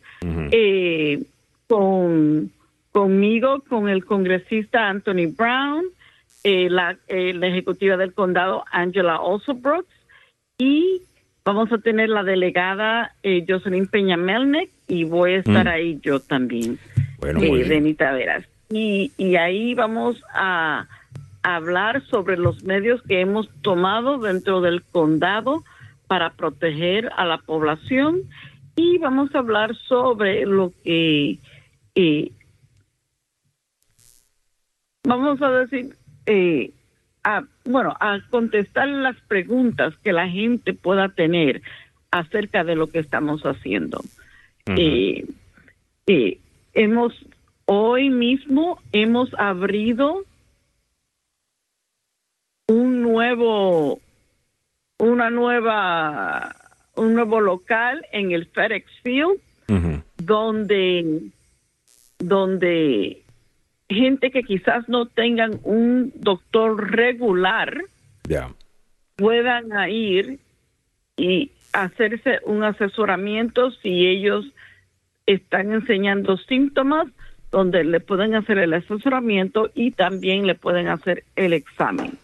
eh, 0.50 1.22
con 1.68 2.50
conmigo, 2.90 3.62
con 3.68 3.88
el 3.88 4.04
congresista 4.04 4.88
Anthony 4.88 5.28
Brown, 5.34 5.84
eh, 6.44 6.68
la, 6.68 6.98
eh, 7.08 7.32
la 7.32 7.46
ejecutiva 7.46 7.96
del 7.96 8.12
condado 8.12 8.64
Angela 8.70 9.20
Ossobrooks 9.20 9.88
y 10.58 11.00
vamos 11.44 11.72
a 11.72 11.78
tener 11.78 12.10
la 12.10 12.22
delegada 12.22 13.14
eh, 13.22 13.44
Jocelyn 13.48 13.86
Peña 13.86 14.16
Melnick 14.18 14.70
y 14.88 15.04
voy 15.04 15.34
a 15.34 15.38
estar 15.38 15.64
Mm. 15.64 15.68
ahí 15.68 15.98
yo 16.02 16.20
también 16.20 16.78
Bueno. 17.18 17.40
Denny 17.40 17.94
Taveras. 17.94 18.44
Y, 18.68 19.12
y 19.16 19.36
ahí 19.36 19.74
vamos 19.74 20.22
a 20.34 20.86
hablar 21.42 22.04
sobre 22.06 22.36
los 22.36 22.62
medios 22.64 23.02
que 23.02 23.20
hemos 23.20 23.48
tomado 23.62 24.18
dentro 24.18 24.60
del 24.60 24.82
condado 24.82 25.64
para 26.06 26.30
proteger 26.30 27.10
a 27.16 27.24
la 27.24 27.38
población 27.38 28.22
y 28.76 28.98
vamos 28.98 29.34
a 29.34 29.38
hablar 29.38 29.74
sobre 29.88 30.46
lo 30.46 30.72
que 30.84 31.38
eh, 31.94 32.32
vamos 35.04 35.42
a 35.42 35.50
decir 35.50 35.96
eh, 36.26 36.70
a, 37.24 37.44
bueno 37.64 37.94
a 38.00 38.20
contestar 38.30 38.88
las 38.88 39.16
preguntas 39.22 39.94
que 40.02 40.12
la 40.12 40.28
gente 40.28 40.74
pueda 40.74 41.08
tener 41.08 41.62
acerca 42.10 42.62
de 42.62 42.76
lo 42.76 42.88
que 42.88 42.98
estamos 42.98 43.42
haciendo. 43.42 44.00
Eh, 44.66 45.26
hemos 46.74 47.12
hoy 47.64 48.10
mismo 48.10 48.80
hemos 48.92 49.32
abrido 49.38 50.24
un 52.72 53.02
nuevo 53.02 54.00
una 54.98 55.28
nueva 55.30 56.56
un 56.96 57.14
nuevo 57.14 57.40
local 57.40 58.04
en 58.12 58.32
el 58.32 58.46
FedEx 58.46 58.86
Field 59.02 59.40
donde 60.16 61.22
donde 62.18 63.22
gente 63.88 64.30
que 64.30 64.42
quizás 64.42 64.88
no 64.88 65.06
tengan 65.06 65.60
un 65.64 66.12
doctor 66.14 66.92
regular 66.92 67.82
puedan 69.16 69.72
a 69.72 69.90
ir 69.90 70.38
y 71.16 71.50
hacerse 71.72 72.40
un 72.46 72.64
asesoramiento 72.64 73.70
si 73.82 74.06
ellos 74.06 74.46
están 75.26 75.72
enseñando 75.72 76.38
síntomas 76.38 77.08
donde 77.50 77.84
le 77.84 78.00
pueden 78.00 78.34
hacer 78.34 78.56
el 78.58 78.72
asesoramiento 78.72 79.70
y 79.74 79.90
también 79.90 80.46
le 80.46 80.54
pueden 80.54 80.88
hacer 80.88 81.24
el 81.36 81.52
examen. 81.52 82.18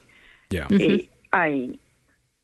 Eh, 0.50 1.08
ahí. 1.30 1.78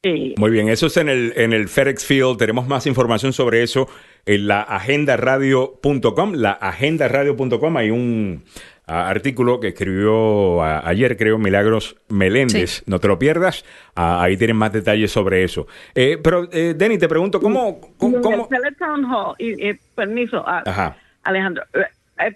Eh, 0.03 0.35
Muy 0.37 0.51
bien, 0.51 0.69
eso 0.69 0.87
es 0.89 0.97
en 0.99 1.09
el, 1.09 1.33
en 1.37 1.53
el 1.55 1.69
FedEx 1.69 2.05
Field. 2.05 2.37
Tenemos 2.37 2.67
más 2.69 2.87
información 2.87 3.33
sobre 3.33 3.63
eso 3.63 3.89
en 4.27 4.47
la 4.49 4.61
agendaradio.com. 4.63 6.33
La 6.35 6.53
agendaradio.com 6.53 7.77
hay 7.79 7.91
un 7.91 8.45
ah, 8.87 9.09
artículo 9.09 9.61
que 9.61 9.69
escribió 9.69 10.63
a- 10.63 10.87
ayer, 10.87 11.17
creo, 11.17 11.39
Milagros 11.39 11.97
Meléndez. 12.11 12.71
Sí. 12.71 12.83
No 12.87 13.01
te 13.01 13.09
lo 13.09 13.19
pierdas. 13.19 13.65
Ah, 13.95 14.23
ahí 14.23 14.37
tienen 14.37 14.57
más 14.57 14.73
detalles 14.75 15.11
sobre 15.11 15.43
eso. 15.43 15.67
Eh, 15.95 16.19
pero, 16.23 16.49
eh, 16.53 16.75
Denny, 16.77 16.99
te 16.99 17.09
pregunto, 17.09 17.41
¿cómo? 17.41 17.81
y 17.83 17.99
cómo, 17.99 18.21
cómo- 18.21 18.49
el 18.51 18.59
Teletown 18.61 19.05
Hall, 19.07 19.35
y, 19.39 19.69
y, 19.71 19.75
permiso, 19.95 20.45
ah, 20.47 20.63
Ajá. 20.67 20.97
Alejandro, 21.23 21.65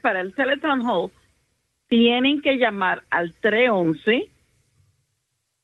para 0.03 0.23
el 0.23 0.35
Teletown 0.35 0.81
Hall 0.89 1.11
tienen 1.89 2.41
que 2.41 2.57
llamar 2.57 3.03
al 3.11 3.35
311, 3.43 4.31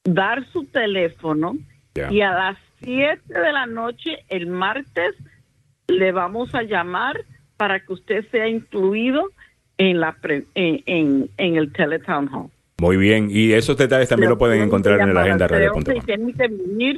dar 0.05 0.45
su 0.53 0.65
teléfono 0.67 1.57
y 2.11 2.21
a 2.21 2.33
las 2.33 2.59
7 2.83 3.21
de 3.27 3.53
la 3.53 3.67
noche 3.67 4.19
el 4.29 4.47
martes 4.47 5.15
le 5.89 6.13
vamos 6.13 6.55
a 6.55 6.63
llamar 6.63 7.25
para 7.57 7.81
que 7.81 7.93
usted 7.93 8.25
sea 8.31 8.49
incluido 8.49 9.31
en 9.79 10.01
la 10.01 10.13
pre- 10.13 10.45
en, 10.55 10.83
en, 10.87 11.31
en 11.37 11.57
el 11.57 11.73
Teletown 11.73 12.29
Hall. 12.33 12.51
Muy 12.79 12.97
bien, 12.97 13.29
y 13.31 13.53
esos 13.53 13.77
detalles 13.77 14.09
también 14.09 14.31
lo 14.31 14.37
pueden 14.39 14.61
encontrar 14.63 14.97
en 14.97 15.03
el 15.03 15.09
llamar 15.09 15.23
al 15.25 15.29
agendaradio.com. 15.31 15.85
311 15.85 16.03
y 16.03 16.07
Tienen 16.07 16.35
que 16.35 16.49
venir 16.65 16.97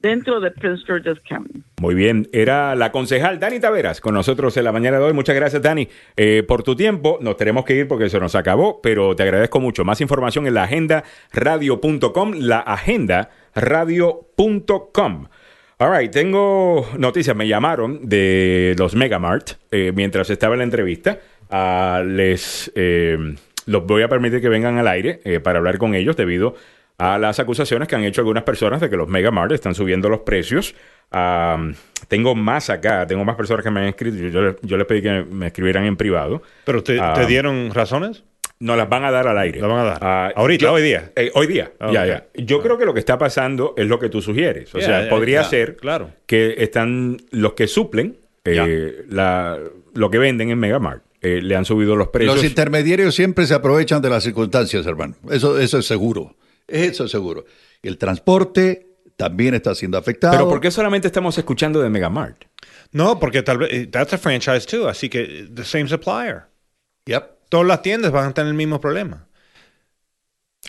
dentro 0.00 0.40
de 0.40 0.50
Prince 0.50 0.82
George's 0.86 1.18
County. 1.28 1.62
Muy 1.80 1.94
bien, 1.94 2.28
era 2.32 2.74
la 2.74 2.92
concejal 2.92 3.38
Dani 3.38 3.60
Taveras 3.60 4.00
con 4.00 4.14
nosotros 4.14 4.56
en 4.56 4.64
la 4.64 4.72
mañana 4.72 4.98
de 4.98 5.04
hoy. 5.04 5.12
Muchas 5.12 5.36
gracias, 5.36 5.62
Dani, 5.62 5.88
eh, 6.16 6.42
por 6.46 6.62
tu 6.62 6.76
tiempo. 6.76 7.18
Nos 7.20 7.36
tenemos 7.36 7.64
que 7.64 7.74
ir 7.74 7.88
porque 7.88 8.08
se 8.08 8.18
nos 8.20 8.34
acabó, 8.34 8.80
pero 8.82 9.14
te 9.16 9.22
agradezco 9.22 9.60
mucho. 9.60 9.84
Más 9.84 10.00
información 10.00 10.46
en 10.46 10.54
la 10.54 10.64
agenda 10.64 11.04
radio.com, 11.32 12.32
la 12.34 12.60
agenda 12.60 13.30
radio.com. 13.54 15.28
All 15.80 15.96
right, 15.96 16.10
tengo 16.10 16.88
noticias. 16.98 17.36
Me 17.36 17.46
llamaron 17.46 18.08
de 18.08 18.74
los 18.76 18.96
Megamart 18.96 19.50
eh, 19.70 19.92
mientras 19.94 20.28
estaba 20.28 20.54
en 20.54 20.58
la 20.58 20.64
entrevista. 20.64 21.20
Ah, 21.50 22.02
les 22.04 22.72
eh, 22.74 23.16
los 23.68 23.86
voy 23.86 24.02
a 24.02 24.08
permitir 24.08 24.40
que 24.40 24.48
vengan 24.48 24.78
al 24.78 24.88
aire 24.88 25.20
eh, 25.24 25.40
para 25.40 25.58
hablar 25.58 25.78
con 25.78 25.94
ellos 25.94 26.16
debido 26.16 26.48
a 26.48 26.52
las 26.98 27.38
acusaciones 27.38 27.86
que 27.86 27.94
han 27.94 28.02
hecho 28.04 28.20
algunas 28.22 28.42
personas 28.42 28.80
de 28.80 28.90
que 28.90 28.96
los 28.96 29.08
Megamart 29.08 29.52
están 29.52 29.74
subiendo 29.74 30.08
los 30.08 30.20
precios. 30.20 30.74
Ah, 31.12 31.70
tengo 32.08 32.34
más 32.34 32.70
acá, 32.70 33.06
tengo 33.06 33.24
más 33.24 33.36
personas 33.36 33.62
que 33.64 33.70
me 33.70 33.80
han 33.80 33.86
escrito. 33.86 34.16
Yo, 34.16 34.28
yo 34.28 34.42
les- 34.42 34.56
yo 34.62 34.76
les 34.76 34.86
pedí 34.86 35.02
que 35.02 35.24
me 35.30 35.46
escribieran 35.46 35.84
en 35.84 35.96
privado. 35.96 36.42
¿Pero 36.64 36.82
te, 36.82 36.98
Ah. 37.00 37.12
te 37.14 37.26
dieron 37.26 37.70
razones? 37.72 38.24
No 38.60 38.74
las 38.74 38.88
van 38.88 39.04
a 39.04 39.12
dar 39.12 39.28
al 39.28 39.38
aire. 39.38 39.60
La 39.60 39.68
van 39.68 39.78
a 39.78 39.84
dar. 39.84 39.98
Ah, 40.02 40.32
Ahorita, 40.34 40.64
yo- 40.66 40.72
hoy 40.72 40.82
día. 40.82 41.12
eh, 41.14 41.30
hoy 41.34 41.46
día, 41.46 41.70
Ah, 41.78 41.90
ya, 41.92 42.04
ya. 42.04 42.26
Yo 42.34 42.60
creo 42.60 42.76
que 42.76 42.84
lo 42.84 42.92
que 42.92 42.98
está 42.98 43.16
pasando 43.16 43.74
es 43.76 43.86
lo 43.86 44.00
que 44.00 44.08
tú 44.08 44.20
sugieres. 44.20 44.74
O 44.74 44.80
sea, 44.80 45.08
podría 45.08 45.44
ser 45.44 45.76
claro. 45.76 46.10
que 46.26 46.56
están 46.58 47.18
los 47.30 47.52
que 47.52 47.68
suplen 47.68 48.16
eh, 48.44 49.04
la- 49.08 49.58
lo 49.94 50.10
que 50.10 50.18
venden 50.18 50.50
en 50.50 50.58
Megamart. 50.58 51.02
eh, 51.20 51.40
le 51.42 51.54
han 51.56 51.64
subido 51.64 51.96
los 51.96 52.08
precios. 52.08 52.36
Los 52.36 52.44
intermediarios 52.44 53.12
siempre 53.14 53.44
se 53.46 53.52
aprovechan 53.52 54.00
de 54.00 54.08
las 54.08 54.22
circunstancias, 54.22 54.86
hermano. 54.86 55.14
Eso, 55.30 55.58
eso 55.58 55.78
es 55.78 55.84
seguro. 55.86 56.34
Eso 56.68 57.04
es 57.06 57.10
seguro. 57.10 57.44
El 57.82 57.98
transporte 57.98 58.86
también 59.16 59.54
está 59.54 59.74
siendo 59.74 59.98
afectado. 59.98 60.32
Pero 60.36 60.48
¿por 60.48 60.60
qué 60.60 60.70
solamente 60.70 61.08
estamos 61.08 61.36
escuchando 61.38 61.80
de 61.82 61.88
Megamart? 61.90 62.44
No, 62.92 63.18
porque 63.18 63.42
tal 63.42 63.58
vez, 63.58 63.72
eh, 63.72 63.86
that's 63.86 64.12
a 64.12 64.18
franchise 64.18 64.66
too, 64.66 64.86
así 64.88 65.08
que 65.08 65.22
eh, 65.22 65.48
the 65.52 65.64
same 65.64 65.88
supplier. 65.88 66.42
Yep. 67.06 67.24
Todas 67.48 67.66
las 67.66 67.82
tiendas 67.82 68.12
van 68.12 68.28
a 68.28 68.34
tener 68.34 68.48
el 68.50 68.54
mismo 68.56 68.80
problema. 68.80 69.26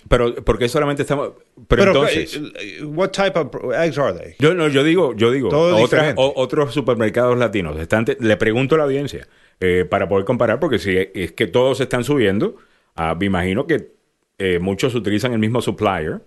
Pero 0.08 0.34
¿por 0.46 0.58
qué 0.58 0.70
solamente 0.70 1.02
estamos? 1.02 1.32
Pero, 1.68 1.84
entonces, 1.88 2.40
eh, 2.60 2.84
what 2.86 3.10
type 3.10 3.38
of 3.38 3.50
eggs 3.74 3.98
are 3.98 4.18
they? 4.18 4.36
yo 4.40 4.54
no, 4.54 4.68
yo 4.70 4.84
digo, 4.84 5.14
yo 5.16 5.30
digo, 5.32 5.50
otras- 5.50 6.14
o- 6.16 6.34
otros 6.38 6.74
supermercados 6.74 7.38
latinos 7.38 7.78
están. 7.78 8.06
te- 8.06 8.18
le 8.20 8.38
pregunto 8.38 8.76
a 8.76 8.78
la 8.78 8.84
audiencia 8.86 9.28
eh, 9.60 9.86
para 9.90 10.08
poder 10.08 10.26
comparar, 10.26 10.60
porque 10.60 10.80
si 10.80 10.96
es 11.14 11.34
que 11.34 11.48
todos 11.48 11.82
están 11.82 12.04
subiendo, 12.06 12.56
ah, 12.96 13.16
me 13.20 13.26
imagino 13.26 13.68
que 13.68 13.92
eh, 14.40 14.60
muchos 14.60 14.96
utilizan 14.96 15.34
el 15.34 15.40
mismo 15.40 15.62
supplier. 15.62 16.22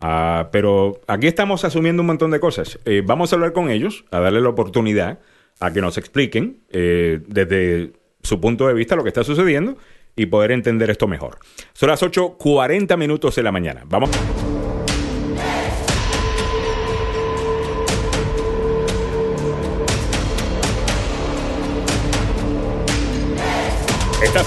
ah, 0.00 0.48
pero 0.52 1.00
aquí 1.06 1.26
estamos 1.26 1.64
asumiendo 1.64 2.02
un 2.02 2.06
montón 2.06 2.30
de 2.30 2.40
cosas. 2.40 2.78
Eh, 2.84 3.02
vamos 3.04 3.32
a 3.32 3.36
hablar 3.36 3.52
con 3.52 3.70
ellos, 3.70 4.04
a 4.10 4.20
darle 4.20 4.40
la 4.40 4.48
oportunidad 4.48 5.20
a 5.60 5.72
que 5.72 5.80
nos 5.80 5.98
expliquen 5.98 6.60
eh, 6.70 7.20
desde 7.26 7.92
su 8.22 8.40
punto 8.40 8.66
de 8.66 8.74
vista 8.74 8.96
lo 8.96 9.02
que 9.02 9.08
está 9.08 9.24
sucediendo 9.24 9.76
y 10.16 10.26
poder 10.26 10.52
entender 10.52 10.90
esto 10.90 11.06
mejor. 11.06 11.38
Son 11.72 11.88
las 11.88 12.02
8.40 12.02 12.96
minutos 12.96 13.36
de 13.36 13.42
la 13.42 13.52
mañana. 13.52 13.82
Vamos. 13.86 14.10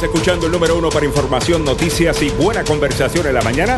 Escuchando 0.02 0.48
el 0.48 0.52
número 0.52 0.76
uno 0.76 0.90
para 0.90 1.06
información, 1.06 1.64
noticias 1.64 2.24
y 2.24 2.30
buena 2.30 2.64
conversación 2.64 3.28
en 3.28 3.36
la 3.36 3.42
mañana. 3.44 3.78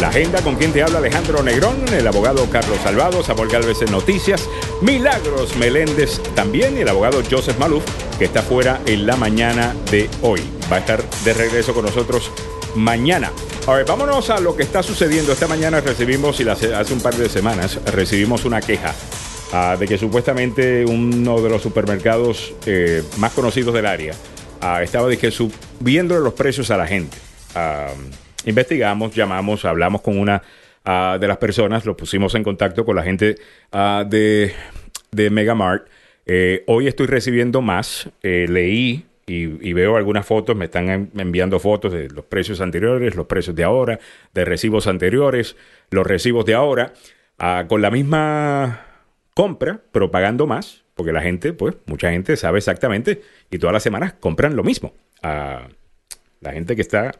La 0.00 0.08
agenda 0.08 0.42
con 0.42 0.56
quien 0.56 0.70
te 0.70 0.82
habla 0.82 0.98
Alejandro 0.98 1.42
Negrón, 1.42 1.88
el 1.94 2.06
abogado 2.06 2.46
Carlos 2.50 2.78
Salvado, 2.82 3.22
Samuel 3.22 3.48
Galvez 3.48 3.80
en 3.80 3.90
Noticias, 3.90 4.50
Milagros 4.82 5.56
Meléndez 5.56 6.20
también 6.34 6.76
y 6.76 6.82
el 6.82 6.88
abogado 6.88 7.22
Joseph 7.28 7.58
Maluf, 7.58 7.84
que 8.18 8.26
está 8.26 8.42
fuera 8.42 8.82
en 8.84 9.06
la 9.06 9.16
mañana 9.16 9.74
de 9.90 10.10
hoy. 10.20 10.42
Va 10.70 10.76
a 10.76 10.80
estar 10.80 11.02
de 11.24 11.32
regreso 11.32 11.72
con 11.72 11.86
nosotros 11.86 12.30
mañana. 12.74 13.32
Ahora, 13.66 13.84
vámonos 13.84 14.28
a 14.28 14.40
lo 14.40 14.54
que 14.54 14.64
está 14.64 14.82
sucediendo. 14.82 15.32
Esta 15.32 15.48
mañana 15.48 15.80
recibimos, 15.80 16.38
y 16.40 16.48
hace 16.48 16.92
un 16.92 17.00
par 17.00 17.14
de 17.14 17.30
semanas, 17.30 17.80
recibimos 17.86 18.44
una 18.44 18.60
queja 18.60 18.94
ah, 19.54 19.76
de 19.78 19.88
que 19.88 19.96
supuestamente 19.96 20.84
uno 20.84 21.40
de 21.40 21.48
los 21.48 21.62
supermercados 21.62 22.52
eh, 22.66 23.02
más 23.16 23.32
conocidos 23.32 23.72
del 23.72 23.86
área 23.86 24.14
estaba 24.82 25.08
de 25.08 25.18
que 25.18 25.30
subiendo 25.30 26.18
los 26.18 26.34
precios 26.34 26.70
a 26.70 26.76
la 26.76 26.86
gente. 26.86 27.16
Investigamos, 28.44 29.14
llamamos, 29.14 29.64
hablamos 29.64 30.02
con 30.02 30.18
una 30.18 30.42
de 30.84 31.28
las 31.28 31.36
personas, 31.38 31.84
lo 31.84 31.96
pusimos 31.96 32.34
en 32.34 32.42
contacto 32.42 32.84
con 32.84 32.96
la 32.96 33.02
gente 33.02 33.36
de, 33.72 34.52
de 35.10 35.30
Megamart. 35.30 35.86
Eh, 36.26 36.64
hoy 36.66 36.86
estoy 36.86 37.06
recibiendo 37.06 37.62
más. 37.62 38.08
Eh, 38.22 38.46
leí 38.48 39.06
y, 39.26 39.72
veo 39.72 39.96
algunas 39.96 40.26
fotos, 40.26 40.56
me 40.56 40.66
están 40.66 41.10
enviando 41.16 41.58
fotos 41.58 41.92
de 41.92 42.10
los 42.10 42.24
precios 42.24 42.60
anteriores, 42.60 43.14
los 43.14 43.26
precios 43.26 43.56
de 43.56 43.64
ahora, 43.64 43.98
de 44.34 44.44
recibos 44.44 44.86
anteriores, 44.86 45.56
los 45.90 46.06
recibos 46.06 46.44
de 46.44 46.54
ahora, 46.54 46.92
ah, 47.38 47.64
con 47.66 47.80
la 47.80 47.90
misma 47.90 48.84
compra, 49.32 49.80
pero 49.90 50.10
pagando 50.10 50.46
más, 50.46 50.81
porque 50.94 51.12
la 51.12 51.22
gente, 51.22 51.52
pues, 51.52 51.76
mucha 51.86 52.10
gente 52.10 52.36
sabe 52.36 52.58
exactamente 52.58 53.22
y 53.50 53.58
todas 53.58 53.72
las 53.72 53.82
semanas 53.82 54.14
compran 54.14 54.56
lo 54.56 54.62
mismo. 54.64 54.94
a 55.22 55.68
la 56.42 56.52
gente 56.52 56.74
que 56.74 56.82
está 56.82 57.12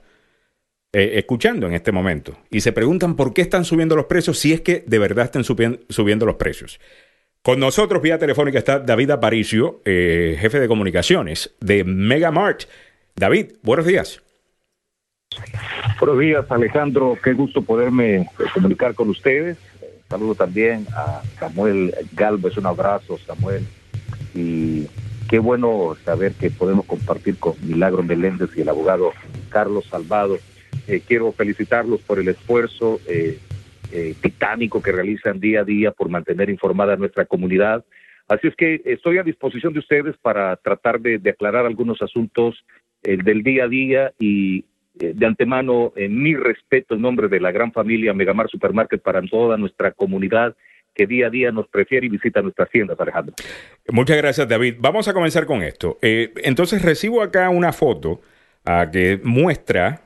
eh, 0.93 1.13
escuchando 1.15 1.67
en 1.67 1.73
este 1.73 1.93
momento 1.93 2.37
y 2.51 2.61
se 2.61 2.73
preguntan 2.73 3.17
por 3.17 3.33
qué 3.33 3.41
están 3.41 3.65
subiendo 3.65 3.97
los 3.97 4.07
precios 4.07 4.39
si 4.39 4.53
es 4.53 4.61
que 4.61 4.85
de 4.87 4.99
verdad 4.99 5.25
están 5.25 5.45
subiendo 5.45 6.27
los 6.27 6.37
precios. 6.37 6.81
Con 7.43 7.59
nosotros 7.59 8.03
vía 8.03 8.19
telefónica 8.19 8.59
está 8.59 8.79
David 8.79 9.11
Aparicio, 9.11 9.81
eh, 9.85 10.37
jefe 10.39 10.61
de 10.61 10.69
comunicaciones 10.69 11.55
de 11.61 11.83
Megamart. 11.83 12.65
David, 13.17 13.53
buenos 13.63 13.87
días. 13.87 14.23
Buenos 15.99 16.19
días, 16.19 16.45
Alejandro. 16.51 17.17
Qué 17.23 17.33
gusto 17.33 17.63
poderme 17.63 18.29
comunicar 18.53 18.95
con 18.95 19.09
ustedes. 19.09 19.57
Saludo 20.13 20.35
también 20.35 20.87
a 20.95 21.23
Samuel 21.41 21.95
Galvez. 22.13 22.59
Un 22.59 22.67
abrazo, 22.67 23.17
Samuel. 23.17 23.65
Y 24.35 24.87
qué 25.27 25.39
bueno 25.39 25.97
saber 26.05 26.33
que 26.33 26.51
podemos 26.51 26.85
compartir 26.85 27.39
con 27.39 27.55
Milagro 27.63 28.03
Meléndez 28.03 28.51
y 28.55 28.61
el 28.61 28.69
abogado 28.69 29.13
Carlos 29.49 29.87
Salvado. 29.87 30.37
Eh, 30.87 31.01
quiero 31.09 31.33
felicitarlos 31.33 32.03
por 32.03 32.19
el 32.19 32.29
esfuerzo. 32.29 33.01
Eh, 33.09 33.39
eh, 33.91 34.15
titánico 34.21 34.83
que 34.83 34.93
realizan 34.93 35.41
día 35.41 35.61
a 35.61 35.65
día 35.65 35.93
por 35.93 36.11
mantener 36.11 36.51
informada 36.51 36.95
nuestra 36.97 37.25
comunidad. 37.25 37.83
Así 38.29 38.49
es 38.49 38.55
que 38.55 38.83
estoy 38.85 39.17
a 39.17 39.23
disposición 39.23 39.73
de 39.73 39.79
ustedes 39.79 40.15
para 40.19 40.57
tratar 40.57 41.01
de, 41.01 41.21
aclarar 41.31 41.65
algunos 41.65 42.03
asuntos 42.03 42.67
del 43.03 43.43
día 43.43 43.65
a 43.65 43.69
día 43.69 44.13
y 44.19 44.67
eh, 45.01 45.13
de 45.15 45.27
antemano 45.27 45.93
en 45.97 46.23
mi 46.23 46.35
respeto 46.35 46.95
en 46.95 47.03
nombre 47.03 47.29
de 47.29 47.41
la 47.41 47.53
gran 47.53 47.73
familia 47.73 48.15
Megamar 48.15 48.49
Supermarket 48.49 49.01
para 49.03 49.23
toda 49.23 49.57
nuestra 49.57 49.93
comunidad 49.93 50.55
que 50.95 51.07
día 51.07 51.29
a 51.29 51.31
día 51.31 51.51
nos 51.51 51.69
prefiere 51.69 52.07
y 52.07 52.11
visita 52.11 52.43
nuestras 52.43 52.69
tiendas, 52.69 53.01
Alejandro. 53.01 53.35
Muchas 53.89 54.19
gracias, 54.19 54.47
David. 54.47 54.75
Vamos 54.79 55.09
a 55.09 55.15
comenzar 55.15 55.47
con 55.47 55.63
esto. 55.63 55.99
entonces 56.03 56.83
recibo 56.83 57.23
acá 57.23 57.49
una 57.49 57.73
foto 57.73 58.21
ah, 58.67 58.91
que 58.93 59.19
muestra 59.25 60.03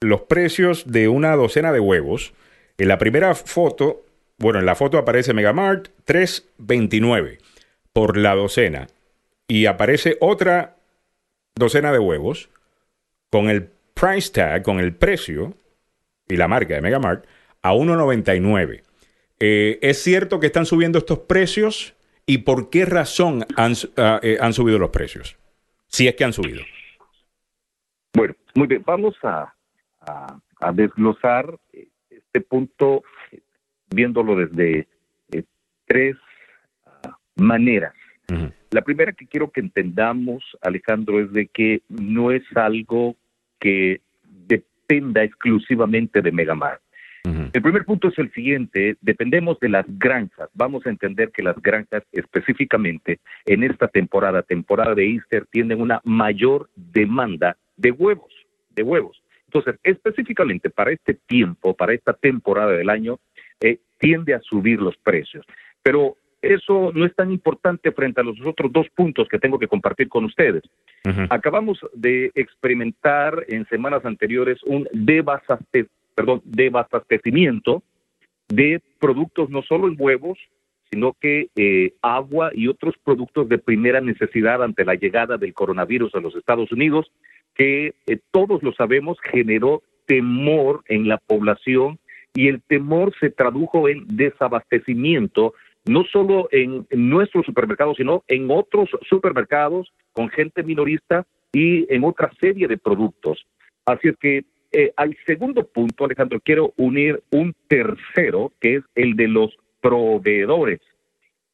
los 0.00 0.22
precios 0.22 0.90
de 0.90 1.08
una 1.08 1.36
docena 1.36 1.72
de 1.72 1.80
huevos 1.80 2.32
en 2.78 2.88
la 2.88 2.98
primera 2.98 3.34
foto, 3.34 4.04
bueno, 4.38 4.58
en 4.58 4.66
la 4.66 4.74
foto 4.74 4.98
aparece 4.98 5.32
Megamart 5.32 5.88
3.29 6.06 7.38
por 7.92 8.18
la 8.18 8.34
docena 8.34 8.88
y 9.48 9.66
aparece 9.66 10.18
otra 10.20 10.76
docena 11.54 11.92
de 11.92 11.98
huevos 11.98 12.50
con 13.30 13.48
el 13.48 13.70
price 13.94 14.32
tag, 14.32 14.62
con 14.62 14.80
el 14.80 14.94
precio 14.94 15.54
y 16.28 16.36
la 16.36 16.48
marca 16.48 16.74
de 16.74 16.80
Megamart 16.80 17.26
a 17.62 17.72
1.99. 17.72 18.82
Eh, 19.38 19.78
¿Es 19.82 20.02
cierto 20.02 20.40
que 20.40 20.46
están 20.46 20.66
subiendo 20.66 20.98
estos 20.98 21.20
precios? 21.20 21.94
¿Y 22.26 22.38
por 22.38 22.70
qué 22.70 22.84
razón 22.84 23.44
han, 23.56 23.74
ah, 23.96 24.20
eh, 24.22 24.38
han 24.40 24.52
subido 24.52 24.78
los 24.78 24.90
precios? 24.90 25.38
Si 25.86 26.08
es 26.08 26.16
que 26.16 26.24
han 26.24 26.32
subido. 26.32 26.62
Bueno, 28.14 28.34
muy 28.54 28.66
bien, 28.66 28.82
vamos 28.84 29.14
a, 29.22 29.52
a 30.60 30.72
desglosar 30.72 31.58
eh, 31.72 31.88
este 32.10 32.40
punto 32.40 33.02
viéndolo 33.94 34.36
desde 34.36 34.88
eh, 35.32 35.44
tres 35.86 36.16
ah, 36.84 37.16
maneras. 37.36 37.94
La 38.70 38.82
primera 38.82 39.12
que 39.12 39.26
quiero 39.26 39.50
que 39.50 39.60
entendamos, 39.60 40.44
Alejandro, 40.60 41.20
es 41.20 41.32
de 41.32 41.46
que 41.46 41.82
no 41.88 42.30
es 42.32 42.42
algo 42.54 43.16
que 43.60 44.00
dependa 44.46 45.22
exclusivamente 45.22 46.22
de 46.22 46.32
Megamar. 46.32 46.80
El 47.52 47.60
primer 47.60 47.84
punto 47.84 48.06
es 48.06 48.18
el 48.18 48.30
siguiente, 48.32 48.96
dependemos 49.00 49.58
de 49.58 49.68
las 49.68 49.84
granjas. 49.98 50.48
Vamos 50.54 50.86
a 50.86 50.90
entender 50.90 51.32
que 51.32 51.42
las 51.42 51.60
granjas 51.60 52.04
específicamente 52.12 53.18
en 53.46 53.64
esta 53.64 53.88
temporada, 53.88 54.42
temporada 54.42 54.94
de 54.94 55.10
Easter, 55.10 55.44
tienen 55.50 55.80
una 55.80 56.00
mayor 56.04 56.70
demanda 56.76 57.56
de 57.76 57.90
huevos, 57.90 58.32
de 58.76 58.84
huevos. 58.84 59.20
Entonces, 59.46 59.74
específicamente 59.82 60.70
para 60.70 60.92
este 60.92 61.14
tiempo, 61.14 61.74
para 61.74 61.94
esta 61.94 62.12
temporada 62.12 62.72
del 62.72 62.90
año, 62.90 63.18
eh, 63.60 63.78
tiende 63.98 64.32
a 64.32 64.40
subir 64.40 64.80
los 64.80 64.96
precios. 64.98 65.44
Pero 65.82 66.16
eso 66.42 66.92
no 66.94 67.06
es 67.06 67.14
tan 67.14 67.32
importante 67.32 67.92
frente 67.92 68.20
a 68.20 68.24
los 68.24 68.36
otros 68.44 68.70
dos 68.72 68.86
puntos 68.94 69.26
que 69.28 69.38
tengo 69.38 69.58
que 69.58 69.68
compartir 69.68 70.08
con 70.08 70.24
ustedes. 70.24 70.62
Acabamos 71.30 71.78
de 71.94 72.32
experimentar 72.34 73.44
en 73.48 73.66
semanas 73.68 74.04
anteriores 74.04 74.60
un 74.64 74.88
desabastecimiento 74.92 77.82
de 78.48 78.82
productos 78.98 79.50
no 79.50 79.62
solo 79.62 79.86
en 79.88 79.96
huevos, 79.98 80.38
sino 80.90 81.16
que 81.20 81.48
eh, 81.56 81.94
agua 82.02 82.50
y 82.54 82.68
otros 82.68 82.94
productos 83.02 83.48
de 83.48 83.58
primera 83.58 84.00
necesidad 84.00 84.62
ante 84.62 84.84
la 84.84 84.94
llegada 84.94 85.36
del 85.36 85.52
coronavirus 85.52 86.14
a 86.14 86.20
los 86.20 86.36
Estados 86.36 86.70
Unidos 86.72 87.10
que 87.54 87.94
eh, 88.06 88.18
todos 88.30 88.62
lo 88.62 88.72
sabemos 88.72 89.18
generó 89.22 89.82
temor 90.06 90.82
en 90.86 91.08
la 91.08 91.18
población 91.18 91.98
y 92.34 92.48
el 92.48 92.62
temor 92.62 93.14
se 93.18 93.30
tradujo 93.30 93.88
en 93.88 94.06
desabastecimiento, 94.08 95.54
no 95.86 96.04
solo 96.04 96.48
en, 96.50 96.86
nuestros 96.90 97.46
supermercados, 97.46 97.96
sino 97.96 98.24
en 98.28 98.50
otros 98.50 98.90
supermercados 99.08 99.92
con 100.12 100.28
gente 100.28 100.62
minorista 100.62 101.26
y 101.52 101.92
en 101.92 102.04
otra 102.04 102.30
serie 102.40 102.66
de 102.66 102.76
productos. 102.76 103.46
Así 103.84 104.08
es 104.08 104.16
que 104.16 104.44
eh, 104.72 104.92
al 104.96 105.16
segundo 105.26 105.66
punto, 105.66 106.04
Alejandro, 106.04 106.40
quiero 106.40 106.74
unir 106.76 107.22
un 107.30 107.54
tercero, 107.68 108.52
que 108.60 108.76
es 108.76 108.84
el 108.94 109.14
de 109.14 109.28
los 109.28 109.56
proveedores. 109.80 110.80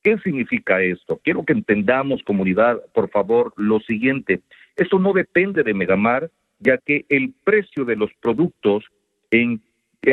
¿Qué 0.03 0.19
significa 0.19 0.83
esto? 0.83 1.21
Quiero 1.23 1.45
que 1.45 1.53
entendamos, 1.53 2.23
comunidad, 2.25 2.81
por 2.93 3.11
favor, 3.11 3.53
lo 3.57 3.79
siguiente. 3.81 4.41
Esto 4.77 4.99
no 4.99 5.13
depende 5.13 5.63
de 5.63 5.75
Megamar, 5.75 6.31
ya 6.59 6.79
que 6.79 7.05
el 7.09 7.35
precio 7.45 7.85
de 7.85 7.97
los 7.97 8.11
productos 8.21 8.85
en 9.31 9.61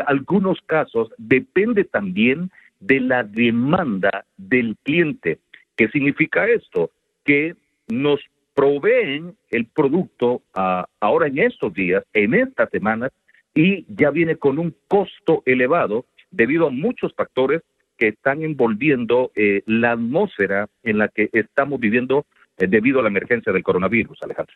algunos 0.05 0.59
casos 0.65 1.09
depende 1.17 1.83
también 1.83 2.51
de 2.79 2.99
la 2.99 3.23
demanda 3.23 4.25
del 4.37 4.75
cliente. 4.83 5.39
¿Qué 5.75 5.87
significa 5.89 6.47
esto? 6.47 6.91
Que 7.23 7.55
nos 7.87 8.19
proveen 8.53 9.35
el 9.49 9.65
producto 9.67 10.41
ah, 10.53 10.85
ahora 10.99 11.27
en 11.27 11.39
estos 11.39 11.73
días, 11.73 12.03
en 12.13 12.33
estas 12.33 12.69
semanas, 12.69 13.11
y 13.53 13.85
ya 13.87 14.09
viene 14.09 14.35
con 14.35 14.59
un 14.59 14.75
costo 14.87 15.43
elevado 15.45 16.05
debido 16.31 16.67
a 16.67 16.69
muchos 16.69 17.13
factores 17.15 17.61
que 17.97 18.09
están 18.09 18.43
envolviendo 18.43 19.31
eh, 19.35 19.61
la 19.65 19.91
atmósfera 19.91 20.67
en 20.83 20.97
la 20.97 21.09
que 21.09 21.29
estamos 21.33 21.79
viviendo 21.79 22.25
eh, 22.57 22.67
debido 22.67 22.99
a 22.99 23.03
la 23.03 23.09
emergencia 23.09 23.51
del 23.51 23.63
coronavirus, 23.63 24.17
Alejandro. 24.23 24.55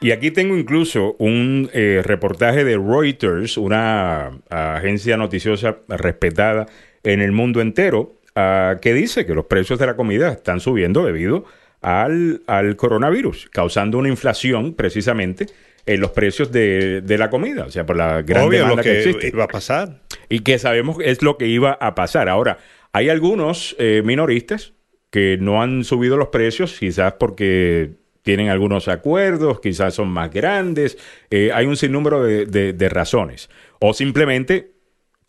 Y 0.00 0.10
aquí 0.10 0.30
tengo 0.30 0.56
incluso 0.56 1.14
un 1.18 1.68
eh, 1.72 2.02
reportaje 2.04 2.64
de 2.64 2.76
Reuters, 2.76 3.56
una 3.58 4.30
agencia 4.48 5.16
noticiosa 5.16 5.78
respetada 5.88 6.66
en 7.02 7.20
el 7.20 7.32
mundo 7.32 7.60
entero, 7.60 8.16
ah, 8.36 8.76
que 8.80 8.94
dice 8.94 9.26
que 9.26 9.34
los 9.34 9.46
precios 9.46 9.78
de 9.78 9.86
la 9.86 9.96
comida 9.96 10.32
están 10.32 10.60
subiendo 10.60 11.04
debido 11.04 11.44
al, 11.82 12.42
al 12.46 12.76
coronavirus, 12.76 13.48
causando 13.50 13.98
una 13.98 14.08
inflación 14.08 14.74
precisamente 14.74 15.46
en 15.86 16.00
los 16.00 16.10
precios 16.10 16.52
de, 16.52 17.02
la 17.18 17.30
comida, 17.30 17.64
o 17.64 17.70
sea, 17.70 17.86
por 17.86 17.96
la 17.96 18.22
gran 18.22 18.48
demanda 18.50 18.82
que, 18.82 18.98
existe. 18.98 19.28
iba 19.28 19.44
a 19.44 19.48
pasar. 19.48 20.00
Y 20.28 20.40
que 20.40 20.58
sabemos 20.58 20.98
es 21.02 21.22
lo 21.22 21.36
que 21.36 21.46
iba 21.46 21.72
a 21.72 21.94
pasar. 21.94 22.28
Ahora, 22.28 22.58
hay 22.92 23.08
algunos 23.08 23.74
eh, 23.78 24.02
minoristas 24.04 24.72
que 25.10 25.38
no 25.40 25.62
han 25.62 25.84
subido 25.84 26.16
los 26.16 26.28
precios, 26.28 26.78
quizás 26.78 27.14
porque 27.14 27.92
tienen 28.22 28.48
algunos 28.48 28.88
acuerdos, 28.88 29.60
quizás 29.60 29.94
son 29.94 30.08
más 30.08 30.30
grandes, 30.30 30.98
eh, 31.30 31.50
hay 31.52 31.66
un 31.66 31.76
sinnúmero 31.76 32.22
de, 32.22 32.46
de, 32.46 32.72
de 32.72 32.88
razones. 32.88 33.48
O 33.80 33.94
simplemente, 33.94 34.69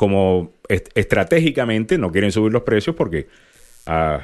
como 0.01 0.51
est- 0.67 0.89
estratégicamente, 0.95 1.99
no 1.99 2.11
quieren 2.11 2.31
subir 2.31 2.51
los 2.51 2.63
precios 2.63 2.95
porque 2.95 3.27
ah, 3.85 4.21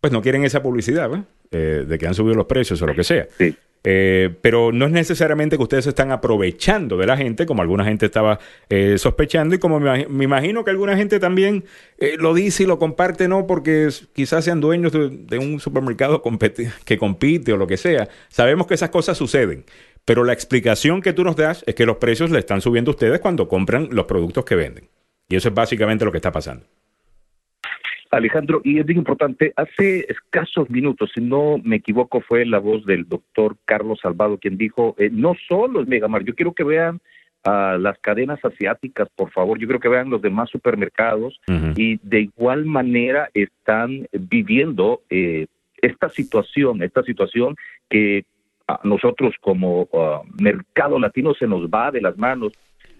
pues 0.00 0.10
no 0.10 0.22
quieren 0.22 0.42
esa 0.44 0.62
publicidad. 0.62 1.10
Eh, 1.54 1.84
de 1.86 1.98
que 1.98 2.06
han 2.06 2.14
subido 2.14 2.34
los 2.34 2.46
precios 2.46 2.80
o 2.80 2.86
lo 2.86 2.94
que 2.94 3.04
sea. 3.04 3.28
Sí. 3.36 3.54
Eh, 3.84 4.30
pero 4.40 4.72
no 4.72 4.86
es 4.86 4.92
necesariamente 4.92 5.58
que 5.58 5.62
ustedes 5.62 5.84
se 5.84 5.90
están 5.90 6.10
aprovechando 6.10 6.96
de 6.96 7.06
la 7.06 7.14
gente, 7.14 7.44
como 7.44 7.60
alguna 7.60 7.84
gente 7.84 8.06
estaba 8.06 8.38
eh, 8.70 8.96
sospechando, 8.96 9.54
y 9.54 9.58
como 9.58 9.78
me, 9.78 9.90
imag- 9.90 10.08
me 10.08 10.24
imagino 10.24 10.64
que 10.64 10.70
alguna 10.70 10.96
gente 10.96 11.20
también 11.20 11.64
eh, 11.98 12.16
lo 12.18 12.32
dice 12.32 12.62
y 12.62 12.66
lo 12.66 12.78
comparte, 12.78 13.28
no 13.28 13.46
porque 13.46 13.90
quizás 14.14 14.46
sean 14.46 14.60
dueños 14.62 14.92
de, 14.92 15.10
de 15.10 15.36
un 15.38 15.60
supermercado 15.60 16.22
que 16.86 16.96
compite 16.96 17.52
o 17.52 17.58
lo 17.58 17.66
que 17.66 17.76
sea. 17.76 18.08
Sabemos 18.30 18.66
que 18.66 18.72
esas 18.72 18.88
cosas 18.88 19.18
suceden, 19.18 19.64
pero 20.06 20.24
la 20.24 20.32
explicación 20.32 21.02
que 21.02 21.12
tú 21.12 21.22
nos 21.22 21.36
das 21.36 21.64
es 21.66 21.74
que 21.74 21.84
los 21.84 21.98
precios 21.98 22.30
le 22.30 22.38
están 22.38 22.62
subiendo 22.62 22.92
a 22.92 22.94
ustedes 22.94 23.20
cuando 23.20 23.46
compran 23.46 23.88
los 23.90 24.06
productos 24.06 24.46
que 24.46 24.54
venden. 24.54 24.88
Y 25.28 25.36
eso 25.36 25.48
es 25.48 25.54
básicamente 25.54 26.04
lo 26.04 26.12
que 26.12 26.18
está 26.18 26.32
pasando. 26.32 26.64
Alejandro, 28.10 28.60
y 28.62 28.78
es 28.78 28.84
bien 28.84 28.98
importante, 28.98 29.54
hace 29.56 30.04
escasos 30.12 30.68
minutos, 30.68 31.10
si 31.14 31.22
no 31.22 31.56
me 31.64 31.76
equivoco, 31.76 32.20
fue 32.20 32.44
la 32.44 32.58
voz 32.58 32.84
del 32.84 33.08
doctor 33.08 33.56
Carlos 33.64 34.00
Salvado 34.02 34.36
quien 34.36 34.58
dijo, 34.58 34.94
eh, 34.98 35.08
no 35.10 35.34
solo 35.48 35.80
es 35.80 35.88
Megamar, 35.88 36.22
yo 36.22 36.34
quiero 36.34 36.52
que 36.52 36.62
vean 36.62 37.00
a 37.44 37.78
las 37.78 37.98
cadenas 37.98 38.38
asiáticas, 38.44 39.08
por 39.16 39.30
favor, 39.30 39.58
yo 39.58 39.66
quiero 39.66 39.80
que 39.80 39.88
vean 39.88 40.10
los 40.10 40.20
demás 40.22 40.50
supermercados 40.50 41.40
y 41.74 41.98
de 42.02 42.20
igual 42.20 42.66
manera 42.66 43.30
están 43.34 44.06
viviendo 44.12 45.00
eh, 45.10 45.46
esta 45.78 46.08
situación, 46.08 46.82
esta 46.82 47.02
situación 47.02 47.56
que 47.88 48.24
a 48.68 48.78
nosotros 48.84 49.34
como 49.40 49.88
ah, 49.94 50.20
mercado 50.40 50.98
latino 50.98 51.34
se 51.34 51.46
nos 51.46 51.68
va 51.68 51.90
de 51.90 52.00
las 52.00 52.16
manos 52.16 52.52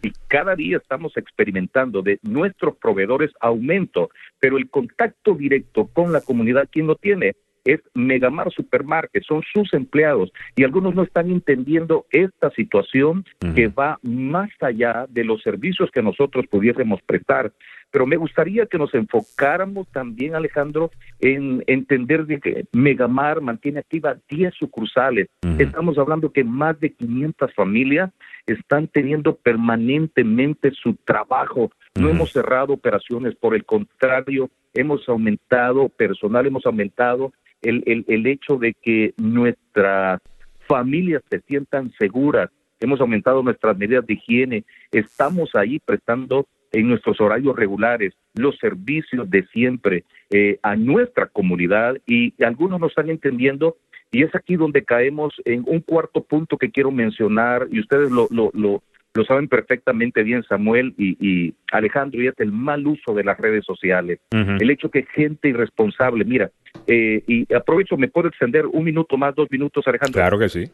y 0.02 0.12
cada 0.28 0.56
día 0.56 0.78
estamos 0.78 1.16
experimentando 1.16 2.02
de 2.02 2.18
nuestros 2.22 2.76
proveedores 2.76 3.30
aumento, 3.40 4.10
pero 4.40 4.58
el 4.58 4.68
contacto 4.68 5.34
directo 5.34 5.88
con 5.92 6.12
la 6.12 6.20
comunidad, 6.20 6.68
¿quién 6.70 6.88
lo 6.88 6.96
tiene? 6.96 7.34
Es 7.64 7.80
Megamar 7.94 8.50
Supermarket, 8.50 9.22
son 9.22 9.42
sus 9.52 9.72
empleados 9.72 10.32
y 10.56 10.64
algunos 10.64 10.96
no 10.96 11.04
están 11.04 11.30
entendiendo 11.30 12.06
esta 12.10 12.50
situación 12.50 13.24
que 13.54 13.68
va 13.68 14.00
más 14.02 14.50
allá 14.60 15.06
de 15.08 15.22
los 15.22 15.42
servicios 15.42 15.88
que 15.92 16.02
nosotros 16.02 16.46
pudiésemos 16.50 17.00
prestar. 17.02 17.52
Pero 17.92 18.06
me 18.06 18.16
gustaría 18.16 18.64
que 18.64 18.78
nos 18.78 18.92
enfocáramos 18.94 19.86
también, 19.88 20.34
Alejandro, 20.34 20.90
en 21.20 21.62
entender 21.66 22.24
de 22.24 22.40
que 22.40 22.64
Megamar 22.72 23.42
mantiene 23.42 23.80
activa 23.80 24.16
10 24.30 24.54
sucursales. 24.54 25.28
Estamos 25.58 25.98
hablando 25.98 26.32
que 26.32 26.42
más 26.42 26.80
de 26.80 26.94
500 26.94 27.54
familias 27.54 28.10
están 28.46 28.88
teniendo 28.88 29.36
permanentemente 29.36 30.70
su 30.70 30.94
trabajo. 31.04 31.70
No 31.94 32.08
hemos 32.08 32.32
cerrado 32.32 32.72
operaciones, 32.72 33.36
por 33.36 33.54
el 33.54 33.66
contrario, 33.66 34.48
hemos 34.72 35.06
aumentado 35.06 35.90
personal, 35.90 36.46
hemos 36.46 36.64
aumentado 36.64 37.34
el, 37.60 37.82
el, 37.84 38.06
el 38.08 38.26
hecho 38.26 38.56
de 38.56 38.72
que 38.72 39.12
nuestras 39.18 40.18
familias 40.66 41.22
se 41.30 41.40
sientan 41.40 41.92
seguras, 41.98 42.48
hemos 42.80 43.02
aumentado 43.02 43.42
nuestras 43.42 43.76
medidas 43.76 44.06
de 44.06 44.14
higiene, 44.14 44.64
estamos 44.90 45.54
ahí 45.54 45.78
prestando 45.78 46.46
en 46.72 46.88
nuestros 46.88 47.20
horarios 47.20 47.54
regulares 47.56 48.14
los 48.34 48.56
servicios 48.58 49.28
de 49.30 49.44
siempre 49.48 50.04
eh, 50.30 50.58
a 50.62 50.74
nuestra 50.76 51.26
comunidad 51.26 51.96
y 52.06 52.34
algunos 52.42 52.80
no 52.80 52.86
están 52.86 53.10
entendiendo 53.10 53.76
y 54.10 54.22
es 54.24 54.34
aquí 54.34 54.56
donde 54.56 54.84
caemos 54.84 55.34
en 55.44 55.64
un 55.66 55.80
cuarto 55.80 56.22
punto 56.22 56.56
que 56.58 56.70
quiero 56.70 56.90
mencionar 56.90 57.66
y 57.70 57.80
ustedes 57.80 58.10
lo, 58.10 58.28
lo, 58.30 58.50
lo, 58.54 58.82
lo 59.14 59.24
saben 59.24 59.48
perfectamente 59.48 60.22
bien 60.22 60.42
Samuel 60.44 60.94
y, 60.98 61.16
y 61.20 61.54
Alejandro 61.70 62.22
y 62.22 62.26
es 62.28 62.34
el 62.38 62.52
mal 62.52 62.86
uso 62.86 63.14
de 63.14 63.24
las 63.24 63.38
redes 63.38 63.64
sociales 63.64 64.18
el 64.30 64.70
hecho 64.70 64.90
que 64.90 65.04
gente 65.14 65.48
irresponsable 65.48 66.24
mira 66.24 66.50
eh, 66.86 67.22
y 67.26 67.52
aprovecho 67.54 67.96
me 67.96 68.08
puedo 68.08 68.28
extender 68.28 68.66
un 68.66 68.84
minuto 68.84 69.16
más 69.16 69.34
dos 69.34 69.48
minutos 69.50 69.86
Alejandro 69.86 70.20
Claro 70.20 70.38
que 70.38 70.48
sí. 70.48 70.64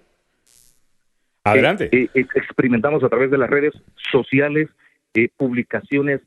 Adelante. 1.44 1.88
eh, 1.92 2.08
eh, 2.14 2.26
experimentamos 2.34 3.02
a 3.02 3.08
través 3.08 3.30
de 3.30 3.38
las 3.38 3.48
redes 3.48 3.72
sociales 4.12 4.68
eh, 5.24 5.30
publicaciones 5.36 6.20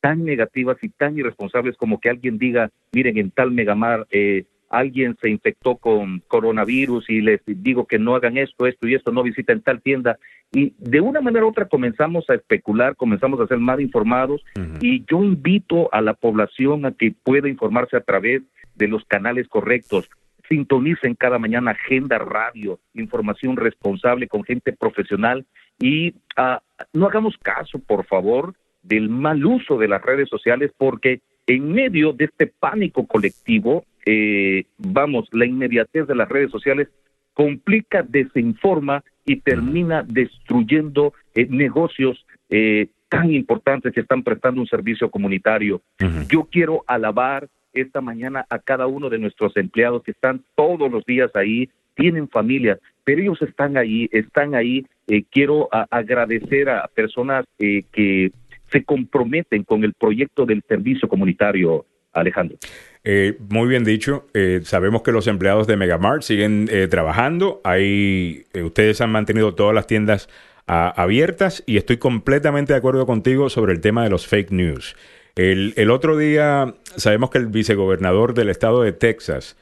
tan 0.00 0.24
negativas 0.24 0.76
y 0.82 0.88
tan 0.90 1.18
irresponsables 1.18 1.76
como 1.76 1.98
que 1.98 2.10
alguien 2.10 2.38
diga, 2.38 2.70
miren, 2.92 3.16
en 3.18 3.30
tal 3.30 3.50
Megamar 3.50 4.06
eh, 4.10 4.44
alguien 4.70 5.16
se 5.20 5.30
infectó 5.30 5.76
con 5.76 6.20
coronavirus 6.26 7.08
y 7.08 7.20
les 7.20 7.40
digo 7.46 7.86
que 7.86 7.98
no 7.98 8.14
hagan 8.14 8.36
esto, 8.36 8.66
esto 8.66 8.88
y 8.88 8.94
esto, 8.94 9.12
no 9.12 9.22
visiten 9.22 9.62
tal 9.62 9.80
tienda. 9.80 10.18
Y 10.52 10.74
de 10.78 11.00
una 11.00 11.20
manera 11.20 11.46
u 11.46 11.48
otra 11.48 11.68
comenzamos 11.68 12.28
a 12.28 12.34
especular, 12.34 12.96
comenzamos 12.96 13.40
a 13.40 13.46
ser 13.46 13.58
más 13.58 13.80
informados 13.80 14.44
y 14.80 15.04
yo 15.10 15.22
invito 15.22 15.92
a 15.92 16.00
la 16.00 16.14
población 16.14 16.86
a 16.86 16.92
que 16.92 17.14
pueda 17.22 17.48
informarse 17.48 17.96
a 17.96 18.02
través 18.02 18.42
de 18.74 18.88
los 18.88 19.04
canales 19.04 19.48
correctos. 19.48 20.08
Sintonicen 20.48 21.14
cada 21.14 21.38
mañana 21.38 21.72
Agenda 21.72 22.18
Radio, 22.18 22.78
información 22.94 23.56
responsable 23.56 24.28
con 24.28 24.44
gente 24.44 24.72
profesional 24.72 25.46
y 25.78 26.14
ah, 26.36 26.62
no 26.92 27.06
hagamos 27.06 27.36
caso, 27.38 27.78
por 27.78 28.04
favor, 28.04 28.54
del 28.82 29.08
mal 29.08 29.44
uso 29.44 29.78
de 29.78 29.88
las 29.88 30.02
redes 30.02 30.28
sociales 30.28 30.70
porque 30.76 31.20
en 31.46 31.72
medio 31.72 32.12
de 32.12 32.26
este 32.26 32.46
pánico 32.46 33.06
colectivo, 33.06 33.84
eh, 34.06 34.64
vamos, 34.78 35.28
la 35.32 35.46
inmediatez 35.46 36.06
de 36.06 36.14
las 36.14 36.28
redes 36.28 36.50
sociales 36.50 36.88
complica, 37.32 38.02
desinforma 38.02 39.02
y 39.26 39.36
termina 39.36 40.02
destruyendo 40.06 41.12
eh, 41.34 41.46
negocios 41.50 42.24
eh, 42.48 42.88
tan 43.08 43.32
importantes 43.32 43.92
que 43.92 44.00
están 44.00 44.22
prestando 44.22 44.60
un 44.60 44.66
servicio 44.66 45.10
comunitario. 45.10 45.82
Yo 46.28 46.48
quiero 46.50 46.84
alabar 46.86 47.48
esta 47.74 48.00
mañana 48.00 48.46
a 48.48 48.58
cada 48.58 48.86
uno 48.86 49.10
de 49.10 49.18
nuestros 49.18 49.56
empleados 49.56 50.02
que 50.02 50.12
están 50.12 50.42
todos 50.54 50.90
los 50.90 51.04
días 51.04 51.30
ahí, 51.34 51.68
tienen 51.94 52.28
familia, 52.28 52.78
pero 53.04 53.20
ellos 53.20 53.40
están 53.42 53.76
ahí, 53.76 54.08
están 54.12 54.54
ahí. 54.54 54.86
Eh, 55.06 55.24
quiero 55.30 55.68
agradecer 55.90 56.68
a 56.68 56.88
personas 56.88 57.44
eh, 57.58 57.84
que 57.92 58.32
se 58.72 58.84
comprometen 58.84 59.62
con 59.62 59.84
el 59.84 59.92
proyecto 59.94 60.46
del 60.46 60.62
servicio 60.66 61.08
comunitario, 61.08 61.84
Alejandro. 62.12 62.56
Eh, 63.04 63.36
muy 63.50 63.68
bien 63.68 63.84
dicho. 63.84 64.26
Eh, 64.32 64.60
sabemos 64.64 65.02
que 65.02 65.12
los 65.12 65.26
empleados 65.26 65.66
de 65.66 65.76
Megamart 65.76 66.22
siguen 66.22 66.68
eh, 66.70 66.88
trabajando. 66.88 67.60
Ahí 67.62 68.46
eh, 68.54 68.62
ustedes 68.62 69.00
han 69.00 69.12
mantenido 69.12 69.54
todas 69.54 69.74
las 69.74 69.86
tiendas 69.86 70.28
ah, 70.66 70.92
abiertas 70.96 71.62
y 71.66 71.76
estoy 71.76 71.98
completamente 71.98 72.72
de 72.72 72.78
acuerdo 72.78 73.06
contigo 73.06 73.50
sobre 73.50 73.74
el 73.74 73.80
tema 73.80 74.02
de 74.04 74.10
los 74.10 74.26
fake 74.26 74.50
news. 74.50 74.96
El, 75.36 75.74
el 75.76 75.90
otro 75.90 76.16
día 76.16 76.74
sabemos 76.96 77.30
que 77.30 77.38
el 77.38 77.46
vicegobernador 77.46 78.34
del 78.34 78.50
estado 78.50 78.82
de 78.82 78.92
Texas 78.92 79.56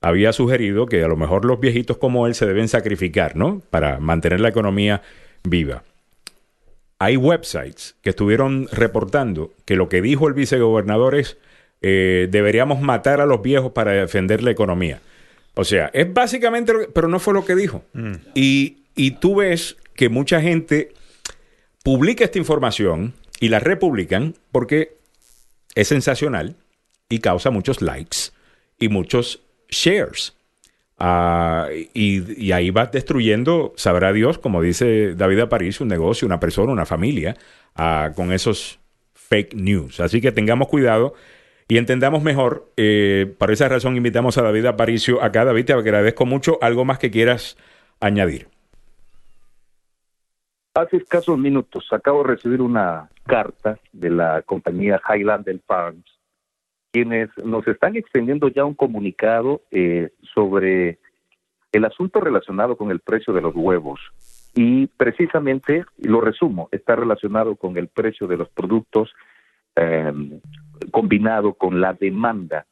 había 0.00 0.32
sugerido 0.32 0.86
que 0.86 1.02
a 1.02 1.08
lo 1.08 1.16
mejor 1.16 1.44
los 1.44 1.58
viejitos 1.58 1.96
como 1.96 2.26
él 2.26 2.34
se 2.34 2.46
deben 2.46 2.68
sacrificar, 2.68 3.34
¿no? 3.34 3.60
Para 3.70 3.98
mantener 3.98 4.40
la 4.40 4.48
economía 4.50 5.02
viva. 5.42 5.82
Hay 6.98 7.16
websites 7.16 7.96
que 8.02 8.10
estuvieron 8.10 8.68
reportando 8.72 9.52
que 9.64 9.76
lo 9.76 9.88
que 9.88 10.00
dijo 10.00 10.28
el 10.28 10.34
vicegobernador 10.34 11.14
es 11.14 11.36
eh, 11.82 12.28
deberíamos 12.30 12.80
matar 12.80 13.20
a 13.20 13.26
los 13.26 13.42
viejos 13.42 13.72
para 13.72 13.92
defender 13.92 14.42
la 14.42 14.50
economía. 14.50 15.00
O 15.54 15.64
sea, 15.64 15.90
es 15.92 16.12
básicamente, 16.12 16.72
lo 16.72 16.80
que- 16.80 16.88
pero 16.88 17.08
no 17.08 17.18
fue 17.18 17.34
lo 17.34 17.44
que 17.44 17.54
dijo. 17.54 17.82
Y, 18.34 18.78
y 18.94 19.12
tú 19.12 19.36
ves 19.36 19.76
que 19.94 20.08
mucha 20.08 20.40
gente 20.40 20.92
publica 21.82 22.24
esta 22.24 22.38
información 22.38 23.12
y 23.40 23.48
la 23.50 23.58
republican 23.58 24.34
porque 24.52 24.96
es 25.76 25.88
sensacional 25.88 26.56
y 27.08 27.20
causa 27.20 27.50
muchos 27.50 27.80
likes 27.80 28.32
y 28.80 28.88
muchos 28.88 29.42
shares. 29.68 30.36
Y, 31.94 32.42
y 32.42 32.52
ahí 32.52 32.70
vas 32.70 32.90
destruyendo, 32.90 33.74
sabrá 33.76 34.12
Dios, 34.12 34.38
como 34.38 34.62
dice 34.62 35.14
David 35.14 35.40
Aparicio, 35.40 35.84
un 35.84 35.88
negocio, 35.88 36.26
una 36.26 36.40
persona, 36.40 36.72
una 36.72 36.86
familia, 36.86 37.36
ah, 37.76 38.12
con 38.16 38.32
esos 38.32 38.80
fake 39.12 39.54
news. 39.54 40.00
Así 40.00 40.20
que 40.20 40.32
tengamos 40.32 40.68
cuidado 40.68 41.14
y 41.68 41.76
entendamos 41.76 42.22
mejor. 42.22 42.72
Eh, 42.78 43.34
por 43.38 43.50
esa 43.50 43.68
razón 43.68 43.96
invitamos 43.96 44.38
a 44.38 44.42
David 44.42 44.64
Aparicio 44.64 45.22
acá. 45.22 45.44
David, 45.44 45.66
te 45.66 45.72
agradezco 45.74 46.24
mucho. 46.24 46.58
¿Algo 46.62 46.86
más 46.86 46.98
que 46.98 47.10
quieras 47.10 47.58
añadir? 48.00 48.48
Hace 50.74 50.96
escasos 50.96 51.38
minutos 51.38 51.86
acabo 51.90 52.22
de 52.22 52.28
recibir 52.34 52.62
una 52.62 53.10
carta 53.26 53.78
de 53.92 54.10
la 54.10 54.42
compañía 54.42 55.00
Highlander 55.08 55.60
Farms, 55.66 56.04
quienes 56.92 57.28
nos 57.44 57.66
están 57.66 57.96
extendiendo 57.96 58.48
ya 58.48 58.64
un 58.64 58.74
comunicado 58.74 59.62
eh, 59.70 60.10
sobre 60.34 60.98
el 61.72 61.84
asunto 61.84 62.20
relacionado 62.20 62.76
con 62.76 62.90
el 62.90 63.00
precio 63.00 63.34
de 63.34 63.42
los 63.42 63.54
huevos. 63.54 64.00
Y 64.54 64.86
precisamente, 64.86 65.84
lo 65.98 66.22
resumo, 66.22 66.68
está 66.72 66.96
relacionado 66.96 67.56
con 67.56 67.76
el 67.76 67.88
precio 67.88 68.26
de 68.26 68.38
los 68.38 68.48
productos 68.48 69.12
eh, 69.74 70.12
combinado 70.90 71.52
con 71.52 71.80
la 71.80 71.92
demanda, 71.92 72.66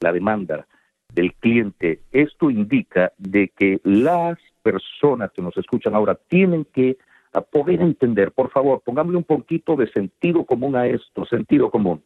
la 0.00 0.12
demanda 0.12 0.66
del 1.14 1.34
cliente. 1.34 2.00
Esto 2.10 2.50
indica 2.50 3.12
de 3.18 3.52
que 3.56 3.80
las 3.84 4.38
personas 4.62 5.30
que 5.32 5.42
nos 5.42 5.56
escuchan 5.56 5.94
ahora 5.94 6.16
tienen 6.28 6.64
que 6.64 6.98
a 7.32 7.40
poder 7.40 7.80
entender, 7.80 8.32
por 8.32 8.50
favor, 8.50 8.82
pongámosle 8.84 9.18
un 9.18 9.24
poquito 9.24 9.76
de 9.76 9.90
sentido 9.92 10.44
común 10.44 10.76
a 10.76 10.86
esto, 10.86 11.24
sentido 11.26 11.70
común. 11.70 12.02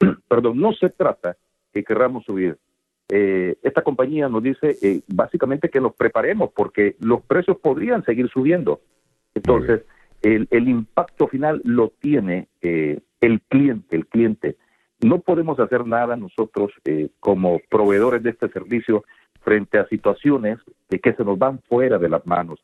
Perdón, 0.28 0.60
no 0.60 0.72
se 0.72 0.90
trata 0.90 1.36
que 1.72 1.84
querramos 1.84 2.24
subir. 2.24 2.58
Eh, 3.08 3.56
esta 3.62 3.82
compañía 3.82 4.28
nos 4.28 4.42
dice 4.42 4.76
eh, 4.82 5.00
básicamente 5.06 5.68
que 5.68 5.80
nos 5.80 5.94
preparemos 5.94 6.50
porque 6.54 6.96
los 7.00 7.22
precios 7.22 7.58
podrían 7.58 8.04
seguir 8.04 8.28
subiendo. 8.28 8.80
Entonces, 9.34 9.84
el, 10.22 10.48
el, 10.50 10.68
impacto 10.68 11.28
final 11.28 11.60
lo 11.64 11.90
tiene 12.00 12.48
eh, 12.62 13.00
el 13.20 13.40
cliente, 13.42 13.96
el 13.96 14.06
cliente. 14.06 14.56
No 15.02 15.20
podemos 15.20 15.60
hacer 15.60 15.86
nada 15.86 16.16
nosotros 16.16 16.72
eh, 16.84 17.10
como 17.20 17.60
proveedores 17.70 18.22
de 18.22 18.30
este 18.30 18.48
servicio 18.48 19.04
frente 19.42 19.78
a 19.78 19.86
situaciones 19.88 20.58
de 20.88 20.98
que 20.98 21.12
se 21.12 21.24
nos 21.24 21.38
van 21.38 21.60
fuera 21.68 21.98
de 21.98 22.08
las 22.08 22.26
manos. 22.26 22.60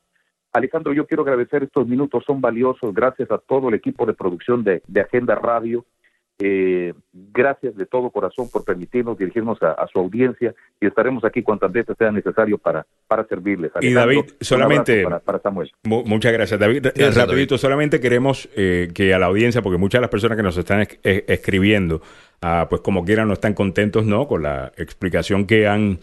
Alejandro, 0.53 0.93
yo 0.93 1.07
quiero 1.07 1.23
agradecer 1.23 1.63
estos 1.63 1.87
minutos, 1.87 2.25
son 2.27 2.41
valiosos. 2.41 2.95
Gracias 2.95 3.31
a 3.31 3.39
todo 3.39 3.69
el 3.69 3.75
equipo 3.75 4.05
de 4.07 4.15
producción 4.15 4.63
de, 4.65 4.83
de 4.87 5.01
Agenda 5.01 5.35
Radio. 5.35 5.85
Eh, 6.39 6.93
gracias 7.13 7.77
de 7.77 7.87
todo 7.87 8.11
corazón 8.11 8.49
por 8.51 8.65
permitirnos 8.65 9.17
dirigirnos 9.17 9.63
a, 9.63 9.73
a, 9.73 9.87
su 9.87 10.01
audiencia 10.01 10.53
y 10.81 10.87
estaremos 10.87 11.25
aquí 11.25 11.43
cuantas 11.43 11.71
veces 11.71 11.95
sea 11.97 12.11
necesario 12.11 12.59
para, 12.59 12.85
para 13.07 13.25
servirles. 13.29 13.71
Alejandro, 13.77 13.91
y 13.91 14.17
David, 14.17 14.33
solamente. 14.41 15.05
Para, 15.05 15.21
para, 15.21 15.39
Samuel. 15.39 15.71
Muchas 15.85 16.33
gracias, 16.33 16.59
David. 16.59 16.83
Gracias, 16.83 17.17
rapidito, 17.17 17.55
David. 17.55 17.61
solamente 17.61 18.01
queremos 18.01 18.49
eh, 18.57 18.91
que 18.93 19.15
a 19.15 19.19
la 19.19 19.27
audiencia, 19.27 19.63
porque 19.63 19.79
muchas 19.79 20.01
de 20.01 20.03
las 20.03 20.11
personas 20.11 20.37
que 20.37 20.43
nos 20.43 20.57
están 20.57 20.81
es, 20.81 20.99
es, 21.05 21.25
escribiendo, 21.29 22.03
ah, 22.41 22.67
pues 22.69 22.81
como 22.81 23.05
quieran, 23.05 23.29
no 23.29 23.35
están 23.35 23.55
contentos 23.55 24.05
no 24.05 24.27
con 24.27 24.43
la 24.43 24.73
explicación 24.77 25.47
que 25.47 25.69
han 25.69 26.01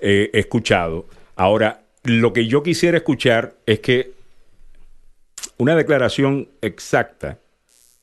eh, 0.00 0.30
escuchado. 0.32 1.06
Ahora, 1.36 1.83
lo 2.04 2.32
que 2.32 2.46
yo 2.46 2.62
quisiera 2.62 2.98
escuchar 2.98 3.56
es 3.66 3.80
que 3.80 4.12
una 5.56 5.74
declaración 5.74 6.48
exacta 6.60 7.38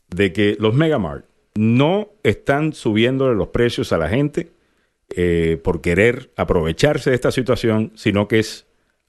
de 0.10 0.34
que 0.34 0.58
los 0.60 0.74
Megamart 0.74 1.26
no 1.56 2.10
están 2.24 2.74
subiendo 2.74 3.34
los 3.34 3.50
precios 3.50 3.94
a 3.94 3.98
la 3.98 4.10
gente 4.10 4.50
eh, 5.16 5.60
por 5.64 5.82
querer 5.82 6.32
aprovecharse 6.36 7.10
de 7.10 7.16
esta 7.16 7.32
situación, 7.32 7.92
sino 7.96 8.28
que 8.28 8.40
es 8.40 8.66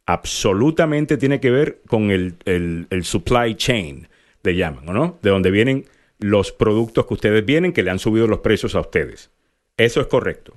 absolutamente 0.06 1.16
tiene 1.16 1.40
que 1.40 1.50
ver 1.50 1.80
con 1.86 2.10
el 2.10 3.04
supply 3.04 3.54
chain, 3.54 4.08
le 4.42 4.56
llaman, 4.56 4.84
¿no? 4.86 5.18
De 5.22 5.30
donde 5.30 5.50
vienen 5.50 5.86
los 6.18 6.52
productos 6.52 7.06
que 7.06 7.14
ustedes 7.14 7.44
vienen 7.44 7.72
que 7.72 7.82
le 7.82 7.90
han 7.90 7.98
subido 7.98 8.26
los 8.26 8.40
precios 8.40 8.74
a 8.74 8.80
ustedes. 8.80 9.30
Eso 9.76 10.00
es 10.00 10.06
correcto. 10.06 10.54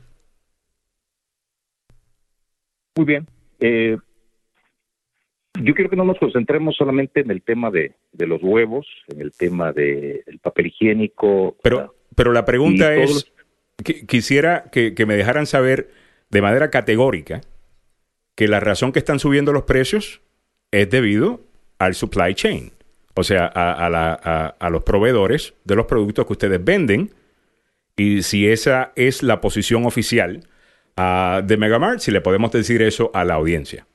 Muy 2.96 3.06
bien. 3.06 3.28
Eh, 3.60 3.98
yo 5.62 5.74
quiero 5.74 5.90
que 5.90 5.96
no 5.96 6.06
nos 6.06 6.18
concentremos 6.20 6.76
solamente 6.76 7.22
en 7.22 7.32
el 7.32 7.42
tema 7.42 7.72
de, 7.72 7.94
de 8.12 8.28
los 8.28 8.42
huevos, 8.42 8.88
en 9.08 9.22
el 9.22 9.32
tema 9.32 9.72
del 9.72 10.24
de 10.26 10.40
papel 10.42 10.68
higiénico. 10.68 11.56
Pero, 11.62 11.96
pero 12.16 12.32
la 12.32 12.46
pregunta 12.46 12.96
es, 12.96 13.10
los... 13.10 13.34
que, 13.84 14.06
quisiera 14.06 14.66
que, 14.72 14.94
que, 14.94 15.06
me 15.06 15.16
dejaran 15.16 15.46
saber 15.46 15.90
de 16.30 16.42
manera 16.42 16.70
categórica 16.70 17.42
que 18.36 18.48
la 18.48 18.60
razón 18.60 18.92
que 18.92 19.00
están 19.00 19.20
subiendo 19.20 19.54
los 19.54 19.64
precios 19.64 20.22
es 20.72 20.90
debido 20.90 21.42
al 21.80 21.96
supply 21.96 22.36
chain, 22.36 22.72
o 23.16 23.24
sea, 23.24 23.46
a, 23.54 23.86
a, 23.86 23.90
la, 23.90 24.20
a, 24.22 24.48
a 24.60 24.70
los 24.70 24.84
proveedores 24.84 25.54
de 25.64 25.76
los 25.76 25.86
productos 25.86 26.26
que 26.26 26.34
ustedes 26.34 26.64
venden, 26.64 27.12
y 27.96 28.24
si 28.24 28.48
esa 28.48 28.92
es 28.96 29.24
la 29.24 29.40
posición 29.40 29.86
oficial 29.86 30.42
uh, 30.98 31.42
de 31.42 31.58
Megamart, 31.58 32.00
si 32.00 32.12
le 32.12 32.22
podemos 32.22 32.52
decir 32.52 32.82
eso 32.82 33.12
a 33.14 33.24
la 33.24 33.36
audiencia. 33.36 33.88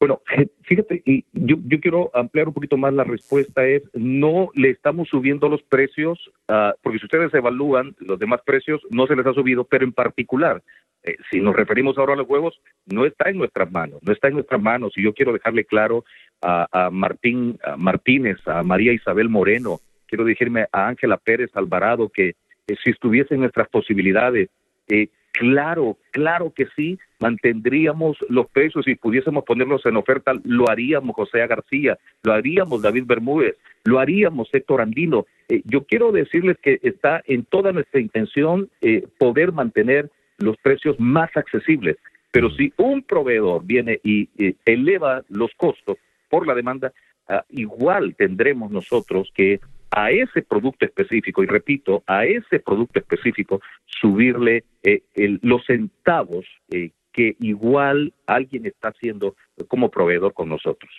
Bueno, 0.00 0.22
fíjate, 0.62 1.02
y 1.04 1.24
yo, 1.32 1.56
yo 1.66 1.80
quiero 1.80 2.10
ampliar 2.14 2.46
un 2.46 2.54
poquito 2.54 2.76
más 2.76 2.94
la 2.94 3.02
respuesta, 3.02 3.66
es 3.66 3.82
no 3.94 4.50
le 4.54 4.70
estamos 4.70 5.08
subiendo 5.08 5.48
los 5.48 5.62
precios, 5.62 6.30
uh, 6.48 6.70
porque 6.82 7.00
si 7.00 7.06
ustedes 7.06 7.34
evalúan 7.34 7.96
los 7.98 8.18
demás 8.18 8.40
precios, 8.46 8.80
no 8.90 9.08
se 9.08 9.16
les 9.16 9.26
ha 9.26 9.32
subido, 9.32 9.64
pero 9.64 9.84
en 9.84 9.92
particular, 9.92 10.62
eh, 11.02 11.16
si 11.30 11.40
nos 11.40 11.56
referimos 11.56 11.98
ahora 11.98 12.12
a 12.12 12.16
los 12.16 12.28
huevos, 12.28 12.60
no 12.86 13.06
está 13.06 13.28
en 13.28 13.38
nuestras 13.38 13.72
manos, 13.72 14.00
no 14.02 14.12
está 14.12 14.28
en 14.28 14.34
nuestras 14.34 14.62
manos, 14.62 14.92
y 14.96 15.02
yo 15.02 15.12
quiero 15.14 15.32
dejarle 15.32 15.64
claro 15.64 16.04
a, 16.42 16.90
Martín 16.92 17.58
Martínez, 17.76 18.38
a 18.46 18.62
María 18.62 18.92
Isabel 18.92 19.28
Moreno, 19.28 19.80
quiero 20.06 20.24
decirme 20.24 20.66
a 20.72 20.86
Ángela 20.86 21.16
Pérez 21.16 21.50
Alvarado, 21.54 22.08
que 22.08 22.36
eh, 22.68 22.76
si 22.82 22.90
estuviesen 22.90 23.40
nuestras 23.40 23.68
posibilidades, 23.68 24.50
eh, 24.88 25.08
Claro, 25.38 25.96
claro 26.10 26.52
que 26.52 26.66
sí, 26.74 26.98
mantendríamos 27.20 28.16
los 28.28 28.48
precios 28.48 28.88
y 28.88 28.96
pudiésemos 28.96 29.44
ponerlos 29.44 29.86
en 29.86 29.96
oferta, 29.96 30.32
lo 30.42 30.68
haríamos 30.68 31.14
José 31.14 31.46
García, 31.46 31.96
lo 32.24 32.32
haríamos 32.32 32.82
David 32.82 33.04
Bermúdez, 33.06 33.54
lo 33.84 34.00
haríamos 34.00 34.48
Héctor 34.52 34.80
Andino. 34.80 35.26
Eh, 35.48 35.62
yo 35.64 35.84
quiero 35.84 36.10
decirles 36.10 36.56
que 36.60 36.80
está 36.82 37.22
en 37.24 37.44
toda 37.44 37.70
nuestra 37.70 38.00
intención 38.00 38.68
eh, 38.80 39.06
poder 39.16 39.52
mantener 39.52 40.10
los 40.38 40.56
precios 40.56 40.98
más 40.98 41.30
accesibles, 41.36 41.98
pero 42.32 42.50
si 42.50 42.72
un 42.76 43.04
proveedor 43.04 43.64
viene 43.64 44.00
y 44.02 44.28
eh, 44.38 44.54
eleva 44.64 45.22
los 45.28 45.52
costos 45.56 45.98
por 46.28 46.48
la 46.48 46.54
demanda, 46.56 46.92
uh, 47.28 47.34
igual 47.50 48.16
tendremos 48.16 48.72
nosotros 48.72 49.30
que 49.32 49.60
a 49.90 50.10
ese 50.10 50.42
producto 50.42 50.84
específico, 50.84 51.42
y 51.42 51.46
repito, 51.46 52.02
a 52.06 52.24
ese 52.24 52.60
producto 52.60 52.98
específico, 52.98 53.60
subirle 53.86 54.64
eh, 54.82 55.02
el, 55.14 55.38
los 55.42 55.64
centavos 55.66 56.44
eh, 56.70 56.90
que 57.12 57.36
igual 57.40 58.12
alguien 58.26 58.66
está 58.66 58.88
haciendo 58.88 59.34
como 59.66 59.90
proveedor 59.90 60.34
con 60.34 60.48
nosotros. 60.48 60.90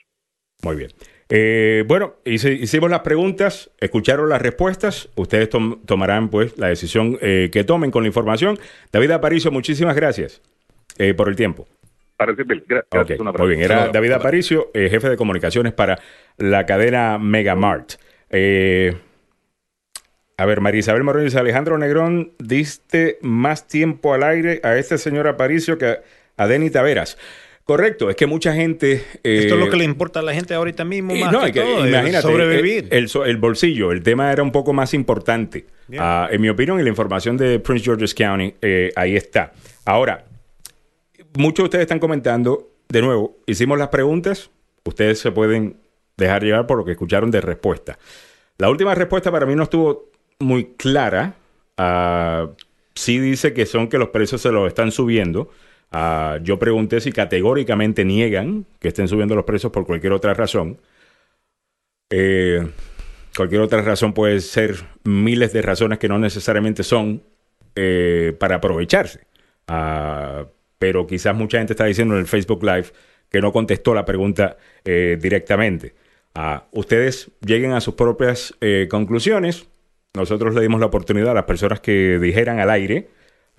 Muy 0.64 0.76
bien. 0.76 0.90
Eh, 1.30 1.86
bueno, 1.88 2.16
hice, 2.26 2.52
hicimos 2.52 2.90
las 2.90 3.02
preguntas, 3.02 3.72
escucharon 3.80 4.30
las 4.30 4.42
respuestas, 4.42 5.10
ustedes 5.16 5.50
tom, 5.50 5.82
tomarán 5.86 6.30
pues 6.30 6.58
la 6.58 6.68
decisión 6.68 7.18
eh, 7.22 7.50
que 7.52 7.64
tomen 7.64 7.92
con 7.92 8.04
la 8.04 8.08
información. 8.08 8.58
David 8.92 9.12
Aparicio, 9.12 9.52
muchísimas 9.52 9.96
gracias 9.96 10.42
eh, 10.98 11.14
por 11.14 11.30
el 11.30 11.36
tiempo. 11.36 11.68
Para. 12.18 12.34
Gracias. 12.34 12.86
Okay. 12.92 13.18
Muy 13.18 13.48
bien, 13.48 13.62
era 13.62 13.88
David 13.88 14.12
Aparicio, 14.12 14.72
jefe 14.74 15.08
de 15.08 15.16
comunicaciones 15.16 15.72
para 15.72 16.00
la 16.38 16.66
cadena 16.66 17.18
Megamart. 17.18 17.94
Eh, 18.30 18.96
a 20.38 20.46
ver, 20.46 20.62
María 20.62 20.80
Isabel 20.80 21.04
Moreno 21.04 21.26
dice, 21.26 21.40
Alejandro 21.40 21.78
Negrón, 21.78 22.34
diste 22.40 23.18
más 23.22 23.68
tiempo 23.68 24.14
al 24.14 24.24
aire 24.24 24.62
a 24.64 24.78
este 24.78 24.98
señor 24.98 25.28
Aparicio 25.28 25.78
que 25.78 25.86
a, 25.86 26.00
a 26.38 26.48
Denny 26.48 26.70
Taveras. 26.70 27.18
Correcto, 27.64 28.10
es 28.10 28.16
que 28.16 28.26
mucha 28.26 28.54
gente... 28.54 29.04
Eh, 29.24 29.42
Esto 29.42 29.54
es 29.54 29.60
lo 29.60 29.70
que 29.70 29.78
le 29.78 29.84
importa 29.84 30.22
a 30.22 30.24
la 30.24 30.34
gente 30.34 30.56
ahorita 30.56 30.86
mismo, 30.86 31.14
más 31.14 31.32
no, 31.32 31.42
que, 31.42 31.52
que 31.52 31.60
todo, 31.60 31.88
imagínate, 31.88 32.24
sobrevivir. 32.24 32.88
El, 32.90 33.04
el, 33.04 33.30
el, 33.30 33.38
bolsillo, 33.38 33.92
el 33.92 34.02
tema 34.02 34.32
era 34.32 34.42
un 34.42 34.52
poco 34.52 34.74
más 34.74 34.96
importante. 34.96 35.68
Uh, 35.88 36.32
en 36.32 36.42
mi 36.42 36.50
opinión, 36.50 36.80
y 36.80 36.84
la 36.84 36.90
información 36.90 37.38
de 37.38 37.60
Prince 37.60 37.84
George's 37.84 38.16
County, 38.16 38.56
eh, 38.62 38.92
ahí 38.96 39.16
está. 39.16 39.52
Ahora, 39.86 40.26
muchos 41.38 41.64
de 41.64 41.66
ustedes 41.66 41.84
están 41.84 42.00
comentando, 42.00 42.72
de 42.90 43.02
nuevo, 43.04 43.38
hicimos 43.46 43.78
las 43.78 43.90
preguntas, 43.90 44.50
ustedes 44.84 45.20
se 45.20 45.32
pueden 45.32 45.78
dejar 46.20 46.44
llevar 46.44 46.68
por 46.68 46.78
lo 46.78 46.86
que 46.86 46.92
escucharon 46.92 47.32
de 47.32 47.42
respuesta. 47.42 47.98
La 48.58 48.70
última 48.70 48.94
respuesta 48.94 49.32
para 49.32 49.46
mí 49.46 49.56
no 49.56 49.64
estuvo 49.64 50.12
muy 50.40 50.74
clara. 50.78 51.36
Uh, 51.78 52.54
sí 52.94 53.20
dice 53.20 53.54
que 53.54 53.66
son 53.66 53.88
que 53.88 53.98
los 53.98 54.10
precios 54.10 54.42
se 54.42 54.52
los 54.52 54.68
están 54.68 54.92
subiendo. 54.92 55.50
Uh, 55.92 56.38
yo 56.44 56.60
pregunté 56.60 57.02
si 57.02 57.12
categóricamente 57.12 58.06
niegan 58.06 58.66
que 58.80 58.90
estén 58.90 59.08
subiendo 59.08 59.36
los 59.36 59.46
precios 59.46 59.72
por 59.72 59.86
cualquier 59.86 60.14
otra 60.14 60.34
razón. 60.34 60.78
Eh, 62.12 62.68
cualquier 63.36 63.62
otra 63.62 63.82
razón 63.82 64.14
puede 64.14 64.40
ser 64.42 64.76
miles 65.04 65.54
de 65.54 65.62
razones 65.62 66.00
que 66.00 66.10
no 66.10 66.20
necesariamente 66.20 66.84
son 66.84 67.24
eh, 67.76 68.36
para 68.40 68.56
aprovecharse. 68.56 69.22
Uh, 69.70 70.46
pero 70.80 71.06
quizás 71.06 71.36
mucha 71.36 71.60
gente 71.60 71.74
está 71.74 71.86
diciendo 71.86 72.16
en 72.16 72.22
el 72.22 72.28
Facebook 72.28 72.64
Live 72.64 72.88
que 73.30 73.42
no 73.42 73.52
contestó 73.52 73.94
la 73.94 74.06
pregunta 74.06 74.58
eh, 74.84 75.18
directamente. 75.22 75.94
Uh, 76.36 76.60
ustedes 76.72 77.32
lleguen 77.42 77.72
a 77.72 77.82
sus 77.82 77.96
propias 77.96 78.56
eh, 78.62 78.88
conclusiones. 78.90 79.68
Nosotros 80.14 80.56
le 80.56 80.62
dimos 80.62 80.80
la 80.80 80.88
oportunidad 80.88 81.32
a 81.32 81.34
las 81.34 81.46
personas 81.46 81.80
que 81.80 82.20
dijeran 82.20 82.60
al 82.60 82.70
aire 82.70 83.10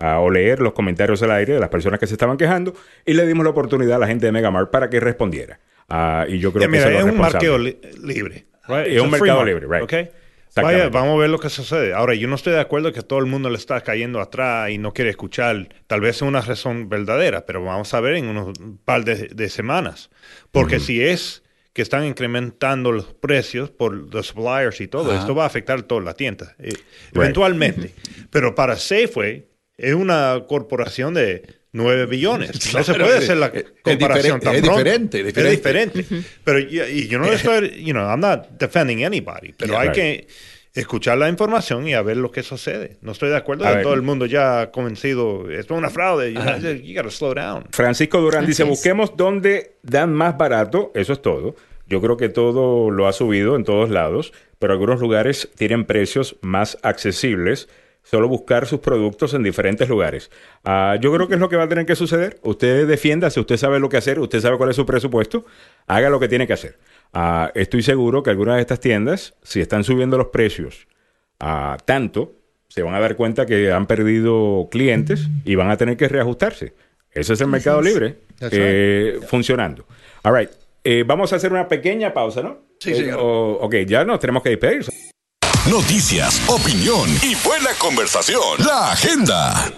uh, 0.01 0.19
o 0.19 0.29
leer 0.29 0.59
los 0.59 0.73
comentarios 0.73 1.21
al 1.23 1.31
aire 1.31 1.53
de 1.53 1.59
las 1.59 1.69
personas 1.69 1.99
que 1.99 2.07
se 2.07 2.13
estaban 2.13 2.37
quejando 2.37 2.73
y 3.05 3.13
le 3.13 3.25
dimos 3.27 3.43
la 3.43 3.51
oportunidad 3.51 3.97
a 3.97 3.99
la 3.99 4.07
gente 4.07 4.25
de 4.25 4.31
Megamart 4.31 4.71
para 4.71 4.89
que 4.89 4.99
respondiera. 4.99 5.59
Uh, 5.89 6.29
y 6.29 6.39
yo 6.39 6.53
creo 6.53 6.69
yeah, 6.69 6.83
que 6.83 6.89
mira, 6.89 6.99
es 6.99 7.03
un 7.03 7.19
mercado 7.19 7.57
li 7.57 7.77
libre. 8.01 8.45
Right? 8.67 8.87
Es 8.87 9.01
un 9.01 9.11
mercado 9.11 9.43
libre, 9.43 9.67
right. 9.67 9.83
Okay. 9.83 10.09
Vaya, 10.55 10.89
vamos 10.89 11.15
a 11.15 11.21
ver 11.21 11.29
lo 11.29 11.39
que 11.39 11.49
sucede. 11.49 11.93
Ahora, 11.93 12.13
yo 12.13 12.27
no 12.27 12.35
estoy 12.35 12.53
de 12.53 12.59
acuerdo 12.59 12.91
que 12.91 13.01
todo 13.01 13.19
el 13.19 13.25
mundo 13.25 13.49
le 13.49 13.57
está 13.57 13.79
cayendo 13.81 14.19
atrás 14.19 14.69
y 14.69 14.77
no 14.77 14.93
quiere 14.93 15.09
escuchar. 15.09 15.69
Tal 15.87 16.01
vez 16.01 16.17
es 16.17 16.21
una 16.23 16.41
razón 16.41 16.89
verdadera, 16.89 17.45
pero 17.45 17.63
vamos 17.63 17.93
a 17.93 18.01
ver 18.01 18.15
en 18.15 18.27
unos 18.27 18.57
par 18.83 19.05
de, 19.05 19.29
de 19.33 19.49
semanas. 19.49 20.09
Porque 20.51 20.75
uh 20.75 20.79
-huh. 20.79 20.83
si 20.83 21.03
es 21.03 21.43
que 21.73 21.81
están 21.81 22.05
incrementando 22.05 22.91
los 22.91 23.13
precios 23.13 23.69
por 23.69 23.93
los 24.13 24.27
suppliers 24.27 24.81
y 24.81 24.87
todo, 24.87 25.11
Ajá. 25.11 25.21
esto 25.21 25.33
va 25.35 25.43
a 25.43 25.47
afectar 25.47 25.81
toda 25.83 26.01
la 26.01 26.13
tienda, 26.13 26.55
eh, 26.59 26.69
right. 26.69 26.77
eventualmente. 27.15 27.93
Pero 28.29 28.53
para 28.55 28.75
Safeway, 28.77 29.47
es 29.77 29.93
una 29.93 30.43
corporación 30.47 31.13
de 31.13 31.43
9 31.71 32.05
billones. 32.07 32.73
no 32.73 32.83
se 32.83 32.93
puede 32.93 33.17
es- 33.17 33.23
hacer 33.23 33.37
la 33.37 33.47
es 33.47 33.65
comparación 33.83 34.39
diferente, 34.39 34.45
tan 34.45 34.55
es 34.55 34.61
diferente, 34.61 35.23
diferente. 35.23 35.99
Es 36.01 36.09
diferente. 36.09 36.29
Pero 36.43 36.59
y, 36.59 36.81
y 36.81 37.07
yo 37.07 37.19
no 37.19 37.31
estoy, 37.31 37.83
you 37.83 37.93
know, 37.93 38.03
I'm 38.05 38.19
not 38.19 38.49
defending 38.59 39.05
anybody, 39.05 39.53
pero 39.57 39.73
Yeah, 39.73 39.79
hay 39.81 39.87
right. 39.87 39.95
que 39.95 40.27
escuchar 40.73 41.17
la 41.17 41.29
información 41.29 41.87
y 41.87 41.93
a 41.93 42.01
ver 42.01 42.17
lo 42.17 42.31
que 42.31 42.43
sucede. 42.43 42.97
No 43.01 43.11
estoy 43.11 43.29
de 43.29 43.37
acuerdo 43.37 43.65
A 43.65 43.69
de 43.69 43.75
ver. 43.77 43.83
todo 43.83 43.93
el 43.93 44.01
mundo 44.01 44.25
ya 44.25 44.71
convencido. 44.71 45.49
Esto 45.49 45.73
es 45.73 45.77
una 45.77 45.89
fraude. 45.89 46.33
You, 46.33 46.95
gotta 46.95 47.09
slow 47.09 47.33
down. 47.33 47.65
Francisco 47.71 48.21
Durán 48.21 48.45
dice, 48.45 48.63
busquemos 48.63 49.15
donde 49.17 49.75
dan 49.83 50.13
más 50.13 50.37
barato, 50.37 50.91
eso 50.95 51.13
es 51.13 51.21
todo. 51.21 51.55
Yo 51.87 51.99
creo 51.99 52.15
que 52.15 52.29
todo 52.29 52.89
lo 52.89 53.07
ha 53.07 53.13
subido 53.13 53.57
en 53.57 53.65
todos 53.65 53.89
lados, 53.89 54.31
pero 54.59 54.71
algunos 54.73 55.01
lugares 55.01 55.49
tienen 55.55 55.85
precios 55.85 56.37
más 56.41 56.77
accesibles. 56.83 57.67
Solo 58.03 58.27
buscar 58.27 58.65
sus 58.65 58.79
productos 58.79 59.35
en 59.35 59.43
diferentes 59.43 59.87
lugares. 59.87 60.31
Ah, 60.63 60.97
yo 60.99 61.13
creo 61.13 61.27
que 61.27 61.35
es 61.35 61.39
lo 61.39 61.49
que 61.49 61.55
va 61.55 61.63
a 61.63 61.67
tener 61.67 61.85
que 61.85 61.95
suceder. 61.95 62.39
Usted 62.41 62.87
defienda, 62.87 63.29
si 63.29 63.39
usted 63.39 63.57
sabe 63.57 63.79
lo 63.79 63.89
que 63.89 63.97
hacer, 63.97 64.19
usted 64.19 64.39
sabe 64.39 64.57
cuál 64.57 64.71
es 64.71 64.75
su 64.75 64.87
presupuesto, 64.87 65.45
haga 65.85 66.09
lo 66.09 66.19
que 66.19 66.27
tiene 66.27 66.47
que 66.47 66.53
hacer. 66.53 66.79
Ah, 67.13 67.51
estoy 67.55 67.83
seguro 67.83 68.23
que 68.23 68.29
algunas 68.29 68.55
de 68.55 68.61
estas 68.61 68.79
tiendas, 68.79 69.33
si 69.43 69.59
están 69.61 69.83
subiendo 69.83 70.17
los 70.17 70.27
precios 70.27 70.87
a 71.39 71.77
tanto, 71.85 72.33
se 72.69 72.81
van 72.83 72.93
a 72.95 72.99
dar 72.99 73.15
cuenta 73.17 73.45
que 73.45 73.71
han 73.71 73.85
perdido 73.85 74.69
clientes 74.71 75.27
y 75.43 75.55
van 75.55 75.69
a 75.69 75.77
tener 75.77 75.97
que 75.97 76.07
reajustarse. 76.07 76.73
Ese 77.11 77.33
es 77.33 77.41
el 77.41 77.47
mercado 77.47 77.81
libre 77.81 78.19
eh, 78.39 79.19
funcionando. 79.27 79.85
All 80.23 80.33
right. 80.37 80.49
Eh, 80.83 81.03
vamos 81.05 81.33
a 81.33 81.35
hacer 81.35 81.51
una 81.51 81.67
pequeña 81.67 82.13
pausa, 82.13 82.41
¿no? 82.41 82.59
Sí, 82.79 82.91
Eh, 82.91 82.95
señor. 82.95 83.19
o- 83.21 83.53
ok, 83.61 83.75
ya 83.85 84.05
nos 84.05 84.19
tenemos 84.19 84.41
que 84.41 84.49
despedir. 84.51 84.85
Noticias, 85.69 86.41
opinión 86.49 87.07
y 87.21 87.35
buena 87.45 87.69
conversación. 87.77 88.41
La 88.65 88.93
agenda. 88.93 89.71